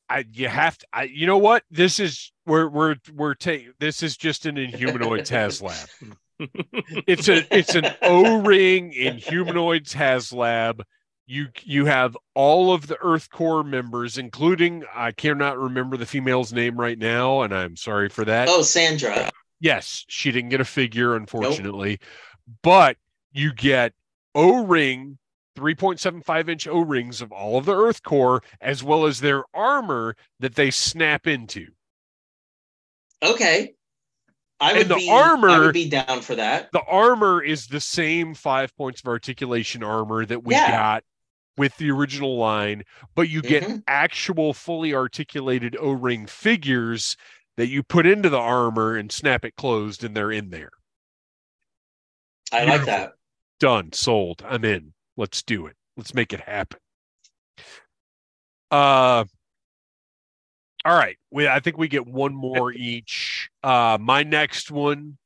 [0.09, 1.63] I you have to I you know what?
[1.71, 5.29] This is we're we're we're taking this is just an Inhumanoids
[6.39, 7.03] HasLab.
[7.07, 10.81] it's a it's an O-ring Inhumanoids HasLab.
[11.25, 16.53] You you have all of the Earth Corps members, including I cannot remember the female's
[16.53, 18.49] name right now, and I'm sorry for that.
[18.49, 19.31] Oh, Sandra.
[19.59, 21.99] Yes, she didn't get a figure, unfortunately,
[22.61, 22.97] but
[23.31, 23.93] you get
[24.35, 25.17] O-ring,
[25.55, 30.55] 3.75 inch O-rings of all of the Earth Corps, as well as their armor that
[30.55, 31.67] they snap into.
[33.21, 33.73] Okay.
[34.59, 36.71] I And would the be I would be down for that.
[36.71, 40.71] the armor is the same five points of articulation armor that we Yeah.
[40.71, 41.03] got
[41.57, 42.83] with the original line,
[43.15, 43.83] but you get Mhm.
[43.87, 47.15] actual fully articulated O-ring figures
[47.57, 50.71] that you put into the armor and snap it closed, and they're in there.
[52.51, 53.13] I like that.
[53.63, 54.43] Done, sold.
[54.45, 54.93] I'm in.
[55.15, 55.77] Let's do it.
[55.95, 56.79] Let's make it happen.
[58.69, 59.23] Uh
[60.85, 61.15] all right.
[61.31, 63.49] We I think we get one more each.
[63.63, 65.17] Uh my next one.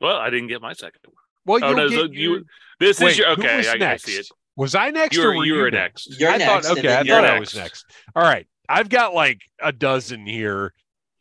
[0.00, 1.14] Well, I didn't get my second one.
[1.44, 2.44] Well, Oh, you'll no, get so you-
[2.80, 3.58] This Wait, is your okay.
[3.58, 4.02] was I, I next?
[4.04, 4.26] see it.
[4.56, 6.08] Was I next You or were were you were next?
[6.08, 6.20] next.
[6.20, 6.66] You're I next.
[6.66, 7.84] thought and okay, I you're thought I was next.
[7.86, 7.86] next.
[8.16, 8.48] All right.
[8.68, 10.74] I've got like a dozen here.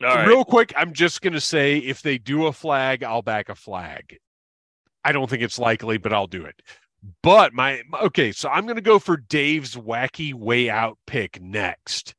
[0.04, 0.28] All right.
[0.28, 4.18] Real quick, I'm just gonna say if they do a flag, I'll back a flag.
[5.06, 6.62] I don't think it's likely, but I'll do it.
[7.22, 12.16] But my okay, so I'm gonna go for Dave's wacky way out pick next.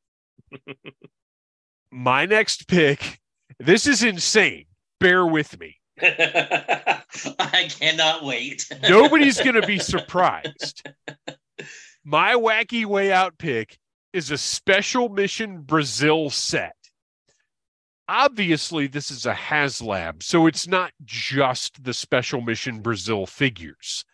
[1.91, 3.20] my next pick,
[3.59, 4.66] this is insane.
[5.01, 5.78] Bear with me.
[6.01, 8.68] I cannot wait.
[8.89, 10.89] Nobody's gonna be surprised.
[12.05, 13.76] My wacky way out pick
[14.12, 16.76] is a special mission Brazil set.
[18.09, 24.05] Obviously, this is a HasLab, so it's not just the special mission Brazil figures.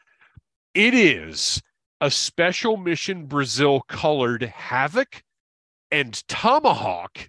[0.74, 1.60] It is
[2.00, 5.22] a special mission Brazil colored Havoc
[5.90, 7.28] and Tomahawk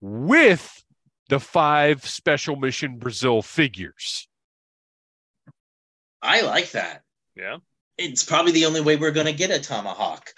[0.00, 0.84] with
[1.28, 4.28] the five special mission Brazil figures.
[6.20, 7.02] I like that.
[7.36, 7.58] Yeah.
[7.96, 10.32] It's probably the only way we're going to get a tomahawk.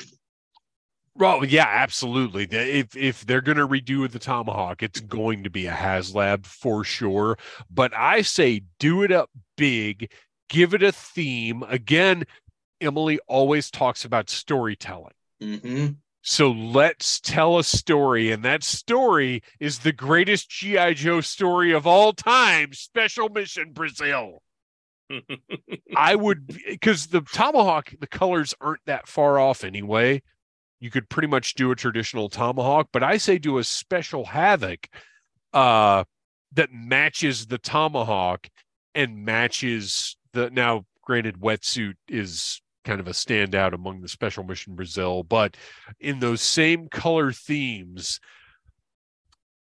[1.20, 2.44] Well, yeah, absolutely.
[2.50, 6.82] If if they're going to redo the Tomahawk, it's going to be a HasLab for
[6.82, 7.36] sure.
[7.70, 10.10] But I say do it up big,
[10.48, 11.62] give it a theme.
[11.64, 12.24] Again,
[12.80, 15.12] Emily always talks about storytelling.
[15.42, 15.88] hmm
[16.22, 21.86] So let's tell a story, and that story is the greatest GI Joe story of
[21.86, 24.42] all time: Special Mission Brazil.
[25.96, 30.22] I would because the tomahawk, the colors aren't that far off anyway.
[30.80, 34.88] You could pretty much do a traditional tomahawk, but I say do a special havoc
[35.52, 36.04] uh
[36.52, 38.48] that matches the tomahawk
[38.94, 44.74] and matches the now granted wetsuit is kind of a standout among the special mission
[44.74, 45.56] Brazil, but
[45.98, 48.20] in those same color themes,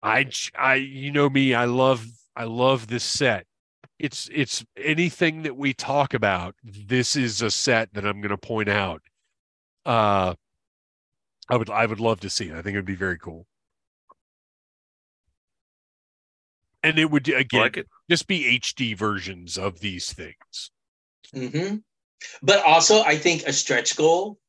[0.01, 2.05] I, I, you know me, I love
[2.35, 3.45] I love this set.
[3.97, 8.37] It's it's anything that we talk about this is a set that i'm going to
[8.37, 9.01] point out.
[9.85, 10.35] Uh
[11.49, 13.45] i would i would love to see it i think it would be very cool
[16.83, 17.87] and it would again like it.
[18.09, 20.71] just be hd versions of these things
[21.35, 21.77] Mm-hmm.
[22.41, 24.39] But also, I think a stretch goal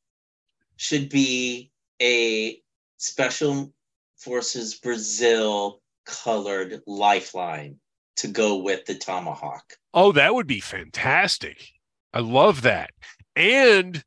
[0.77, 1.71] should be
[2.01, 2.59] a
[2.97, 3.73] special
[4.17, 7.77] forces Brazil colored lifeline
[8.17, 9.73] to go with the tomahawk.
[9.93, 11.69] oh that would be fantastic
[12.13, 12.89] i love that
[13.35, 14.03] and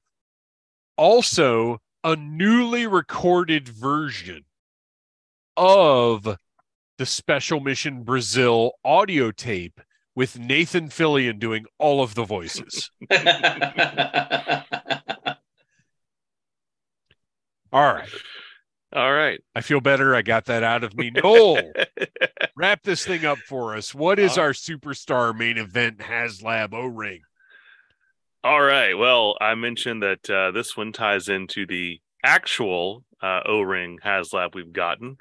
[0.99, 4.45] also a newly recorded version
[5.57, 6.37] of
[6.99, 9.81] the special mission brazil audio tape
[10.15, 12.91] with nathan fillion doing all of the voices.
[17.73, 18.09] All right.
[18.93, 19.41] All right.
[19.57, 20.15] i feel better.
[20.15, 21.11] I got that out of me.
[21.11, 21.73] Noel
[22.57, 23.93] wrap this thing up for us.
[23.93, 27.23] What is Uh, our superstar main event haslab o-ring
[28.45, 28.93] All right.
[28.93, 34.71] Well, I mentioned that uh, this one ties into the actual uh, O-ring HasLab we've
[34.71, 35.17] gotten.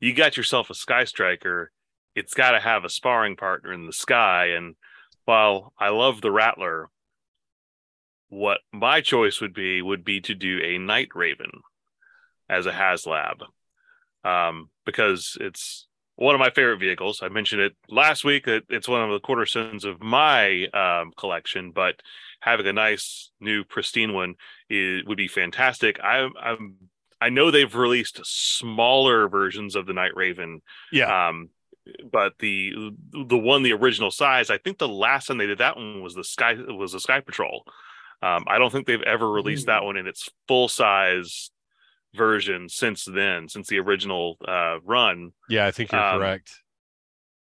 [0.00, 1.70] You got yourself a Sky Striker.
[2.14, 4.46] It's got to have a sparring partner in the sky.
[4.56, 4.74] And
[5.26, 6.88] while I love the Rattler,
[8.30, 11.60] what my choice would be would be to do a Night Raven
[12.48, 13.42] as a HasLab,
[14.24, 17.20] um, because it's one of my favorite vehicles.
[17.22, 18.46] I mentioned it last week.
[18.46, 21.96] That it's one of the cornerstones of my um, collection, but
[22.46, 24.36] having a nice new pristine one
[24.70, 25.98] is, would be fantastic.
[26.00, 26.76] I, I'm
[27.20, 31.50] I know they've released smaller versions of the Night Raven, yeah um,
[32.10, 35.76] but the the one the original size, I think the last time they did that
[35.76, 37.64] one was the Sky was the Sky Patrol.
[38.22, 41.50] Um, I don't think they've ever released that one in its full size
[42.14, 46.62] version since then, since the original uh, run yeah i think you're um, correct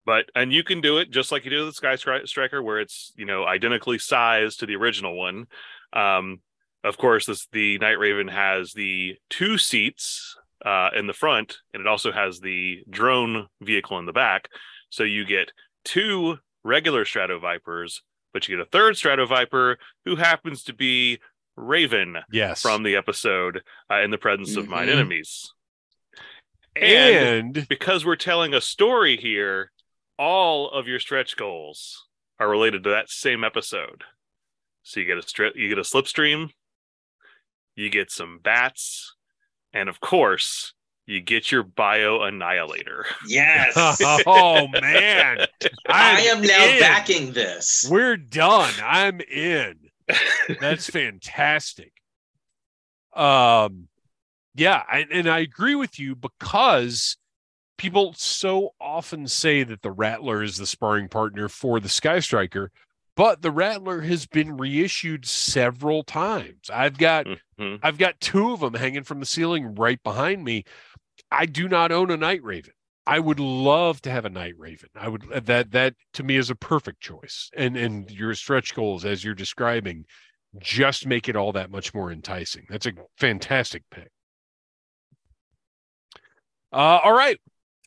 [0.06, 2.80] but and you can do it just like you do with the Sky Striker, where
[2.80, 5.46] it's you know identically sized to the original one.
[5.92, 6.40] Um,
[6.84, 11.80] of course, this the Night Raven has the two seats uh, in the front, and
[11.80, 14.48] it also has the drone vehicle in the back.
[14.88, 15.52] So you get
[15.84, 21.18] two regular Strato Vipers, but you get a third Strato Viper who happens to be
[21.56, 24.92] Raven yes from the episode uh, in the presence of mine Mhm.
[24.92, 25.52] enemies.
[26.76, 29.70] And and because we're telling a story here,
[30.20, 32.06] all of your stretch goals
[32.38, 34.04] are related to that same episode.
[34.82, 36.50] So you get a strip, you get a slipstream,
[37.74, 39.14] you get some bats,
[39.72, 40.74] and of course,
[41.06, 43.06] you get your bio annihilator.
[43.26, 43.72] yes.
[44.26, 45.38] oh man
[45.88, 46.80] I I'm am now in.
[46.80, 47.86] backing this.
[47.90, 49.76] we're done i'm in
[50.60, 51.92] that's fantastic
[53.14, 53.88] um
[54.54, 57.16] yeah I, and i agree with you because
[57.80, 62.70] people so often say that the rattler is the sparring partner for the sky striker
[63.16, 67.26] but the rattler has been reissued several times i've got
[67.58, 67.78] Mhm.
[67.82, 70.64] i've got two of them hanging from the ceiling right behind me
[71.30, 72.74] i do not own a night raven
[73.06, 74.90] I would love to have a night raven.
[74.94, 77.50] I would that that to me is a perfect choice.
[77.56, 80.04] And and your stretch goals as you're describing
[80.58, 82.66] just make it all that much more enticing.
[82.68, 84.10] That's a fantastic pick.
[86.72, 87.38] Uh, all right.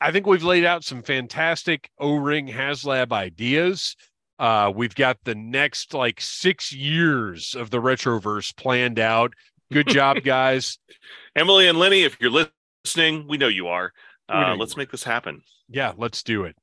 [0.04, 3.96] I think we've laid out some fantastic O-ring HasLab ideas.
[4.38, 9.32] Uh, we've got the next like six years of the retroverse planned out.
[9.72, 10.78] Good job, guys.
[11.34, 12.46] Emily and Lenny, if you're
[12.84, 13.92] listening, we know you are.
[14.28, 14.78] We know Uh, let's are.
[14.78, 15.40] make this happen.
[15.70, 16.54] Yeah, let's do it.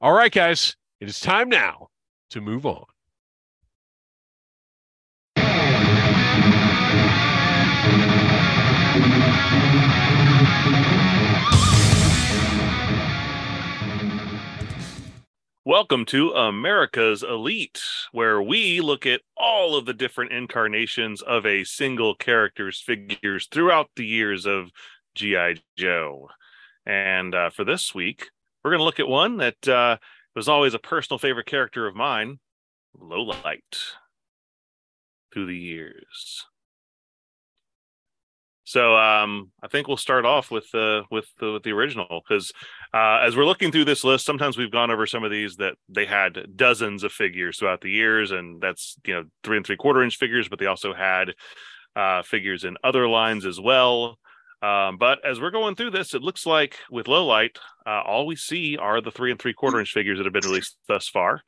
[0.00, 0.76] All right, guys.
[1.00, 1.88] It is time now
[2.30, 2.84] to move on.
[15.66, 17.82] Welcome to America's Elite,
[18.12, 23.88] where we look at all of the different incarnations of a single character's figures throughout
[23.96, 24.70] the years of
[25.16, 25.56] G.I.
[25.76, 26.28] Joe.
[26.86, 28.28] And uh, for this week,
[28.62, 29.96] we're going to look at one that uh,
[30.36, 32.38] was always a personal favorite character of mine,
[32.96, 33.60] Lowlight,
[35.32, 36.46] through the years.
[38.66, 42.52] So um, I think we'll start off with the with the with the original because
[42.92, 45.76] uh, as we're looking through this list, sometimes we've gone over some of these that
[45.88, 49.76] they had dozens of figures throughout the years, and that's you know three and three
[49.76, 51.34] quarter inch figures, but they also had
[51.94, 54.18] uh, figures in other lines as well.
[54.62, 58.26] Um, but as we're going through this, it looks like with low light, uh, all
[58.26, 61.08] we see are the three and three quarter inch figures that have been released thus
[61.08, 61.42] far.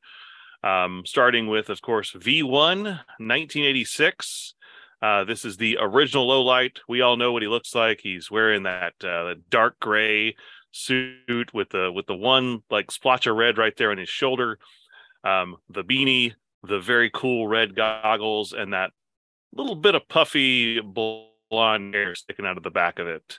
[0.63, 4.55] Um, starting with, of course, V1 1986.
[5.01, 6.81] Uh, this is the original low light.
[6.89, 8.01] We all know what he looks like.
[8.03, 10.35] He's wearing that uh, dark gray
[10.73, 14.59] suit with the with the one like splotch of red right there on his shoulder,
[15.25, 18.91] um, the beanie, the very cool red goggles, and that
[19.55, 23.39] little bit of puffy blonde hair sticking out of the back of it.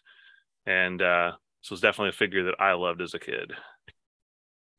[0.65, 3.51] And uh, this was definitely a figure that I loved as a kid.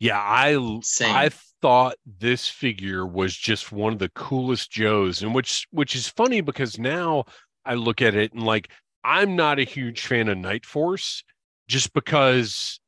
[0.00, 1.14] Yeah, I Same.
[1.14, 6.08] I thought this figure was just one of the coolest Joes, and which which is
[6.08, 7.24] funny because now
[7.64, 8.70] I look at it and like
[9.04, 11.22] I'm not a huge fan of Night Force,
[11.68, 12.80] just because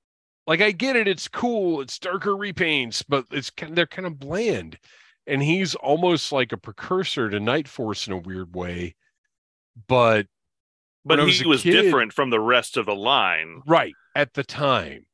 [0.47, 4.19] like I get it, it's cool, it's darker repaints, but it's kind they're kind of
[4.19, 4.79] bland,
[5.27, 8.95] and he's almost like a precursor to Night Force in a weird way,
[9.87, 10.27] but
[11.05, 14.45] but he was, was kid, different from the rest of the line, right at the
[14.45, 15.05] time,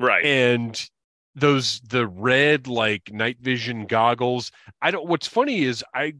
[0.00, 0.88] right, and
[1.36, 4.50] those the red like night vision goggles.
[4.82, 6.14] I don't what's funny is I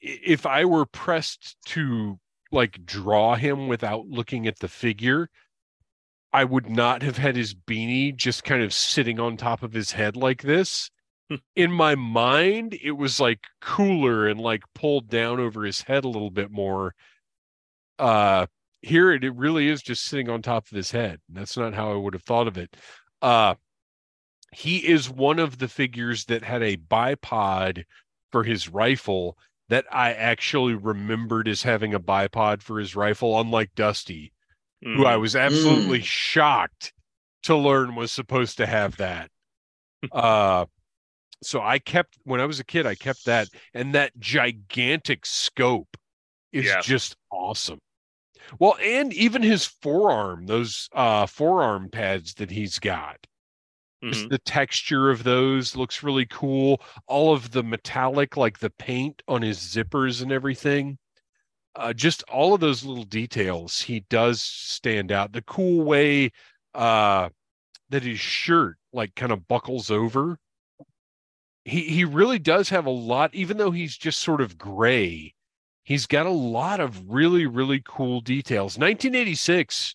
[0.00, 2.18] if I were pressed to
[2.50, 5.30] like draw him without looking at the figure,
[6.32, 9.92] I would not have had his beanie just kind of sitting on top of his
[9.92, 10.90] head like this.
[11.30, 11.36] Hmm.
[11.54, 16.08] In my mind, it was like cooler and like pulled down over his head a
[16.08, 16.94] little bit more.
[17.98, 18.46] Uh
[18.82, 21.20] here it, it really is just sitting on top of his head.
[21.28, 22.74] That's not how I would have thought of it.
[23.22, 23.54] Uh
[24.52, 27.84] he is one of the figures that had a bipod
[28.30, 29.38] for his rifle
[29.68, 34.32] that I actually remembered as having a bipod for his rifle, unlike Dusty,
[34.84, 34.96] mm.
[34.96, 35.20] who I mm.
[35.22, 36.04] was absolutely mm.
[36.04, 36.92] shocked
[37.44, 39.30] to learn was supposed to have that.
[40.12, 40.66] uh
[41.42, 45.96] so I kept when I was a kid, I kept that, and that gigantic scope
[46.52, 46.80] is yeah.
[46.80, 47.80] just awesome.
[48.60, 53.26] Well, and even his forearm, those uh forearm pads that he's got
[54.02, 54.28] Mm-hmm.
[54.28, 56.82] the texture of those looks really cool.
[57.06, 60.98] All of the metallic, like the paint on his zippers and everything.
[61.74, 65.32] Uh, just all of those little details, he does stand out.
[65.32, 66.32] The cool way
[66.74, 67.28] uh,
[67.90, 70.38] that his shirt like kind of buckles over.
[71.64, 75.32] He he really does have a lot, even though he's just sort of gray.
[75.84, 78.76] He's got a lot of really really cool details.
[78.76, 79.94] 1986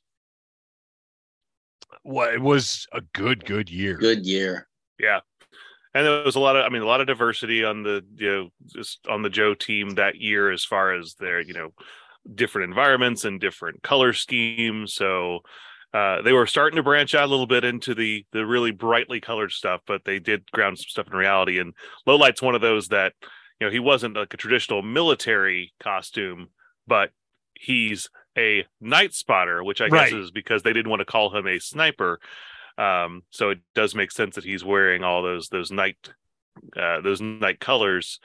[2.07, 3.97] well, it was a good, good year.
[3.97, 4.67] Good year.
[4.97, 5.19] Yeah.
[5.93, 8.29] And there was a lot of, I mean, a lot of diversity on the, you
[8.29, 11.73] know, just on the Joe team that year as far as their, you know,
[12.33, 14.93] different environments and different color schemes.
[14.93, 15.39] So
[15.93, 19.19] uh, they were starting to branch out a little bit into the the really brightly
[19.19, 21.59] colored stuff, but they did ground some stuff in reality.
[21.59, 21.73] And
[22.05, 23.13] Lowlight's one of those that,
[23.59, 26.47] you know, he wasn't like a traditional military costume,
[26.85, 27.11] but
[27.53, 30.11] he's a night spotter, which I right.
[30.11, 32.19] guess is because they didn't want to call him a sniper.
[32.77, 35.97] Um, so it does make sense that he's wearing all those those night
[36.75, 38.19] uh, those night colors.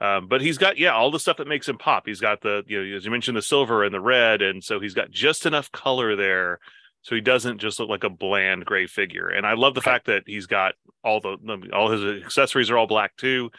[0.00, 2.06] Um, but he's got yeah all the stuff that makes him pop.
[2.06, 4.80] He's got the you know as you mentioned the silver and the red, and so
[4.80, 6.58] he's got just enough color there,
[7.02, 9.28] so he doesn't just look like a bland gray figure.
[9.28, 10.74] And I love the fact that he's got
[11.04, 11.36] all the
[11.72, 13.50] all his accessories are all black too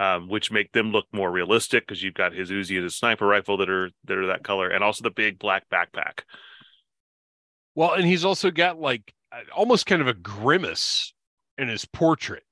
[0.00, 3.26] um, which make them look more realistic because you've got his Uzi and his sniper
[3.26, 6.22] rifle that are that are that color, and also the big black backpack.
[7.74, 9.12] Well, and he's also got like
[9.54, 11.12] almost kind of a grimace
[11.58, 12.44] in his portrait.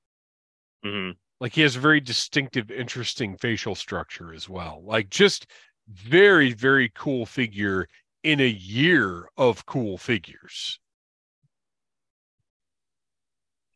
[0.85, 1.13] Mm-hmm.
[1.41, 4.83] Like he has a very distinctive, interesting facial structure as well.
[4.85, 5.47] Like just
[5.87, 7.87] very, very cool figure
[8.23, 10.79] in a year of cool figures.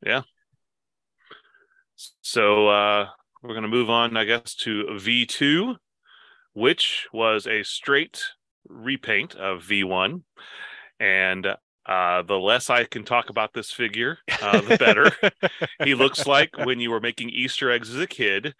[0.06, 0.22] Yeah.
[2.22, 3.08] So uh
[3.44, 5.76] we're going to move on, I guess, to V2,
[6.54, 8.24] which was a straight
[8.68, 10.22] repaint of V1.
[11.00, 11.48] And
[11.86, 15.12] uh, the less I can talk about this figure, uh, the better.
[15.84, 18.56] he looks like when you were making Easter eggs as a kid,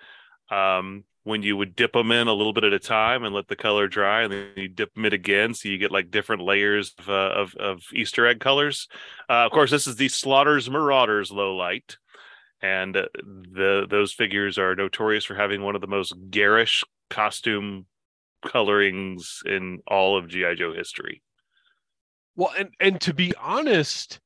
[0.52, 3.48] um, when you would dip them in a little bit at a time and let
[3.48, 6.42] the color dry, and then you dip them in again, so you get like different
[6.42, 8.90] layers of uh, of, of, Easter egg colors.
[9.30, 11.96] Uh, of course, this is the Slaughter's Marauders low light
[12.64, 17.86] and the those figures are notorious for having one of the most garish costume
[18.46, 21.22] colorings in all of GI Joe history.
[22.36, 24.20] Well, and and to be honest,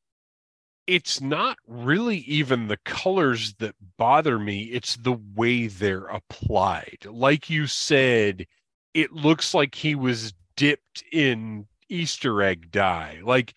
[0.86, 7.00] it's not really even the colors that bother me, it's the way they're applied.
[7.10, 8.46] Like you said,
[8.94, 13.20] it looks like he was dipped in Easter egg dye.
[13.24, 13.56] Like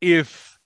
[0.00, 0.58] if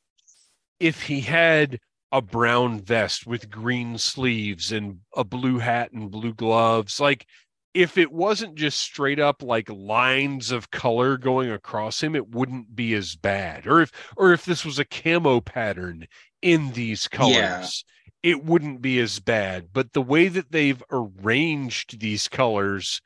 [0.78, 1.80] if he had
[2.16, 7.26] a brown vest with green sleeves and a blue hat and blue gloves, like
[7.74, 12.74] if it wasn't just straight up like lines of color going across him, it wouldn't
[12.74, 13.66] be as bad.
[13.66, 16.06] Or if or if this was a camo pattern
[16.40, 17.84] in these colors,
[18.22, 18.30] yeah.
[18.30, 19.68] it wouldn't be as bad.
[19.74, 23.02] But the way that they've arranged these colors,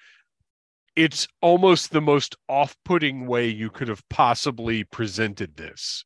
[0.95, 6.05] it's almost the most off-putting way you could have possibly presented this.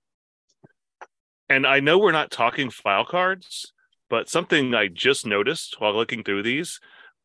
[1.49, 3.73] And I know we're not talking file cards,
[4.09, 6.81] but something I just noticed while looking through these,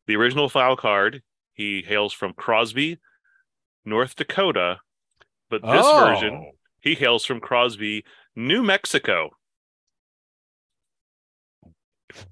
[0.06, 1.22] the original file card
[1.54, 2.98] he hails from Crosby,
[3.84, 4.78] North Dakota,
[5.48, 6.06] but this oh.
[6.06, 9.30] version he hails from Crosby, New Mexico.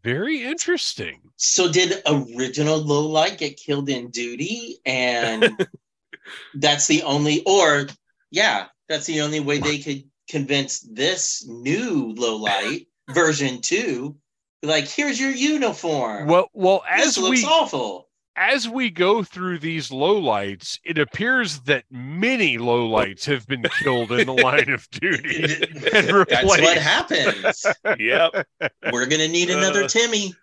[0.03, 1.21] Very interesting.
[1.37, 5.67] So did original Lowlight get killed in duty and
[6.55, 7.87] that's the only or
[8.31, 14.15] yeah, that's the only way they could convince this new low light version 2
[14.63, 16.27] like here's your uniform.
[16.27, 21.59] Well, well as this looks we awful as we go through these lowlights, it appears
[21.63, 25.57] that many lowlights have been killed in the line of duty.
[25.91, 27.67] That's what happens.
[27.99, 28.47] yep.
[28.93, 30.35] We're gonna need another uh, Timmy.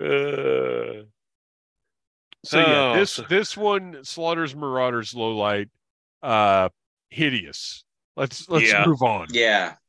[0.00, 1.04] uh,
[2.44, 2.98] so yeah, oh.
[2.98, 5.68] this this one Slaughter's Marauders lowlight,
[6.22, 6.68] uh,
[7.10, 7.84] hideous.
[8.16, 8.84] Let's let's yeah.
[8.86, 9.28] move on.
[9.30, 9.74] Yeah.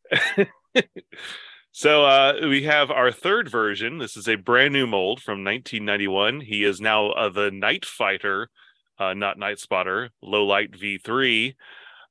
[1.80, 4.00] So uh, we have our third version.
[4.00, 6.42] This is a brand new mold from 1991.
[6.42, 8.50] He is now uh, the Night Fighter,
[8.98, 11.56] uh, not Night Spotter, Low Light V3.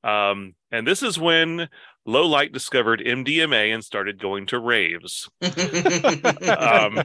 [0.02, 1.69] Um, and this is when
[2.06, 5.28] Low Light discovered MDMA and started going to raves.
[5.42, 6.98] um,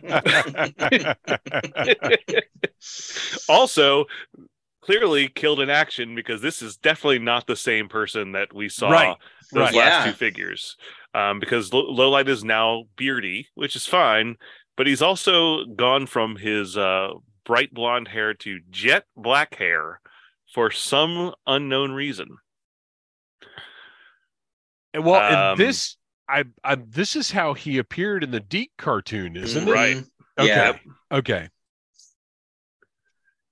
[3.49, 4.05] also,
[4.81, 8.89] clearly killed in action because this is definitely not the same person that we saw
[8.89, 9.17] right.
[9.51, 9.75] those right.
[9.75, 10.11] last yeah.
[10.11, 10.77] two figures
[11.13, 14.35] um, because L- Lowlight is now beardy, which is fine,
[14.75, 17.09] but he's also gone from his uh,
[17.45, 19.99] bright blonde hair to jet black hair
[20.53, 22.27] for some unknown reason.
[24.93, 25.97] And well, um, and this
[26.29, 29.71] I, I this is how he appeared in the DiC cartoon, isn't it?
[29.71, 29.97] Right.
[30.39, 30.47] Okay.
[30.47, 30.77] Yeah.
[31.11, 31.49] Okay.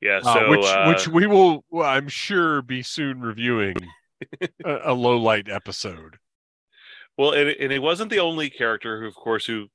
[0.01, 0.17] Yeah.
[0.17, 3.75] Uh, So uh, which uh, which we will, well, I'm sure, be soon reviewing
[4.65, 6.17] a, a low light episode.
[7.17, 9.67] Well, and, and it wasn't the only character who, of course, who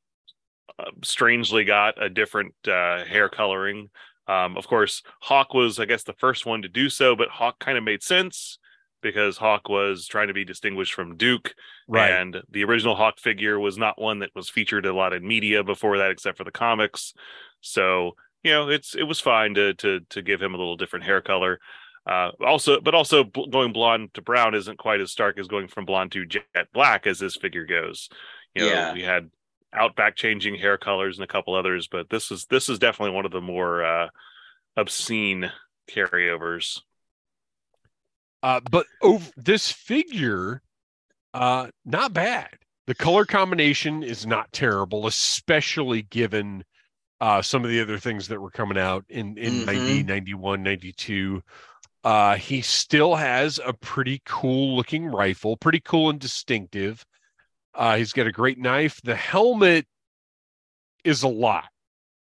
[0.79, 3.91] uh, strangely got a different uh, hair coloring.
[4.27, 7.61] Um, of course, Hawk was, I guess, the first one to do so, but Hawk
[7.61, 8.59] kind of made sense
[9.07, 11.55] because Hawk was trying to be distinguished from Duke.
[11.89, 12.11] Right.
[12.11, 15.63] And the original Hawk figure was not one that was featured a lot in media
[15.63, 17.15] before that, except for the comics.
[17.61, 21.05] So, you know, it's it was fine to to to give him a little different
[21.05, 21.61] hair color.
[22.07, 25.85] Uh, also, but also going blonde to brown isn't quite as stark as going from
[25.85, 28.09] blonde to jet black as this figure goes.
[28.55, 28.93] You know, Yeah.
[28.93, 29.31] we had
[29.73, 33.27] Outback changing hair colors and a couple others, but this is this is definitely one
[33.27, 34.09] of the more uh,
[34.77, 35.51] obscene
[35.91, 36.81] carryovers.
[38.47, 40.63] Uh, but over this figure,
[41.35, 42.49] uh, not bad.
[42.87, 46.63] The color combination is not terrible, especially given
[47.21, 49.67] uh, some of the other things that were coming out in in Mhm.
[49.67, 51.43] 90, 91, 92.
[52.05, 57.05] Uh, he still has a pretty cool looking rifle, pretty cool and distinctive.
[57.75, 59.01] Uh, he's got a great knife.
[59.03, 59.89] The helmet
[61.03, 61.65] is a lot.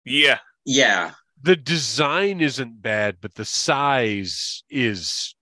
[0.05, 1.13] Yeah, Yeah.
[1.41, 5.33] The design isn't bad, but the size is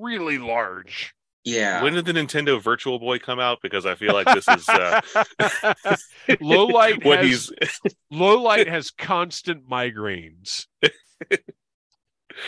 [0.00, 1.14] really large.
[1.44, 1.80] Yeah.
[1.80, 3.58] when did the Nintendo Virtual Boy come out?
[3.62, 5.00] Because I feel like this is uh,
[6.40, 10.66] low light what has, he's low light has constant migraines.
[10.82, 11.40] And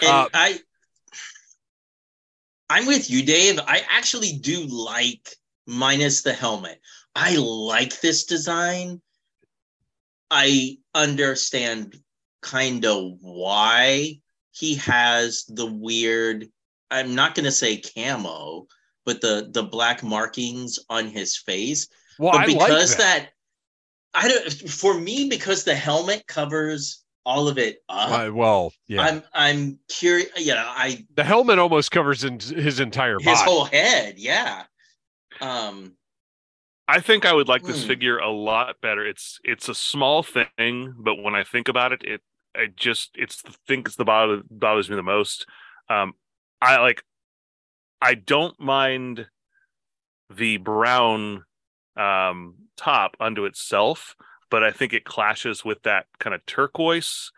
[0.03, 0.59] Uh, I
[2.69, 3.61] I'm with you, Dave.
[3.61, 5.31] I actually do like
[5.67, 6.81] minus the helmet.
[7.15, 9.01] I like this design.
[10.31, 11.97] I understand
[12.43, 14.21] kind of why
[14.51, 16.49] he has the weird
[16.91, 18.67] I'm not going to say camo,
[19.05, 21.89] but the the black markings on his face.
[22.19, 23.29] Well, but I because like that.
[24.15, 28.11] I don't for me because the helmet covers all of it up.
[28.11, 29.03] Uh, well, yeah.
[29.03, 30.31] I'm I'm curious.
[30.37, 33.51] You know, I the helmet almost covers in, his entire his body.
[33.51, 34.19] whole head.
[34.19, 34.65] Yeah.
[35.41, 35.95] Um.
[36.91, 37.89] I think I would like this Hmm.
[37.89, 39.07] figure a lot better.
[39.07, 42.23] It's it's a small thing, but when I think about it, it
[42.57, 45.45] I just it's the thing that's the bother bothers me the most.
[45.91, 46.15] Um,
[46.61, 47.03] I like
[48.01, 49.27] I don't mind
[50.35, 51.45] the brown
[51.97, 54.15] um top unto itself,
[54.51, 57.33] but I think it clashes with that kind of turquoise.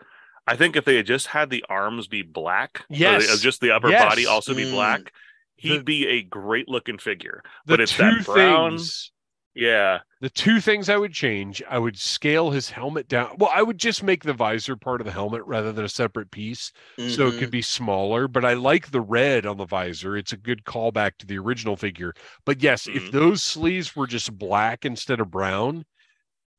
[0.46, 3.30] I think if they had just had the arms be black, or Yes.
[3.30, 4.02] the- just the upper Yes.
[4.04, 4.72] body also be Mm.
[4.72, 5.12] black,
[5.56, 7.42] he'd The- be a great looking figure.
[7.66, 8.70] But it's that brown.
[8.72, 9.12] things
[9.54, 13.36] Yeah, the two things I would change, I would scale his helmet down.
[13.38, 16.30] Well, I would just make the visor part of the helmet rather than a separate
[16.30, 16.72] piece.
[17.06, 17.38] So it Mhm.
[17.38, 20.16] could be smaller, but I like the red on the visor.
[20.16, 22.12] It's a good callback to the original figure.
[22.44, 23.10] But yes, if Mhm.
[23.10, 25.84] those sleeves were just black instead of brown,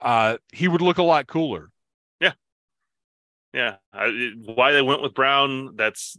[0.01, 1.69] uh, he would look a lot cooler.
[3.53, 3.77] yeah.
[3.93, 5.75] I, why they went with brown?
[5.75, 6.17] That's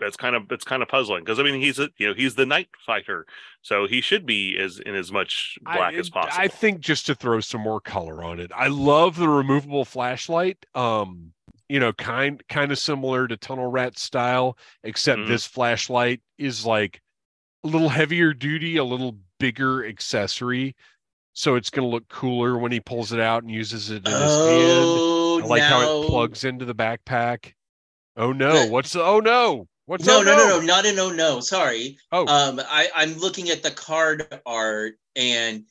[0.00, 2.34] that's kind of it's kind of puzzling because I mean he's a you know he's
[2.34, 3.26] the night fighter,
[3.62, 6.42] so he should be as in as much black I, as possible.
[6.42, 8.50] I think just to throw some more color on it.
[8.54, 10.64] I love the removable flashlight.
[10.74, 11.32] Um,
[11.68, 15.28] you know, kind kind of similar to Tunnel Rat style, except Mhm.
[15.28, 17.00] this flashlight is like
[17.64, 20.74] a little heavier duty, a little bigger accessory.
[21.34, 24.12] So it's going to look cooler when he pulls it out and uses it in
[24.12, 24.30] his hand.
[24.32, 27.52] Oh, I like how it plugs into the backpack.
[28.16, 28.66] Oh no!
[28.66, 29.68] What's the, oh no?
[29.88, 31.40] What's No, oh, no, no, no, not a no, no.
[31.40, 31.96] Sorry.
[32.12, 35.64] Oh, Um, I, I'm looking at the card art and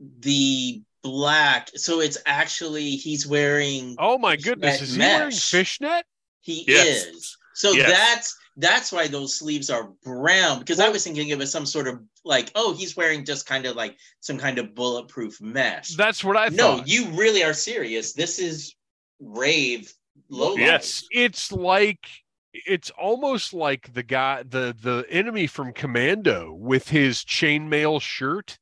[0.00, 1.70] the black.
[1.76, 3.94] So it's actually he's wearing.
[4.00, 4.78] oh my goodness!
[4.80, 6.04] that Is he wearing fishnet?
[6.40, 7.04] He Yes.
[7.06, 7.36] is.
[7.54, 7.90] So Yes.
[7.92, 11.86] that's that's why those sleeves are brown because I was thinking it was some sort
[11.86, 15.90] of like, oh, he's wearing just kind of like some kind of bulletproof mesh.
[15.90, 16.78] That's what I no, thought.
[16.78, 18.14] No, you really are serious.
[18.14, 18.74] This is
[19.20, 19.92] rave
[20.28, 20.56] low.
[20.56, 21.04] Yes.
[21.12, 22.04] it's like
[22.52, 28.58] it's almost like the guy the the enemy from commando with his chainmail shirt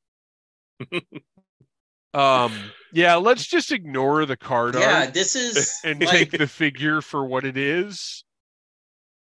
[2.14, 2.52] um
[2.92, 7.24] yeah let's just ignore the card Yeah, this is and like, take the figure for
[7.26, 8.24] what it is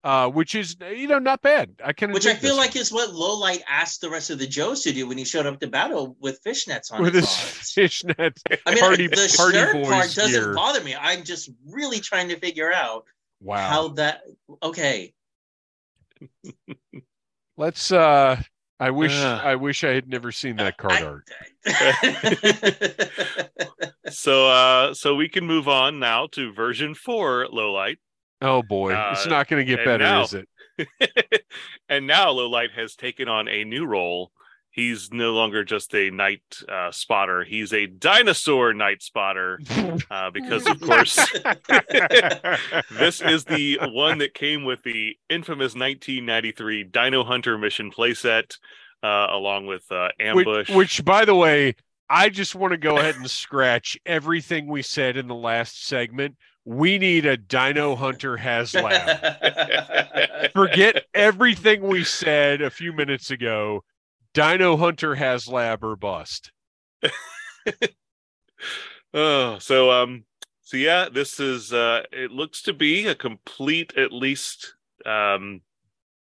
[0.04, 3.10] uh which is you know not bad i can which I feel like is what
[3.10, 6.16] Lowlight asked the rest of the Joes to do when he showed up to battle
[6.20, 7.72] with fishnets on with his his arms.
[7.74, 10.54] fishnet I mean, Hardy- the Hardy shirt Boys part doesn't gear.
[10.54, 10.96] bother me.
[10.98, 13.04] I'm just really trying to figure out
[13.42, 14.22] wow how that.
[14.62, 15.12] Okay,
[17.56, 18.40] let's uh
[18.80, 19.40] i wish Ugh.
[19.44, 21.28] i wish i had never seen that card I- art
[24.10, 27.98] so uh so we can move on now to version four low light.
[28.40, 30.48] oh boy it's Uh, not going to get better now- is it
[31.88, 34.32] and now low light has taken on a new role
[34.72, 39.60] he's no longer just a night uh, spotter he's a dinosaur night spotter
[40.10, 41.16] uh, because of course
[42.90, 48.56] this is the one that came with the infamous 1993 dino hunter mission playset
[49.02, 51.74] uh, along with uh, which, ambush which, by the way,
[52.08, 56.36] I just want to go ahead and scratch everything we said in the last segment.
[56.64, 58.92] We need a Dino Hunter HasLab.
[60.52, 63.82] Forget everything we said a few minutes ago.
[64.34, 66.52] Dino Hunter HasLab or bust.
[69.14, 70.24] Oh, so um,
[70.62, 75.60] so yeah, this is uh, it looks to be a complete, at least, um,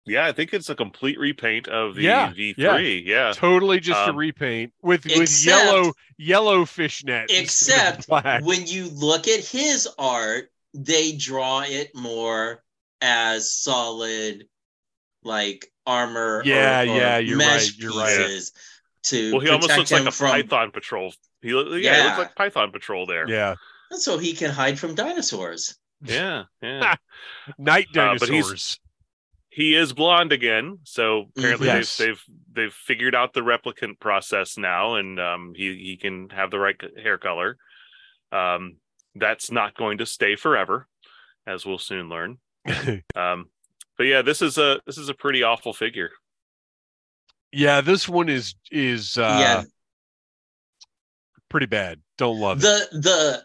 [0.06, 3.04] yeah, I think it's a complete repaint of the Yeah, V three.
[3.06, 7.32] Yeah, Totally just a Um, repaint with with yellow yellow fishnet.
[7.32, 8.06] Except
[8.44, 12.64] when you look at his art, they draw it more
[13.00, 14.46] as solid,
[15.24, 16.41] like armor.
[16.45, 18.41] Yeah, or yeah, you're mesh right, you're right.
[19.04, 21.14] To well, he almost looks like a from, Python patrol.
[21.41, 22.06] He look- yeah, he Yeah.
[22.06, 23.28] looks like Python patrol there.
[23.30, 23.56] yeah,
[23.91, 25.78] and so he can hide from dinosaurs.
[26.02, 26.95] yeah, yeah.
[27.58, 28.80] night Uh, dinosaurs.
[29.50, 31.98] he is blonde again, so apparently Yes.
[31.98, 32.24] they've, they've
[32.54, 36.80] they've figured out the replicant process now, and um, he he can have the right
[37.02, 37.58] hair color.
[38.32, 38.78] Um,
[39.16, 40.88] that's not going to stay forever,
[41.45, 42.38] as we'll soon learn.
[43.16, 43.50] Um,
[43.98, 46.11] but yeah, this is a this is a pretty awful figure.
[47.52, 49.64] yeah, this one is is uh, yeah,
[51.49, 51.99] pretty bad.
[52.18, 52.61] Don't love it.
[52.61, 53.44] the the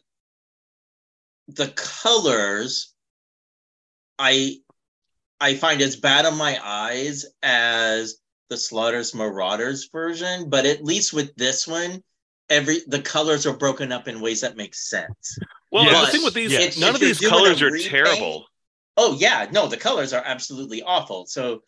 [1.65, 2.93] the colors
[4.19, 4.57] i
[5.41, 8.17] i find as bad on my eyes as
[8.51, 12.03] the slaughters marauders version but at least with this one
[12.51, 15.39] every the colors are broken up in ways that make sense
[15.71, 16.79] Well, and the thing with these, Yes.
[16.79, 18.45] none if of these colors are repaint- terrible.
[18.99, 21.63] Oh yeah no the colors are absolutely awful so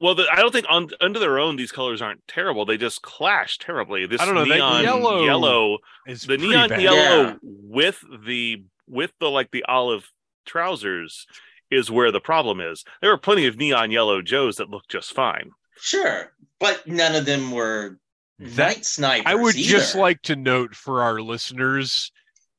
[0.00, 2.64] Well, the, I don't think on under their own these colors aren't terrible.
[2.64, 4.06] They just clash terribly.
[4.06, 6.80] This I don't know, that neon yellow yellow It's the neon bad.
[6.82, 7.34] yellow Yeah.
[7.42, 10.08] with the with the like the olive
[10.46, 11.26] trousers
[11.70, 12.84] is where the problem is.
[13.02, 15.50] There are plenty of neon yellow Joes that look just fine.
[15.80, 17.98] sure but none of them were
[18.38, 22.10] That- night snipers I would just like to note for our listeners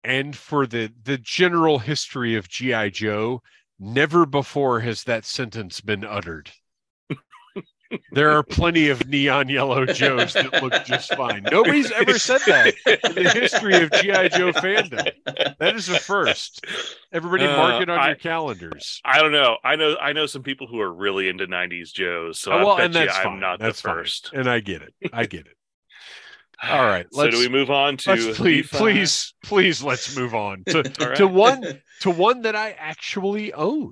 [0.03, 3.41] and for the the general history of GI Joe,
[3.81, 6.51] never before has that sentence been uttered.
[8.13, 11.43] there are plenty of neon yellow Joes that look just fine.
[11.51, 15.11] Nobody's ever said that in the history of GI Joe fandom.
[15.59, 16.65] That is a first.
[17.11, 19.01] Everybody mark it on Uh, I- your calendars.
[19.03, 19.57] I don't know.
[19.65, 19.97] I know.
[19.99, 23.11] I know some people who are really into '90s Joes, so Oh, I bet you
[23.11, 23.39] I'm fine.
[23.41, 23.97] not That's the fine.
[23.97, 24.31] first.
[24.33, 24.93] And I get it.
[25.11, 25.57] I get it.
[26.69, 28.77] All right, so do we move on to Let's please, V5?
[28.77, 31.17] please, please, let's move on to, All right.
[31.17, 33.91] to one to one that I actually own.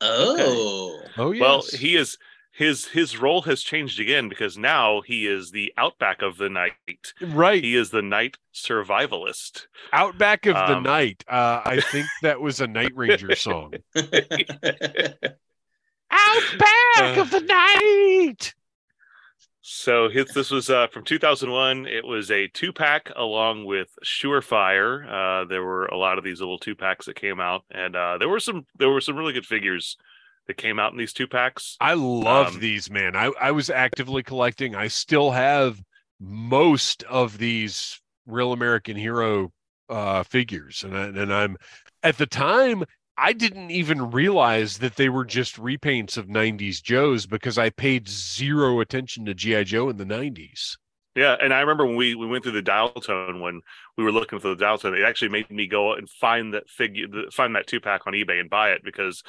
[0.00, 1.00] Oh.
[1.16, 1.40] Oh yes.
[1.40, 2.18] Well, he is
[2.52, 6.72] his his role has changed again because now he is the outback of the night.
[7.20, 9.66] right He is the night survivalist.
[9.92, 11.22] outback of the um, night.
[11.28, 13.74] Uh, I think that was a Night Ranger song.
[16.10, 18.54] Outback of the night.
[19.68, 21.86] So his, this was uh, from 2001.
[21.86, 25.04] It was a two pack along with Surefire.
[25.04, 28.16] Uh, there were a lot of these little two packs that came out, and uh,
[28.18, 29.96] there were some there were some really good figures
[30.46, 31.76] that came out in these two packs.
[31.80, 33.16] I love Um, these, man.
[33.16, 34.76] I, I was actively collecting.
[34.76, 35.82] I still have
[36.20, 39.50] most of these real American hero
[39.88, 41.56] uh, figures, and I, and I'm
[42.04, 42.84] at the time
[43.18, 48.08] I didn't even realize that they were just repaints of '90s Joes because I paid
[48.08, 50.76] zero attention to GI Joe in the '90s.
[51.16, 53.62] Yeah, and I remember when we, we went through the dial tone when
[53.96, 56.68] we were looking for the dial tone, it actually made me go and find that
[56.68, 59.22] figure, find that two pack on eBay and buy it because,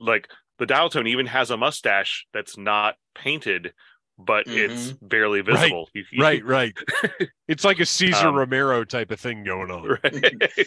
[0.00, 3.74] like, the dial tone even has a mustache that's not painted,
[4.18, 5.88] but it's barely Right, visible.
[5.94, 6.72] You- you- Right, right.
[7.48, 9.98] it's like a Cesar Um, Romero type of thing going on.
[10.02, 10.42] right.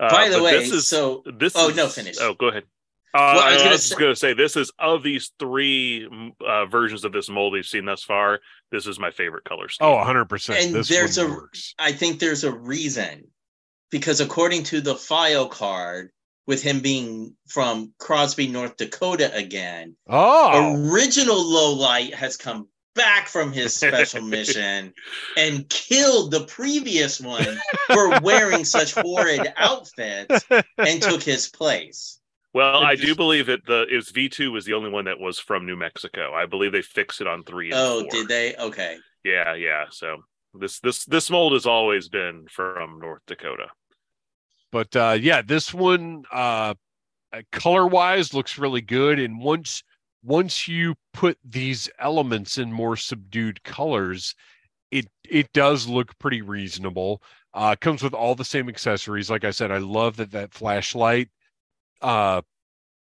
[0.00, 1.52] Uh, By the way, this is, so this.
[1.56, 2.16] oh, is, no, finish.
[2.20, 2.64] Oh, go ahead.
[3.14, 5.30] Uh, Well, I I was was, just say- going to say this is of these
[5.38, 6.08] three
[6.46, 8.40] uh, versions of this mold we've seen thus far.
[8.72, 9.86] This is my favorite color scheme.
[9.88, 10.64] Oh, 100%.
[10.66, 11.74] And this there's one a- works.
[11.78, 13.28] I think there's a reason
[13.90, 16.10] because according to the file card,
[16.48, 22.66] with him being from Crosby, North Dakota again, Oh, original low light has come
[22.96, 24.92] back from his special mission
[25.36, 27.46] and killed the previous one
[27.92, 30.44] for wearing such horrid outfits
[30.78, 32.18] and took his place.
[32.54, 35.38] Well, I do believe that the is V two was the only one that was
[35.38, 36.32] from New Mexico.
[36.34, 37.66] I believe they fixed it on three.
[37.70, 38.08] And Oh, four.
[38.10, 38.56] did they?
[38.56, 38.96] Okay.
[39.22, 39.84] Yeah, yeah.
[39.90, 43.66] So this this this mold has always been from North Dakota.
[44.72, 46.74] But uh yeah this one uh
[47.52, 49.18] color wise looks really good.
[49.18, 49.82] And once
[50.22, 54.34] once you put these elements in more subdued colors
[54.90, 57.22] it it does look pretty reasonable.
[57.54, 59.30] Uh comes with all the same accessories.
[59.30, 61.28] Like i said i love that that flashlight
[62.02, 62.42] uh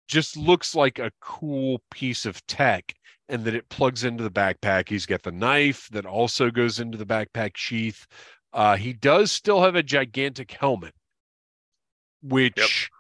[0.08, 2.94] just looks like a cool piece of tech
[3.28, 4.88] and that it plugs into the backpack.
[4.88, 8.06] He's got the knife that also goes into the backpack sheath.
[8.52, 10.94] Uh he does still have a gigantic helmet
[12.22, 12.90] which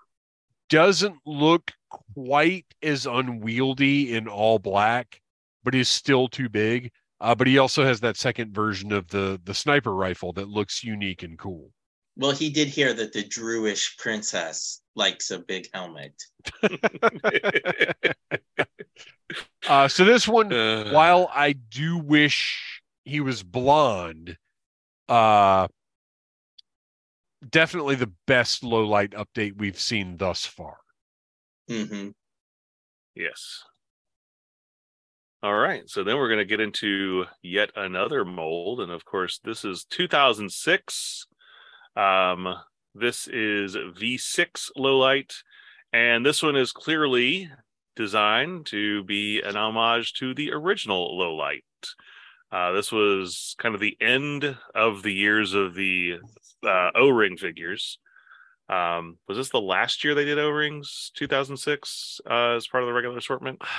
[0.68, 1.70] doesn't look
[2.14, 5.20] quite as unwieldy in all black,
[5.64, 6.90] but is still too big.
[7.20, 10.82] Uh, but he also has that second version of the the sniper rifle that looks
[10.82, 11.70] unique and cool.
[12.16, 16.14] Well, he did hear that the Druish princess likes a big helmet.
[19.66, 24.36] Uh, so this one, Uh, while I do wish he was blonde,
[25.08, 25.68] uh,
[27.48, 30.78] definitely the best low light update we've seen thus far.
[31.68, 32.10] hmm
[33.14, 33.62] Yes.
[35.42, 35.88] All right.
[35.88, 38.80] So then we're going to get into yet another mold.
[38.80, 41.26] And of course, this is 2006.
[41.96, 42.54] Um,
[42.94, 45.34] this is V6 low light.
[45.92, 47.50] And this one is clearly
[47.96, 51.64] designed to be an homage to the original low light.
[52.50, 56.18] Uh, this was kind of the end of the years of the
[56.64, 57.98] uh, O ring figures.
[58.68, 61.10] Um, was this the last year they did O rings?
[61.16, 63.60] 2006 uh, as part of the regular assortment.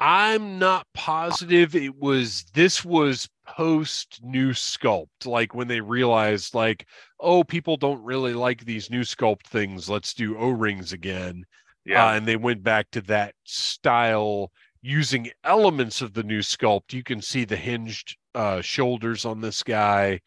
[0.00, 6.86] I'm not positive it was this was post new sculpt like when they realized like
[7.18, 11.44] oh people don't really like these new sculpt things let's do o-rings again
[11.84, 14.52] Yeah, uh, and they went back to that style
[14.82, 19.64] using elements of the new sculpt you can see the hinged uh shoulders on this
[19.64, 20.20] guy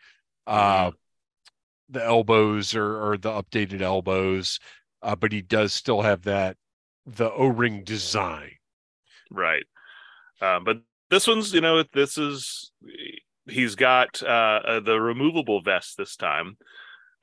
[0.48, 0.92] uh
[1.92, 4.60] the elbows or, or the updated elbows
[5.04, 6.58] uh, but he does still have that
[7.06, 8.52] the o-ring design
[9.30, 9.64] right.
[10.42, 10.78] Uh, but
[11.10, 12.72] this one's, you know, this is
[13.48, 16.58] he's got uh, uh, the removable vest this time.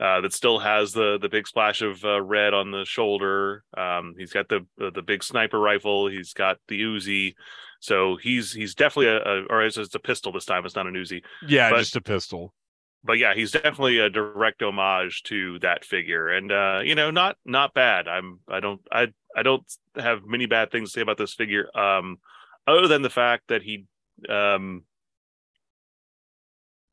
[0.01, 3.65] Uh, that still has the the big splash of uh, red on the shoulder.
[3.77, 6.07] Um, he's got the, the the big sniper rifle.
[6.09, 7.35] He's got the Uzi.
[7.81, 10.65] So he's he's definitely a, a or it's, it's a pistol this time.
[10.65, 11.23] It's not an Uzi.
[11.49, 12.55] yeah But- just a pistol
[13.05, 17.37] but yeah, he's definitely a direct homage to that figure, and uh, you know, not
[17.45, 18.09] not bad.
[18.09, 19.65] I'm I don't I I don't
[19.97, 21.69] have many bad things to say about this figure.
[21.79, 22.19] Um,
[22.67, 23.87] other than the fact that he,
[24.29, 24.85] um,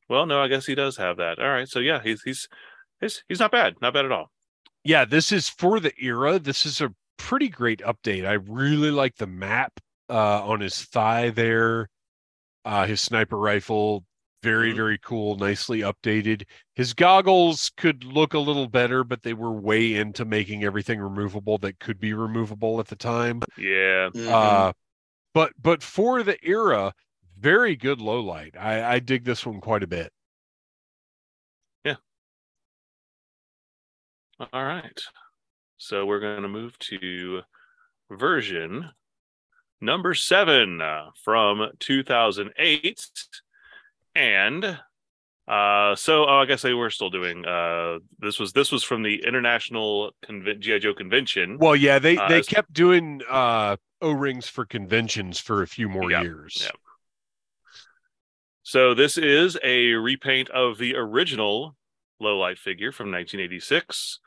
[0.08, 1.38] well, no, I guess he does have that.
[1.38, 2.48] All right, so yeah, he's he's
[3.00, 4.30] he's he's not bad, not bad at all.
[4.84, 6.38] Yeah, this is for the era.
[6.38, 8.24] This is a pretty great update.
[8.24, 11.88] I really like the map uh, on his thigh there.
[12.64, 14.04] Uh, his sniper rifle,
[14.46, 14.76] very Mhm.
[14.76, 16.46] very cool, nicely updated.
[16.76, 21.58] His goggles could look a little better, but they were way into making everything removable
[21.58, 23.42] that could be removable at the time.
[23.56, 24.28] Yeah, Mhm.
[24.30, 24.72] Uh,
[25.34, 26.94] but but for the era,
[27.38, 28.56] very good low light.
[28.56, 30.12] I, I dig this one quite a bit.
[31.84, 31.96] Yeah.
[34.52, 35.00] All right.
[35.78, 37.42] So we're going to move to
[38.10, 38.92] version
[39.80, 43.06] number seven uh, from 2008,
[44.16, 44.64] and
[45.48, 47.44] uh, so oh, I guess they were still doing.
[47.46, 51.56] Uh, this was this was from the International Conven- GI Joe Convention.
[51.58, 55.88] Well, yeah, they Uh, they kept doing uh O rings for conventions for a few
[55.88, 56.58] more Yeah, years.
[56.60, 56.70] yeah.
[58.62, 61.76] So this is a repaint of the original
[62.18, 64.18] low light figure from 1986.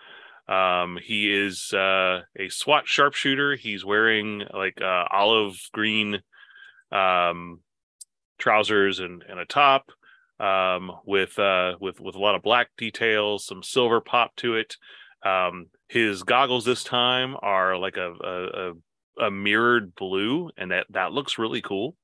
[0.47, 3.55] Um, he is uh, a SWAT sharpshooter.
[3.55, 6.21] He's wearing like uh, olive green
[6.91, 7.59] um,
[8.39, 9.91] trousers and, and a top
[10.39, 14.77] um, with uh, with with a lot of black details, some silver pop to it.
[15.23, 18.73] Um, his goggles this time are like a
[19.19, 21.95] a, a, mirrored blue, and that that looks really cool.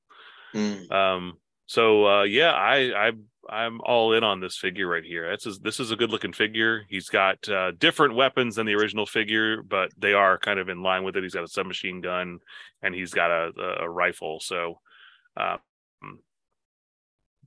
[0.54, 0.90] Mm.
[0.92, 1.32] Um,
[1.66, 3.12] so uh, yeah, I I
[3.48, 5.30] I'm all in on this figure right here.
[5.30, 6.82] This is this is a good looking figure.
[6.88, 10.82] He's got uh, different weapons than the original figure, but they are kind of in
[10.82, 11.22] line with it.
[11.22, 12.40] He's got a submachine gun
[12.82, 14.40] and he's got a a, a rifle.
[14.40, 14.80] So,
[15.36, 15.58] um,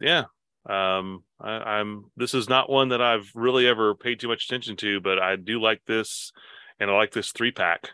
[0.01, 0.23] yeah.
[0.69, 2.05] Um, I, I'm.
[2.17, 5.35] This is not one that I've really ever paid too much attention to, but I
[5.35, 6.31] do like this,
[6.79, 7.89] and I like this three pack.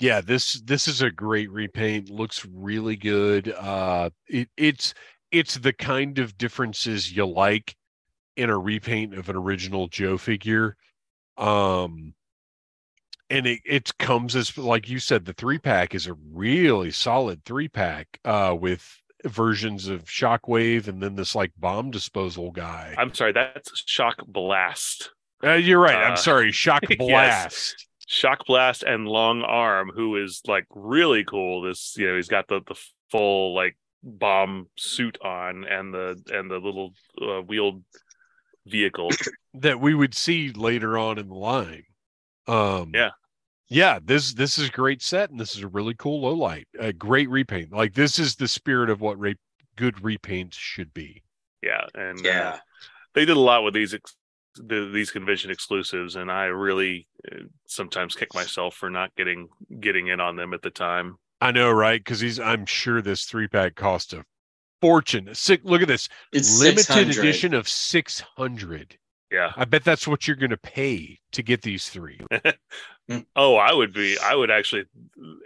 [0.00, 2.08] Yeah, this this is a great repaint.
[2.08, 3.52] Looks really good.
[3.52, 4.94] Uh it, it's
[5.32, 7.74] it's the kind of differences you like
[8.36, 10.76] in a repaint of an original Joe figure.
[11.36, 12.14] Um
[13.30, 17.44] and it it comes as like you said, the three pack is a really solid
[17.44, 22.94] three pack uh with versions of Shockwave and then this like bomb disposal guy.
[22.96, 25.10] I'm sorry, that's Shock Blast.
[25.42, 25.94] Uh, you're right.
[25.94, 26.52] uh, I'm sorry.
[26.52, 26.98] Shock yes.
[26.98, 27.86] Blast.
[28.06, 31.62] Shock Blast and Long Arm, who is like really cool.
[31.62, 32.74] This, you know, he's got the the
[33.10, 37.82] full like bomb suit on and the and the little uh, wheeled
[38.66, 39.10] vehicle.
[39.54, 41.84] that we would see later on in the line.
[42.46, 43.10] Um Yeah.
[43.70, 46.68] Yeah, this this is a great set and this is a really cool low light.
[46.78, 47.72] A great repaint.
[47.72, 49.36] Like this is the spirit of what re-
[49.76, 51.22] good repaints should be.
[51.62, 52.58] Yeah, and uh, Yeah.
[53.14, 54.16] they did a lot with these ex-
[54.54, 59.48] the, these convention exclusives, and I really uh, sometimes kick myself for not getting
[59.80, 61.16] getting in on them at the time.
[61.40, 62.00] I know, right?
[62.02, 64.24] Because he's I'm sure this three pack cost a
[64.80, 65.28] fortune.
[65.34, 66.08] Sick look at this.
[66.32, 67.18] It's Limited 600.
[67.18, 68.96] edition of six hundred.
[69.30, 69.52] Yeah.
[69.56, 72.20] I bet that's what you're gonna pay to get these three.
[73.34, 74.18] Oh, I would be.
[74.22, 74.84] I would actually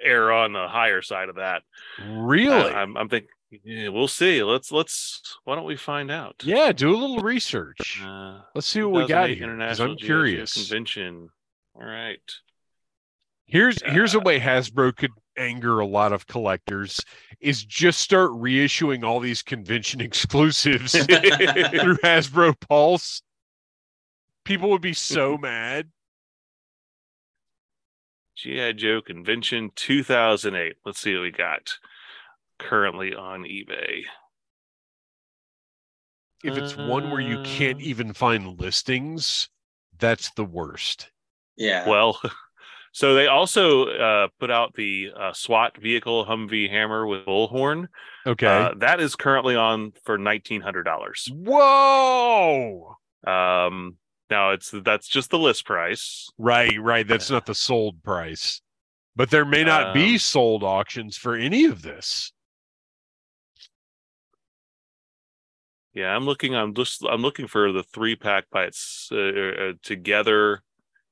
[0.02, 1.62] err on the higher side of that.
[2.08, 2.50] Really?
[2.50, 3.28] Uh, I'm, I'm thinking.
[3.62, 4.42] Yeah, we'll see.
[4.42, 5.38] Let's let's.
[5.44, 6.42] Why don't we find out?
[6.42, 8.02] yeah, do a little research.
[8.04, 9.44] Uh, Let's see what we got 2008 here.
[9.44, 10.54] International I'm curious.
[10.54, 11.28] Convention.
[11.76, 12.18] All right.
[13.46, 16.98] Here's here's a Uh, way Hasbro could anger a lot of collectors
[17.40, 23.22] is just start reissuing all these convention exclusives through Hasbro Pulse.
[24.44, 25.88] People would be so mad.
[28.36, 30.74] GI Joe Convention 2008.
[30.84, 31.74] Let's see what we got
[32.58, 34.02] currently on eBay.
[36.42, 37.82] If it's one where you can't Uh.
[37.84, 39.48] even find listings,
[39.98, 41.10] that's the worst.
[41.56, 41.88] Yeah.
[41.88, 42.20] Well,
[42.92, 47.86] so they also uh, put out the uh, SWAT vehicle Humvee Hammer with bullhorn.
[48.26, 48.46] Okay.
[48.46, 51.28] Uh, that is currently on for nineteen hundred dollars.
[51.32, 52.96] Whoa.
[53.24, 53.98] Um,
[54.32, 56.28] now it's that's just the list price.
[56.38, 57.06] Right, right.
[57.06, 58.60] That's not the sold price.
[59.14, 62.32] But there may not be Um, sold auctions for any of this.
[65.94, 66.54] Yeah, I'm looking.
[66.56, 67.04] I'm just.
[67.04, 70.62] I'm looking for the three pack by its uh, uh, together.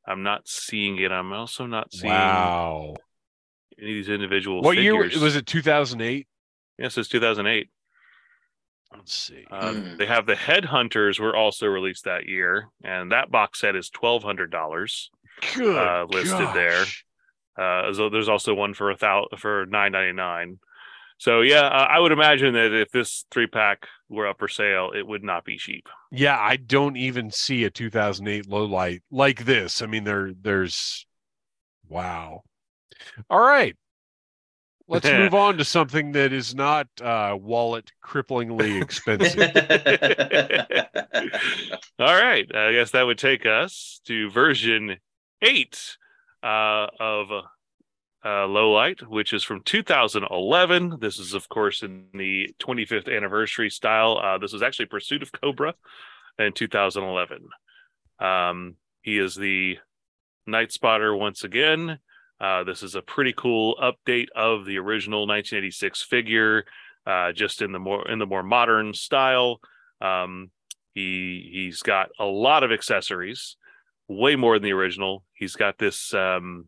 [0.07, 1.13] I'm not seeing it.
[1.13, 2.95] I'm also not seeing Wow.
[3.79, 4.63] any of these individual.
[4.63, 5.45] What year was it?
[5.47, 6.27] 2008?
[6.79, 7.69] Yes, it's 2008.
[8.95, 9.45] Let's see.
[9.51, 9.99] Uh, Mm.
[9.99, 14.23] They have the Headhunters were also released that year, and that box set is twelve
[14.23, 15.11] hundred dollars.
[15.55, 16.85] Good uh, listed there.
[17.57, 20.59] Uh, so there's also one for a thousand for nine ninety nine.
[21.19, 24.93] So yeah, uh, I would imagine that if this three pack were up for sale,
[24.97, 25.87] it would not be cheap.
[26.11, 29.83] Yeah, I don't even see a 2008 low light like this.
[29.83, 31.07] I mean, there, there's,
[31.89, 32.41] wow.
[33.29, 33.77] All right,
[34.91, 39.39] Let's move on to something that is not uh, wallet cripplingly expensive.
[42.01, 42.55] All right.
[42.55, 44.97] I guess that would take us to version
[45.43, 45.97] eight
[46.43, 47.29] uh, of
[48.25, 50.97] uh, Low Light, which is from 2011.
[51.01, 54.19] This is, of course, in the 25th anniversary style.
[54.19, 55.75] Uh, this is actually Pursuit of Cobra
[56.37, 57.49] in 2011.
[58.19, 59.79] Um, he is the
[60.49, 62.01] Night Spotter once again.
[62.41, 66.65] Uh, this is a pretty cool update of the original 1986 figure,
[67.07, 69.61] uh, just in the more in the more modern style.
[70.01, 70.51] Um,
[70.95, 73.57] he he's got a lot of accessories,
[74.09, 75.25] way more than the original.
[75.35, 76.67] He's got this um,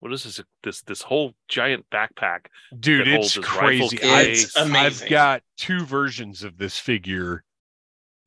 [0.00, 2.46] what is this this this whole giant backpack
[2.78, 3.98] Dude, it's crazy.
[4.02, 4.76] It's amazing.
[5.04, 7.44] I've got two versions of this figure,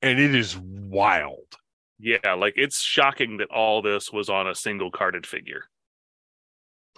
[0.02, 1.58] and it is wild.
[2.00, 5.66] yeah like it's shocking that all this was on a single carded figure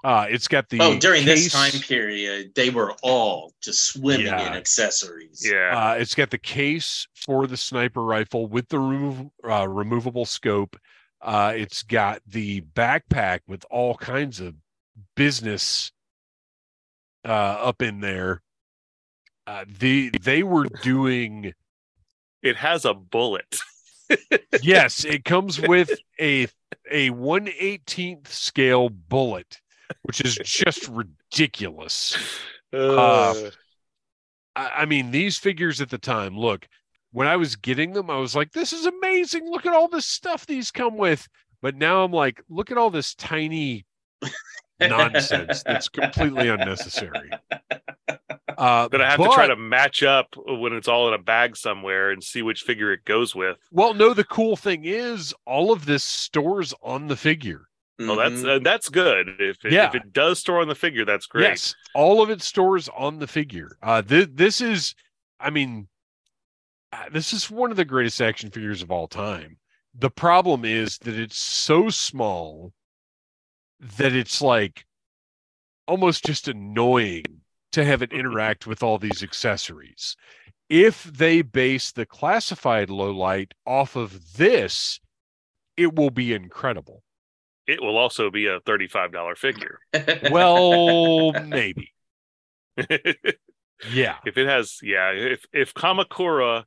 [0.03, 4.47] Uh, it's got the oh, during this time period, they were all just swimming Yeah.
[4.47, 5.43] in accessories.
[5.49, 10.25] yeah Uh, it's got the case for the sniper rifle with the remov- uh, removable
[10.25, 10.77] scope.
[11.21, 14.53] Uh, it's got the backpack with all kinds of
[15.15, 15.91] business
[17.25, 18.43] uh, up in there.
[19.47, 21.53] Uh, the they were doing
[22.43, 23.59] it has a bullet
[24.61, 26.47] yes, it comes with a
[26.91, 29.59] a one eighteenth scale bullet,
[30.03, 32.17] which is just ridiculous.
[32.73, 33.33] Uh,
[34.55, 36.67] I, I mean, these figures at the time, look,
[37.11, 39.49] when I was getting them, I was like, this is amazing.
[39.49, 41.27] Look at all this stuff these come with.
[41.61, 43.85] But now I'm like, look at all this tiny
[44.79, 47.31] nonsense that's completely unnecessary.
[48.57, 51.55] Uh, that I have to try to match up when it's all in a bag
[51.55, 53.57] somewhere and see which figure it goes with.
[53.71, 57.67] Well, no, the cool thing is all of this stores on the figure.
[57.99, 59.27] Oh, that's uh, that's good.
[59.39, 59.87] If it, Yeah.
[59.87, 61.43] if it does store on the figure, that's great.
[61.43, 63.77] Yes, all of it stores on the figure.
[63.81, 64.93] Uh, th- this is,
[65.39, 65.87] I mean,
[66.93, 69.57] uh, this is one of the greatest action figures of all time.
[69.95, 72.71] The problem is that it's so small
[73.97, 74.85] that it's like
[75.87, 77.25] almost just annoying
[77.71, 80.15] to have it interact with all these accessories.
[80.69, 84.99] If they base the classified low light off of this,
[85.77, 87.03] it will be incredible.
[87.67, 89.79] It will also be a thirty-five dollar figure.
[90.31, 91.93] Well, maybe.
[93.91, 94.15] Yeah.
[94.25, 96.63] if it has, yeah, if if Kamakura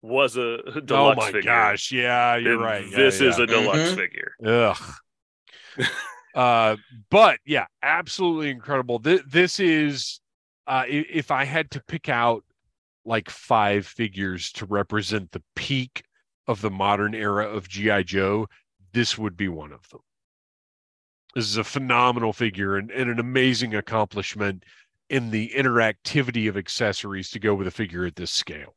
[0.00, 1.92] was a deluxe Oh my figure, gosh.
[1.92, 2.86] Yeah, you're right.
[2.88, 3.96] Yeah, this is a deluxe Mhm.
[3.96, 4.32] figure.
[5.78, 5.86] Ugh.
[6.34, 6.76] uh,
[7.10, 8.98] but yeah, absolutely incredible.
[8.98, 10.20] Th- this is,
[10.66, 12.44] uh, if I had to pick out
[13.04, 16.02] like five figures to represent the peak
[16.46, 18.04] of the modern era of G.I.
[18.04, 18.46] Joe,
[18.92, 20.00] this would be one of them.
[21.34, 24.64] This is a phenomenal figure and, and an amazing accomplishment
[25.10, 28.74] in the interactivity of accessories to go with a figure at this scale.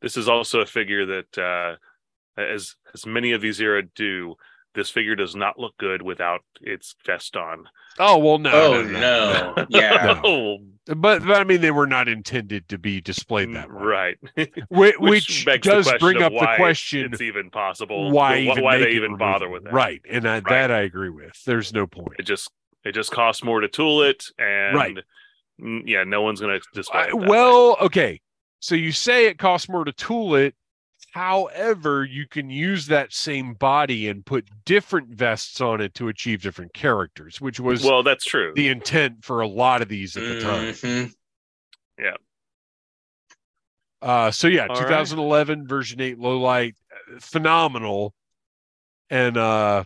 [0.00, 1.76] This is also a figure that, uh,
[2.40, 4.36] as as many of these era do,
[4.78, 7.64] this figure does not look good without its vest on.
[7.98, 9.66] Oh well, no, oh no, no, no.
[9.70, 10.20] yeah.
[10.24, 13.82] Oh, But, but I mean, they were not intended to be displayed that way.
[13.82, 14.16] right.
[14.36, 18.10] Which, Which, which begs does question bring up the question it's even possible.
[18.12, 19.72] why wh- even why they even bother with that?
[19.72, 20.44] right and I, Right.
[20.48, 22.50] that i agree with there's no point It just
[22.84, 24.96] it just costs more to tool it, and Right.
[25.84, 27.00] yeah, no one's gonna display.
[27.00, 27.26] I- it that way.
[27.28, 28.20] well okay
[28.60, 30.54] so you say it costs more to tool it
[31.18, 36.40] however you can use that same body and put different vests on it to achieve
[36.40, 38.52] different characters which was well, that's true.
[38.54, 41.10] the intent for a lot of these at the time
[41.98, 42.14] Yeah.
[44.00, 44.84] uh so yeah All right.
[44.86, 46.76] 2011 version 8 low light
[47.18, 48.14] phenomenal
[49.10, 49.82] and uh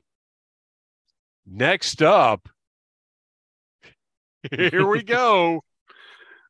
[1.46, 2.46] next up
[4.50, 5.64] here we go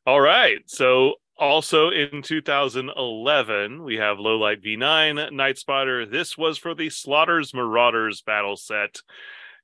[0.05, 0.57] All right.
[0.65, 1.13] So
[1.43, 6.05] also in 2011, we have Lowlight V9 Night Spotter.
[6.05, 8.99] This was for the Slaughters Marauders battle set.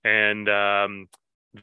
[0.03, 1.07] And um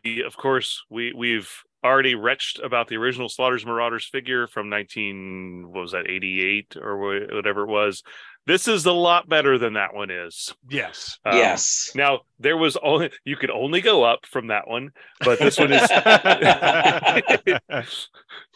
[0.03, 1.51] the of course we we've
[1.85, 6.97] already retched about the original Slaughters Marauders figure from 19 what was that 88 or
[6.97, 8.03] whatever it was.
[8.47, 10.55] This is a lot better than that one is.
[10.69, 11.91] yes Um, yes.
[11.95, 14.91] Now there was only you could only go up from that one,
[15.21, 15.89] but this one is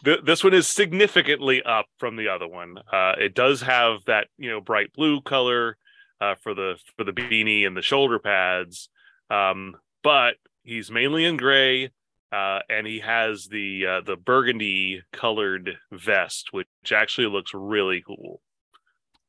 [0.23, 2.77] this one is significantly up from the other one.
[2.91, 5.77] Uh, it does have that you know bright blue color
[6.21, 8.89] uh, for the for the beanie and the shoulder pads,
[9.29, 11.91] um, but he's mainly in gray,
[12.31, 18.41] uh, and he has the uh, the burgundy colored vest, which actually looks really cool.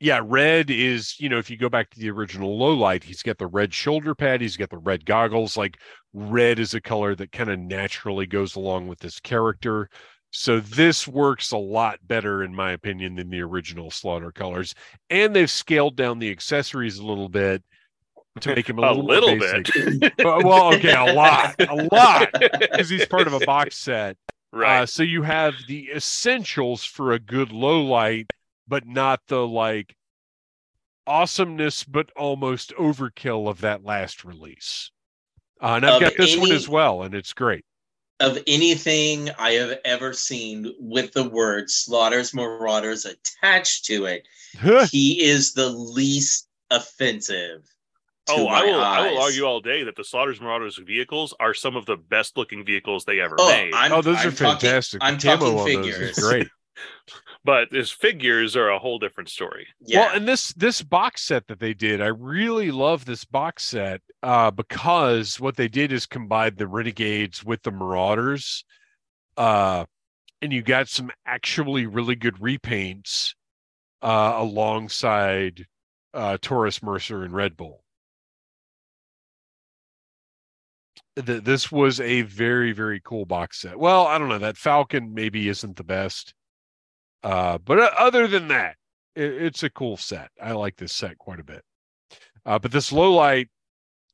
[0.03, 3.23] Yeah, red is, you know, if you go back to the original low light, he's
[3.23, 5.57] got the red shoulder pad, he's got the red goggles.
[5.57, 5.79] Like
[6.12, 9.89] red is a color that kind of naturally goes along with this character.
[10.33, 14.74] So this works a lot better, in my opinion, than the original Slaughter colors.
[15.09, 17.62] And they've scaled down the accessories a little bit
[18.41, 20.01] to make him a, A little, little bit.
[20.16, 20.24] bit.
[20.24, 24.16] well, okay, a lot, a lot, because he's part of a box set.
[24.53, 24.81] Right.
[24.81, 28.33] Uh, so you have the essentials for a good low light,
[28.68, 29.94] but not the like
[31.06, 34.90] awesomeness, but almost overkill of that last release.
[35.60, 37.64] Uh, and I've Of got this one as well, and it's great.
[38.20, 44.26] of anything I have ever seen with the word Slaughter's Marauders attached to it,
[44.90, 47.62] he is the least offensive.
[48.26, 48.80] to oh, I my will.
[48.80, 52.36] I will argue all day that the Slaughter's Marauders vehicles are some of the best
[52.36, 53.72] looking vehicles they ever Oh, made.
[53.74, 55.01] I'm, oh, those I'm are talking- fantastic.
[55.02, 56.18] I'm camo talking on those is figures.
[56.18, 56.48] great.
[57.44, 59.66] but his figures are a whole different story.
[59.81, 60.01] Yeah.
[60.01, 64.01] Well, and this this box set that they did, I really love this box set
[64.23, 68.64] uh, because what they did is combine the Renegades with the Marauders,
[69.36, 69.85] uh,
[70.40, 73.35] and you got some actually really good repaints
[74.02, 75.66] uh, alongside
[76.14, 77.82] uh, Taurus Mercer and Red Bull.
[81.14, 83.78] The, this was a very very cool box set.
[83.78, 86.35] Well, I don't know that Falcon maybe isn't the best,
[87.23, 88.77] uh, but uh, other than that,
[89.15, 90.31] it, it's a cool set.
[90.40, 91.62] I like this set quite a bit.
[92.44, 93.49] Uh, but this low light,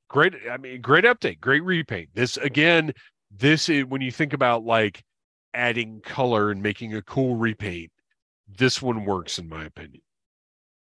[0.09, 0.35] great.
[0.51, 2.11] I mean, great update, great repaint.
[2.15, 2.93] This again,
[3.31, 5.03] this is when you think about like
[5.55, 7.91] adding color and making a cool repaint.
[8.47, 10.03] This one works in my opinion.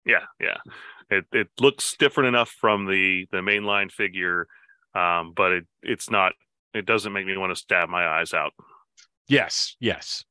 [0.05, 0.57] Yeah, yeah.
[1.09, 4.47] It it looks different enough from the the mainline figure,
[4.95, 6.33] um, but it it's not.
[6.73, 8.53] It doesn't make me want to stab my eyes out.
[9.27, 10.25] Yes, yes.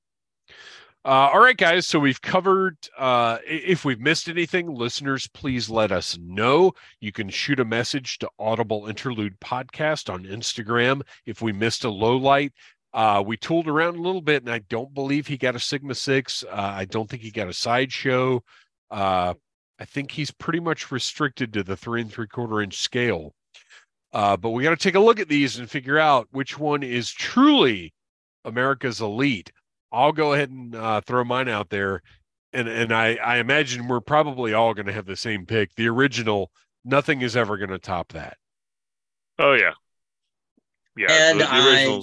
[1.04, 1.86] Uh, all right, guys.
[1.88, 2.76] So we've covered.
[2.96, 6.72] Uh, if we've missed anything, listeners, please let us know.
[7.00, 11.90] You can shoot a message to Audible Interlude Podcast on Instagram if we missed a
[11.90, 12.52] low light.
[12.94, 15.94] Uh, we tooled around a little bit, and I don't believe he got a Sigma
[15.96, 16.44] Six.
[16.44, 18.40] Uh, I don't think he got a sideshow.
[18.88, 19.34] Uh,
[19.80, 23.34] I think he's pretty much restricted to the three and three quarter inch scale.
[24.12, 26.84] Uh, but we got to take a look at these and figure out which one
[26.84, 27.92] is truly
[28.44, 29.50] America's elite.
[29.92, 32.02] I'll go ahead and uh, throw mine out there,
[32.52, 35.74] and and I I imagine we're probably all going to have the same pick.
[35.74, 36.50] The original,
[36.84, 38.36] nothing is ever going to top that.
[39.38, 39.72] Oh yeah,
[40.96, 41.08] yeah.
[41.10, 42.02] And the, the I-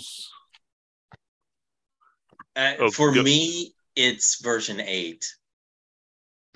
[2.55, 5.25] Uh, Oh, for go- me, it's version eight.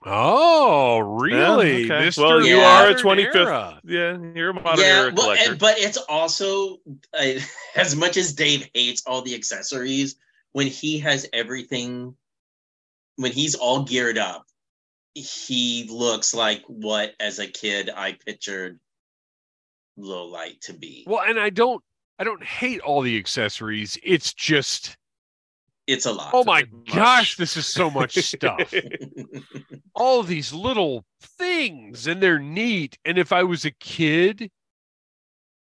[0.06, 1.86] Oh, really?
[1.90, 2.12] okay.
[2.18, 3.80] Well, you are a 25th Era.
[3.86, 5.52] Yeah, you're a modern yeah, era collector.
[5.52, 6.78] and- but it's also
[7.18, 7.40] uh,
[7.76, 10.18] as much as Dave hates all the accessories.
[10.54, 12.16] When he has everything,
[13.18, 14.46] when he's all geared up,
[15.14, 18.80] he looks like what, as a kid, I pictured
[19.98, 21.04] low light to be.
[21.08, 21.84] Well, and I don't
[22.20, 23.98] I don't hate all the accessories.
[24.04, 24.96] It's just
[25.88, 26.32] It's a lot.
[26.34, 28.74] oh my gosh, this is so much stuff.
[29.96, 34.52] all these little things and they're neat and if i was a kid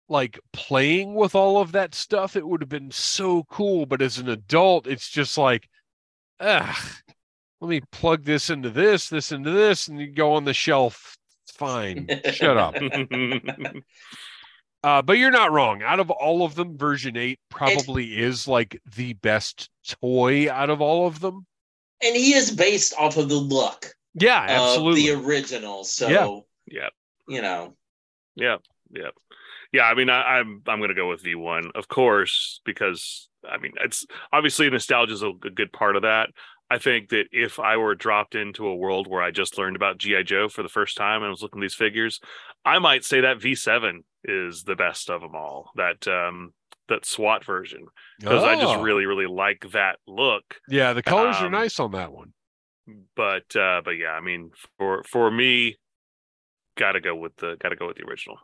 [0.10, 4.18] like playing with all of that stuff it would have been so cool but as
[4.18, 5.70] an adult it's just like
[6.40, 7.02] ah
[7.64, 11.18] let me plug this into this this into this and you go on the shelf.
[11.48, 12.10] Fine.
[12.32, 12.76] Shut up.
[14.84, 15.82] Uh, but you're not wrong.
[15.82, 19.70] Out of all of them version 8 probably is like the best
[20.02, 21.46] toy out of all of them.
[22.04, 25.86] And he is based off of the look yeah absolutely of the original.
[25.86, 26.82] So, Yeah.
[26.82, 26.90] yeah,
[27.30, 27.78] you know,
[28.36, 28.58] yeah,
[28.92, 29.12] yeah,
[29.74, 29.84] yeah.
[29.84, 34.06] I mean, I, I'm I'm gonna go with V1, of course, because I mean, it's
[34.32, 36.30] obviously nostalgia is a, a good part of that.
[36.70, 39.98] I think that if I were dropped into a world where I just learned about
[40.00, 42.20] GI Joe for the first time and was looking at these figures,
[42.66, 45.72] I might say that V7 is the best of them all.
[45.76, 46.54] That um
[46.90, 47.86] that SWAT version
[48.20, 48.82] because I just Oh.
[48.82, 50.56] really really like that look.
[50.68, 52.34] Yeah, the colors are Um, nice on that one.
[53.16, 55.78] But uh but yeah, I mean, for for me,
[56.78, 58.40] gotta go with the gotta go with the original.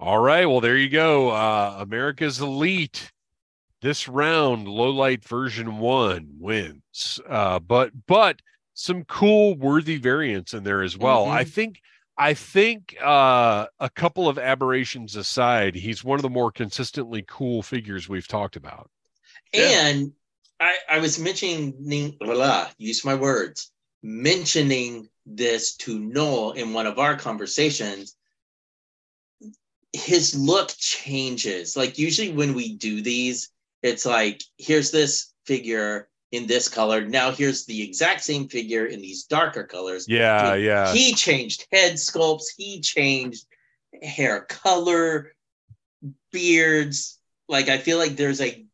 [0.00, 1.28] All right, well there you go.
[1.30, 3.12] Uh America's Elite.
[3.82, 7.20] This round, low light version 1 wins.
[7.28, 8.40] Uh but but
[8.72, 11.26] some cool worthy variants in there as well.
[11.26, 11.80] I think
[12.16, 17.62] I think uh a couple of aberrations aside, he's one of the more consistently cool
[17.62, 18.90] figures we've talked about.
[19.52, 19.86] Yeah.
[19.86, 20.12] And
[20.60, 23.70] I, I was mentioning, blah, use my words,
[24.02, 28.16] mentioning this to Noel in one of our conversations.
[29.92, 31.76] His look changes.
[31.76, 33.50] Like, usually when we do these,
[33.82, 37.06] it's like, here's this figure, in this color.
[37.06, 40.06] Now here's the exact same figure in these darker colors.
[40.08, 40.92] Yeah, yeah.
[40.92, 42.44] He changed head sculpts.
[42.56, 43.44] He changed
[44.02, 45.32] hair color,
[46.32, 47.18] beards.
[47.48, 48.64] Like I feel like there's a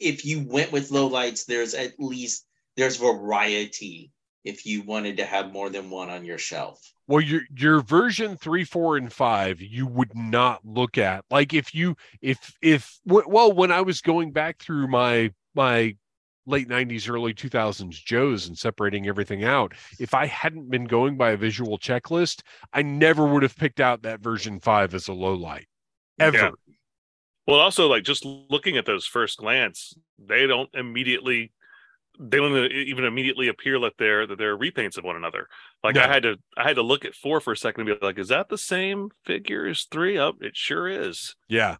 [0.00, 2.44] if you went with low lights, there's at least
[2.76, 4.10] there's variety
[4.44, 6.92] if you wanted to have more than one on your shelf.
[7.06, 11.24] Well, your your version three, four, and five, you would not look at.
[11.30, 15.96] Like if you if if well, when I was going back through my my
[16.46, 21.30] late 90s early 2000s joes and separating everything out if i hadn't been going by
[21.30, 22.42] a visual checklist
[22.74, 25.66] i never would have picked out that version 5 as a low light
[26.20, 26.50] ever Yeah.
[27.46, 31.52] Well, also like just looking at those first glance, they don't immediately
[32.18, 35.48] they don't even immediately appear like they're that they're repaints of one another.
[35.82, 38.06] Like I had to I had to look at four for a second and be
[38.06, 40.16] like, is that the same figure as three?
[40.18, 41.34] Up, it sure is.
[41.48, 41.76] Yeah.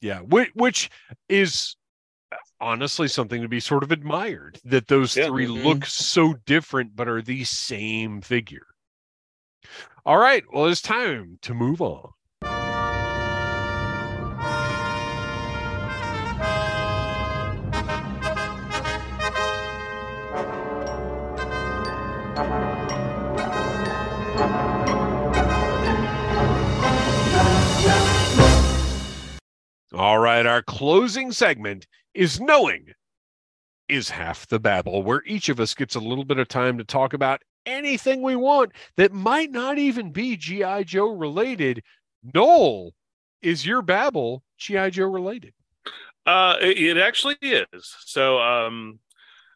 [0.00, 0.20] Yeah.
[0.20, 0.90] Which, which
[1.28, 1.76] is
[2.60, 5.26] honestly something to be sort of admired that those Yeah.
[5.26, 5.64] 3 Mhm.
[5.64, 8.66] look so different, but are the same figure.
[10.04, 10.44] All right.
[10.52, 12.12] Well, it's time to move on.
[29.94, 30.46] All right.
[30.46, 32.86] Our closing segment is knowing
[33.88, 36.84] is half the babble, where each of us gets a little bit of time to
[36.84, 40.84] talk about anything we want that might not even be G.I.
[40.84, 41.82] Joe related.
[42.34, 42.92] Noel,
[43.42, 44.90] is your babble G.I.
[44.90, 45.52] Joe related?
[46.24, 47.94] Uh, it, it actually is.
[48.00, 48.98] So, um,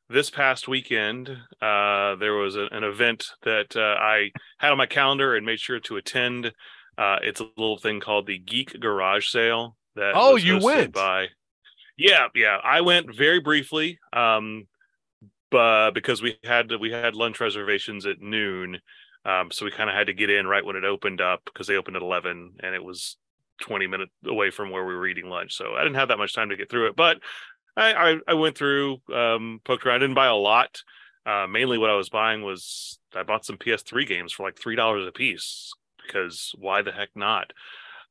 [0.08, 1.28] this past weekend,
[1.60, 5.60] uh, there was a, an event that uh, I had on my calendar and made
[5.60, 6.52] sure to attend.
[6.98, 9.76] Uh, it's a little thing called the Geek Garage Sale.
[9.96, 10.92] That Oh, was you went.
[10.92, 11.28] by.
[11.96, 14.66] Yeah, yeah, I went very briefly, um,
[15.50, 18.80] but because we had we had lunch reservations at noon,
[19.24, 21.66] um, so we kind of had to get in right when it opened up because
[21.66, 23.16] they opened at eleven, and it was
[23.62, 25.54] 20 minutes away from where we were eating lunch.
[25.54, 27.18] So I didn't have that much time to get through it, but
[27.76, 29.96] I, I, I went through, um, poked around.
[29.96, 30.82] I didn't buy a lot.
[31.24, 35.08] Uh, mainly what I was buying was I bought some PS3 games for like $3
[35.08, 35.72] a piece
[36.04, 37.52] because why the heck not?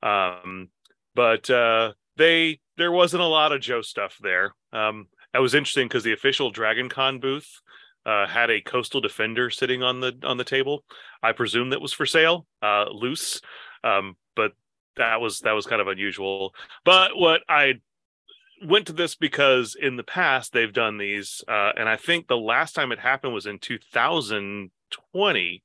[0.03, 0.69] Um,
[1.15, 4.53] but, uh, they, there wasn't a lot of Joe stuff there.
[4.73, 7.61] Um, that was interesting because the official Dragon Con booth,
[8.05, 10.83] uh, had a coastal defender sitting on the, on the table.
[11.23, 13.41] I presume that was for sale, uh, loose.
[13.83, 14.51] Um, but
[14.97, 16.53] that was that was kind of unusual.
[16.83, 17.75] But what I
[18.63, 22.37] went to this because in the past they've done these, uh, and I think the
[22.37, 25.63] last time it happened was in 2020.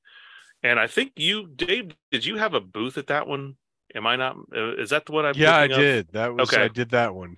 [0.63, 3.55] And I think you, Dave, did you have a booth at that one?
[3.95, 4.35] Am I not?
[4.55, 5.35] uh, Is that the one I'm?
[5.35, 5.71] yeah, I of?
[5.71, 6.09] did.
[6.13, 6.65] That was Okay.
[6.65, 7.37] I did that one.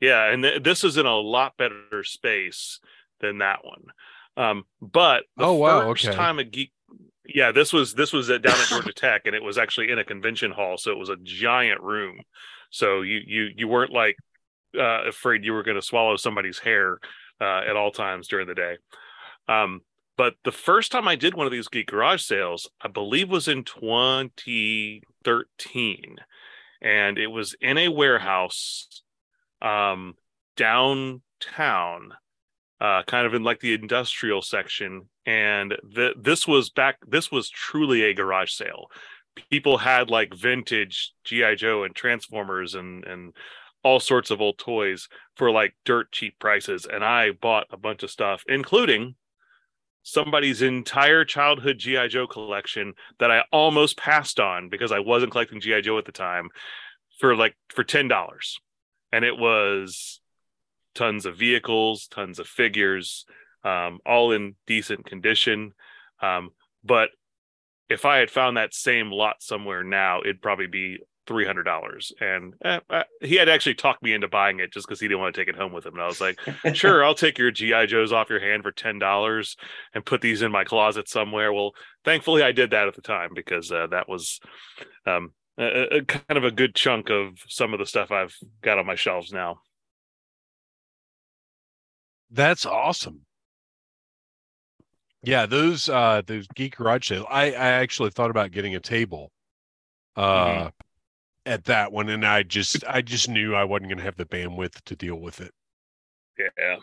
[0.00, 2.80] Yeah, and th- this is in a lot better space
[3.20, 3.84] than that one.
[4.36, 6.16] Um, but the Oh, wow, first okay.
[6.16, 6.72] time a geek,
[7.26, 9.98] yeah, this was this was at, down at Georgia Tech, and it was actually in
[9.98, 12.20] a convention hall, so it was a giant room.
[12.70, 14.16] So you you you weren't like
[14.78, 16.98] uh, afraid you were going to swallow somebody's hair
[17.40, 18.76] uh, at all times during the day.
[19.48, 19.80] Um,
[20.16, 23.48] but the first time I did one of these geek garage sales, I believe was
[23.48, 26.16] in 2013,
[26.80, 29.02] and it was in a warehouse
[29.62, 30.14] um,
[30.56, 32.12] downtown,
[32.80, 35.08] uh, kind of in like the industrial section.
[35.24, 36.98] And th- this was back.
[37.06, 38.88] This was truly a garage sale.
[39.50, 43.32] People had like vintage GI Joe and Transformers and and
[43.84, 46.86] all sorts of old toys for like dirt cheap prices.
[46.90, 49.16] And I bought a bunch of stuff, including
[50.02, 55.60] somebody's entire childhood GI Joe collection that I almost passed on because I wasn't collecting
[55.60, 56.48] GI Joe at the time
[57.18, 58.58] for like for ten dollars
[59.12, 60.20] and it was
[60.94, 63.24] tons of vehicles, tons of figures,
[63.62, 65.72] um, all in decent condition.
[66.20, 66.50] Um,
[66.82, 67.10] but
[67.88, 72.12] if I had found that same lot somewhere now, it'd probably be three hundred dollars.
[72.20, 75.20] And eh, eh, he had actually talked me into buying it just because he didn't
[75.20, 75.94] want to take it home with him.
[75.94, 76.38] And I was like,
[76.74, 79.56] "Sure, I'll take your GI Joes off your hand for ten dollars
[79.94, 81.72] and put these in my closet somewhere." Well,
[82.04, 84.40] thankfully, I did that at the time because uh, that was
[85.06, 88.78] um, a, a kind of a good chunk of some of the stuff I've got
[88.78, 89.60] on my shelves now.
[92.30, 93.20] That's awesome.
[95.22, 97.26] Yeah, those uh those geek garage sales.
[97.30, 99.30] I I actually thought about getting a table
[100.16, 100.70] uh
[101.46, 104.24] at that one and I just I just knew I wasn't going to have the
[104.24, 105.52] bandwidth to deal with it.
[106.38, 106.76] Yeah.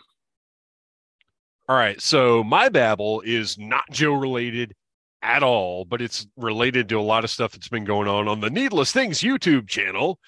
[1.68, 4.74] All right, so my babble is not Joe related
[5.22, 8.40] at all, but it's related to a lot of stuff that's been going on on
[8.40, 10.18] the Needless Things YouTube channel.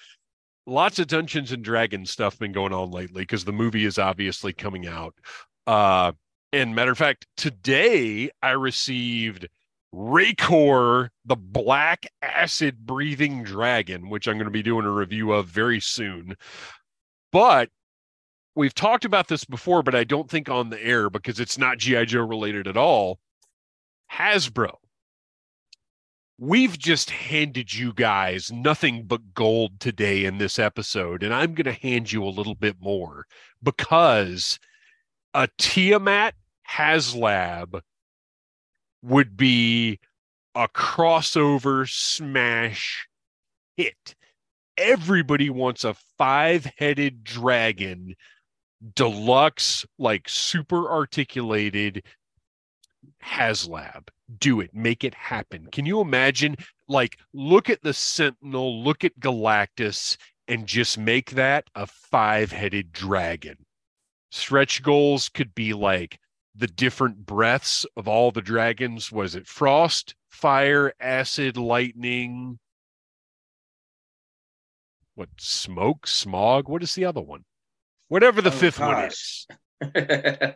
[0.65, 4.53] Lots of Dungeons and Dragons stuff been going on lately because the movie is obviously
[4.53, 5.15] coming out.
[5.67, 6.13] Uh,
[6.53, 9.49] and matter of fact, today I received
[9.95, 15.45] Rancor, the black acid breathing dragon, which I'm going to be doing a review of
[15.45, 16.35] very soon.
[17.31, 17.69] But
[18.55, 21.77] we've talked about this before, but I don't think on the air because it's not
[21.77, 22.05] G.I.
[22.05, 23.19] Joe related at all.
[24.11, 24.77] Hasbro.
[26.39, 31.65] We've just handed you guys nothing but gold today in this episode, and I'm going
[31.65, 33.27] to hand you a little bit more
[33.61, 34.57] because
[35.35, 36.33] a Tiamat
[36.67, 37.81] HasLab
[39.03, 39.99] would be
[40.55, 43.07] a crossover smash
[43.75, 44.15] hit.
[44.77, 48.15] Everybody wants a five headed dragon,
[48.95, 52.03] deluxe, like super articulated
[53.23, 54.07] HasLab.
[54.39, 55.67] Do it, make it happen.
[55.71, 56.55] Can you imagine?
[56.87, 60.17] Like, look at the Sentinel, look at Galactus,
[60.47, 63.57] and just make that a five headed dragon.
[64.31, 66.19] Stretch goals could be like
[66.55, 69.11] the different breaths of all the dragons.
[69.11, 72.59] Was it frost fire acid lightning?
[75.15, 76.69] What smoke smog?
[76.69, 77.45] What is the other one?
[78.07, 79.45] Whatever the oh, fifth gosh.
[79.79, 80.55] one is.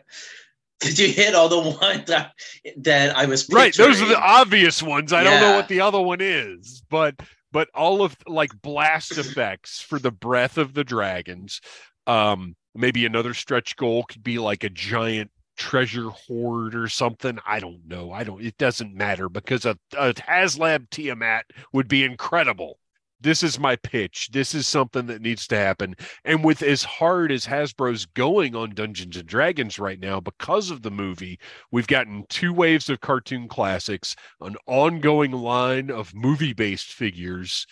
[0.80, 2.32] Did you hit all the ones that,
[2.76, 3.64] that i was picturing?
[3.64, 5.12] right those are the obvious ones.
[5.12, 5.30] I yeah.
[5.30, 7.16] don't know what the other one is but
[7.50, 11.60] but all of like blast effects for the breath of the dragons.
[12.06, 17.38] Um maybe another stretch goal could be like a giant treasure hoard or something.
[17.46, 18.12] I don't know.
[18.12, 22.78] I don't, it doesn't matter because a, a HasLab Tiamat would be incredible.
[23.20, 24.28] This is my pitch.
[24.32, 25.96] This is something that needs to happen.
[26.24, 30.82] And with as hard as Hasbro's going on Dungeons and Dragons right now, because of
[30.82, 31.40] the movie,
[31.72, 37.66] we've gotten two waves of cartoon classics, an ongoing line of movie based figures,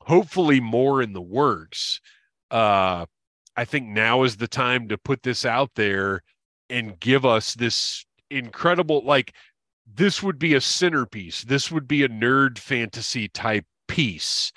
[0.00, 2.00] hopefully more in the works.
[2.50, 3.04] Uh,
[3.54, 6.22] I think now is the time to put this out there
[6.70, 9.34] and give us this incredible like
[9.92, 11.42] this would be a centerpiece.
[11.42, 14.52] This would be a nerd fantasy type piece.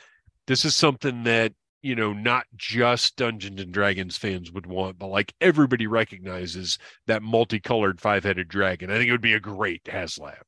[0.45, 5.07] This is something that you know not just dungeons and dragons fans would want but
[5.07, 6.77] like everybody recognizes
[7.07, 8.89] that multicolored five-headed dragon.
[8.89, 10.41] I think it would be a great haslab.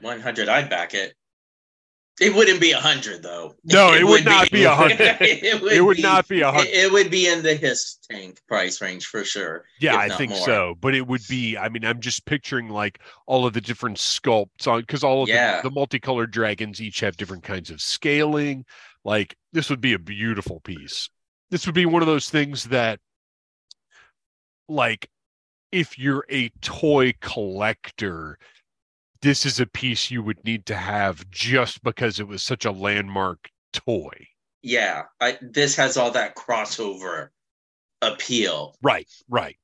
[0.00, 1.14] 100 i'd back it
[2.20, 3.54] it wouldn't be a hundred though.
[3.64, 5.00] No, it, it would, would, not be a hundred.
[5.20, 6.68] it would, it would be, not be a hundred.
[6.68, 9.64] It, would be in the HISS tank price range for sure.
[9.80, 10.44] Yeah, I think more.
[10.44, 10.74] so.
[10.80, 11.56] But it would be.
[11.56, 15.28] I mean, I'm just picturing like all of the different sculpts on because all of
[15.28, 15.60] yeah.
[15.60, 18.64] the, the multicolored dragons each have different kinds of scaling.
[19.04, 21.10] Like this would be a beautiful piece.
[21.50, 23.00] This would be one of those things that,
[24.68, 25.08] like,
[25.70, 28.38] if you're a toy collector
[29.24, 32.70] this is a piece you would need to have just because it was such a
[32.70, 34.28] landmark toy.
[34.62, 37.30] Yeah, I, this has all that crossover
[38.02, 38.76] appeal.
[38.82, 39.56] Right, right.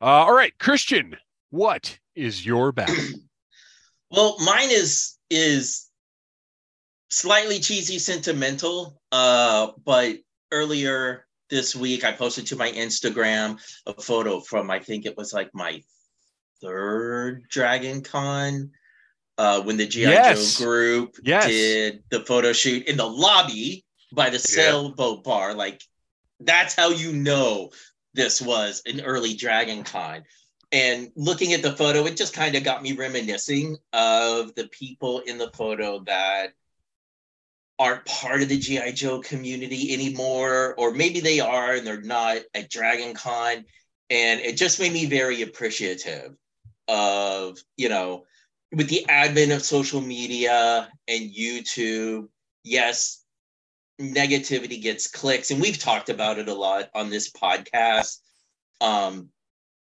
[0.00, 1.18] Uh, all right, Christian,
[1.50, 2.94] what is your battle?
[4.10, 5.90] well, mine is is
[7.10, 9.02] slightly cheesy, sentimental.
[9.12, 10.16] Uh, but
[10.50, 15.34] earlier this week, I posted to my Instagram a photo from I think it was
[15.34, 15.82] like my
[16.60, 18.70] third Dragon Con
[19.38, 20.58] uh, when the GI yes.
[20.58, 21.46] Joe group yes.
[21.46, 25.22] did the photo shoot in the lobby by the sailboat yeah.
[25.30, 25.54] bar.
[25.54, 25.82] Like
[26.40, 27.70] that's how you know
[28.14, 30.24] this was an early Dragon Con.
[30.72, 35.20] And looking at the photo, it just kind of got me reminiscing of the people
[35.20, 36.52] in the photo that
[37.78, 42.38] aren't part of the GI Joe community anymore, or maybe they are and they're not
[42.54, 43.64] at Dragon Con.
[44.10, 46.36] And it just made me very appreciative
[46.88, 48.24] of you know
[48.72, 52.28] with the advent of social media and youtube
[52.62, 53.24] yes
[54.00, 58.18] negativity gets clicks and we've talked about it a lot on this podcast.
[58.80, 59.30] Um,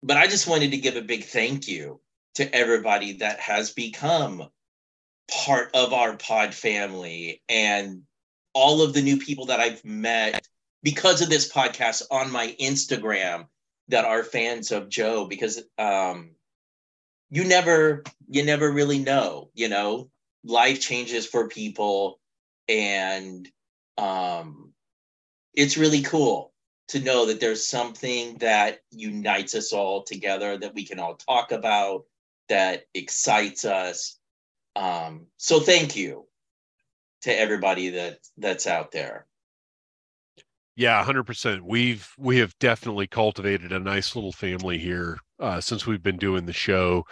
[0.02, 2.00] but i just wanted to give a big thank you
[2.34, 4.48] to everybody that has become
[5.44, 8.02] part of our pod family and
[8.54, 10.46] all of the new people that i've met
[10.82, 13.46] because of this podcast on my instagram
[13.88, 16.30] that are fans of joe because um,
[17.30, 20.10] you never you never really know you know?
[20.44, 22.20] Life changes for people
[22.68, 23.48] and
[23.98, 24.72] um
[25.54, 26.52] it's really cool
[26.88, 31.50] to know that there's something that unites us all together that we can all talk
[31.50, 32.04] about
[32.48, 34.18] that excites us.
[34.76, 36.26] Um so thank you
[37.22, 39.26] to everybody that that's out there.
[40.76, 46.02] Yeah 100% we've we have definitely cultivated a nice little family here uh, since we've
[46.02, 47.04] been doing the show.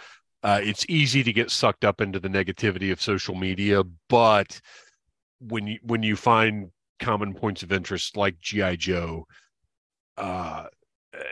[0.43, 4.59] Uh, it's easy to get sucked up into the negativity of social media, but
[5.39, 6.69] when you when you find
[6.99, 9.25] common points of interest like GI Joe,
[10.17, 10.65] uh,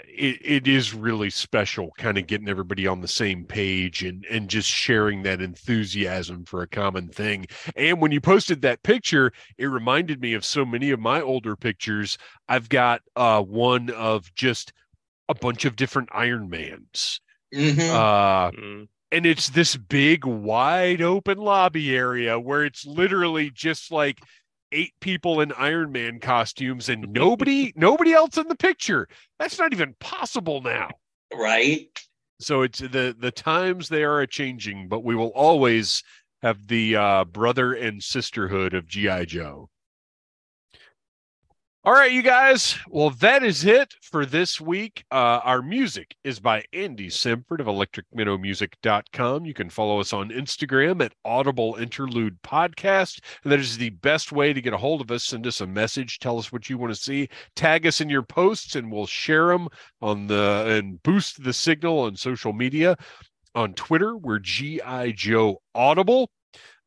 [0.08, 4.50] it, it is really special kind of getting everybody on the same page and and
[4.50, 7.46] just sharing that enthusiasm for a common thing
[7.76, 11.56] and when you posted that picture it reminded me of so many of my older
[11.56, 12.18] pictures
[12.48, 14.74] i've got uh one of just
[15.30, 17.20] a bunch of different iron mans
[17.54, 17.90] Mhm.
[17.90, 18.88] uh Mm.
[19.12, 24.20] and it's this big wide open lobby area where it's literally just like
[24.72, 29.08] eight people in iron man costumes and nobody nobody else in the picture
[29.40, 30.90] that's not even possible now
[31.34, 31.88] right?
[32.40, 36.04] so it's the the times they are a changing but we will always
[36.42, 39.70] have the uh brother and sisterhood of gi joe
[41.86, 42.78] all right you guys.
[42.88, 45.04] Well that is it for this week.
[45.12, 51.04] Uh our music is by andy Samford of electricminnowmusic.com you can follow us on instagram
[51.04, 53.20] at audible interlude podcast.
[53.44, 55.26] And that is the best way to get a hold of us.
[55.26, 56.20] Send us a message.
[56.20, 57.28] Tell us what you want to see.
[57.58, 59.68] Tag us in your posts and we'll share them
[60.02, 62.96] on the and boost the signal on social media.
[63.56, 64.80] On twitter we're gi
[65.18, 66.30] joe audible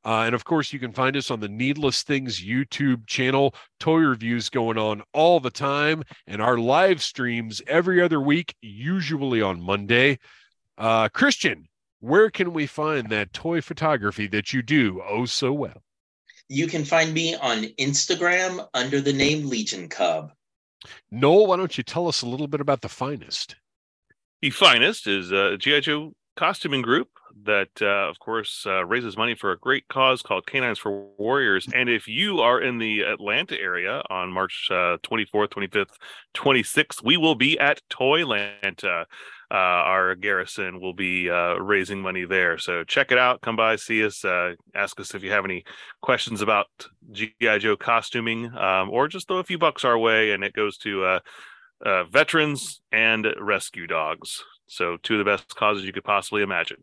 [0.06, 3.52] uh, and of course, you can find us on the Needless Things YouTube channel.
[3.80, 9.42] Toy reviews going on all the time, and our live streams every other week, usually
[9.42, 10.20] on Monday.
[10.78, 11.66] Uh, Christian,
[11.98, 15.82] where can we find that toy photography that you do oh so well?
[16.48, 20.30] You can find me on Instagram under the name Legion Cub.
[21.10, 23.56] Noel, why don't you tell us a little bit about the finest?
[24.40, 27.08] The finest is uh, GI Joe costuming group
[27.44, 31.66] that, uh, of course, uh, raises money for a great cause called Canines for Warriors.
[31.74, 35.96] And if you are in the Atlanta area on March uh, 24th, 25th,
[36.34, 39.04] 26th, we will be at Toylanta.
[39.48, 42.58] Uh, our garrison will be uh, raising money there.
[42.58, 43.42] So check it out.
[43.42, 45.64] Come by, see us, uh, ask us if you have any
[46.02, 46.66] questions about
[47.12, 50.78] GI Joe costuming, um, or just throw a few bucks our way, and it goes
[50.78, 51.20] to
[52.10, 54.42] veterans and rescue dogs.
[54.66, 56.78] So two of the best causes you could possibly imagine.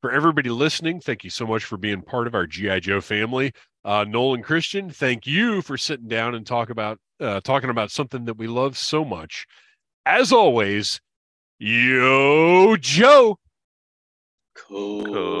[0.00, 3.52] For everybody listening, thank you so much for being part of our GI Joe family.
[3.84, 7.90] Uh, Noel and Christian, thank you for sitting down and talk about uh, talking about
[7.90, 9.46] something that we love so much.
[10.06, 11.00] As always,
[11.58, 13.38] yo Joe.
[14.54, 15.40] Cobra.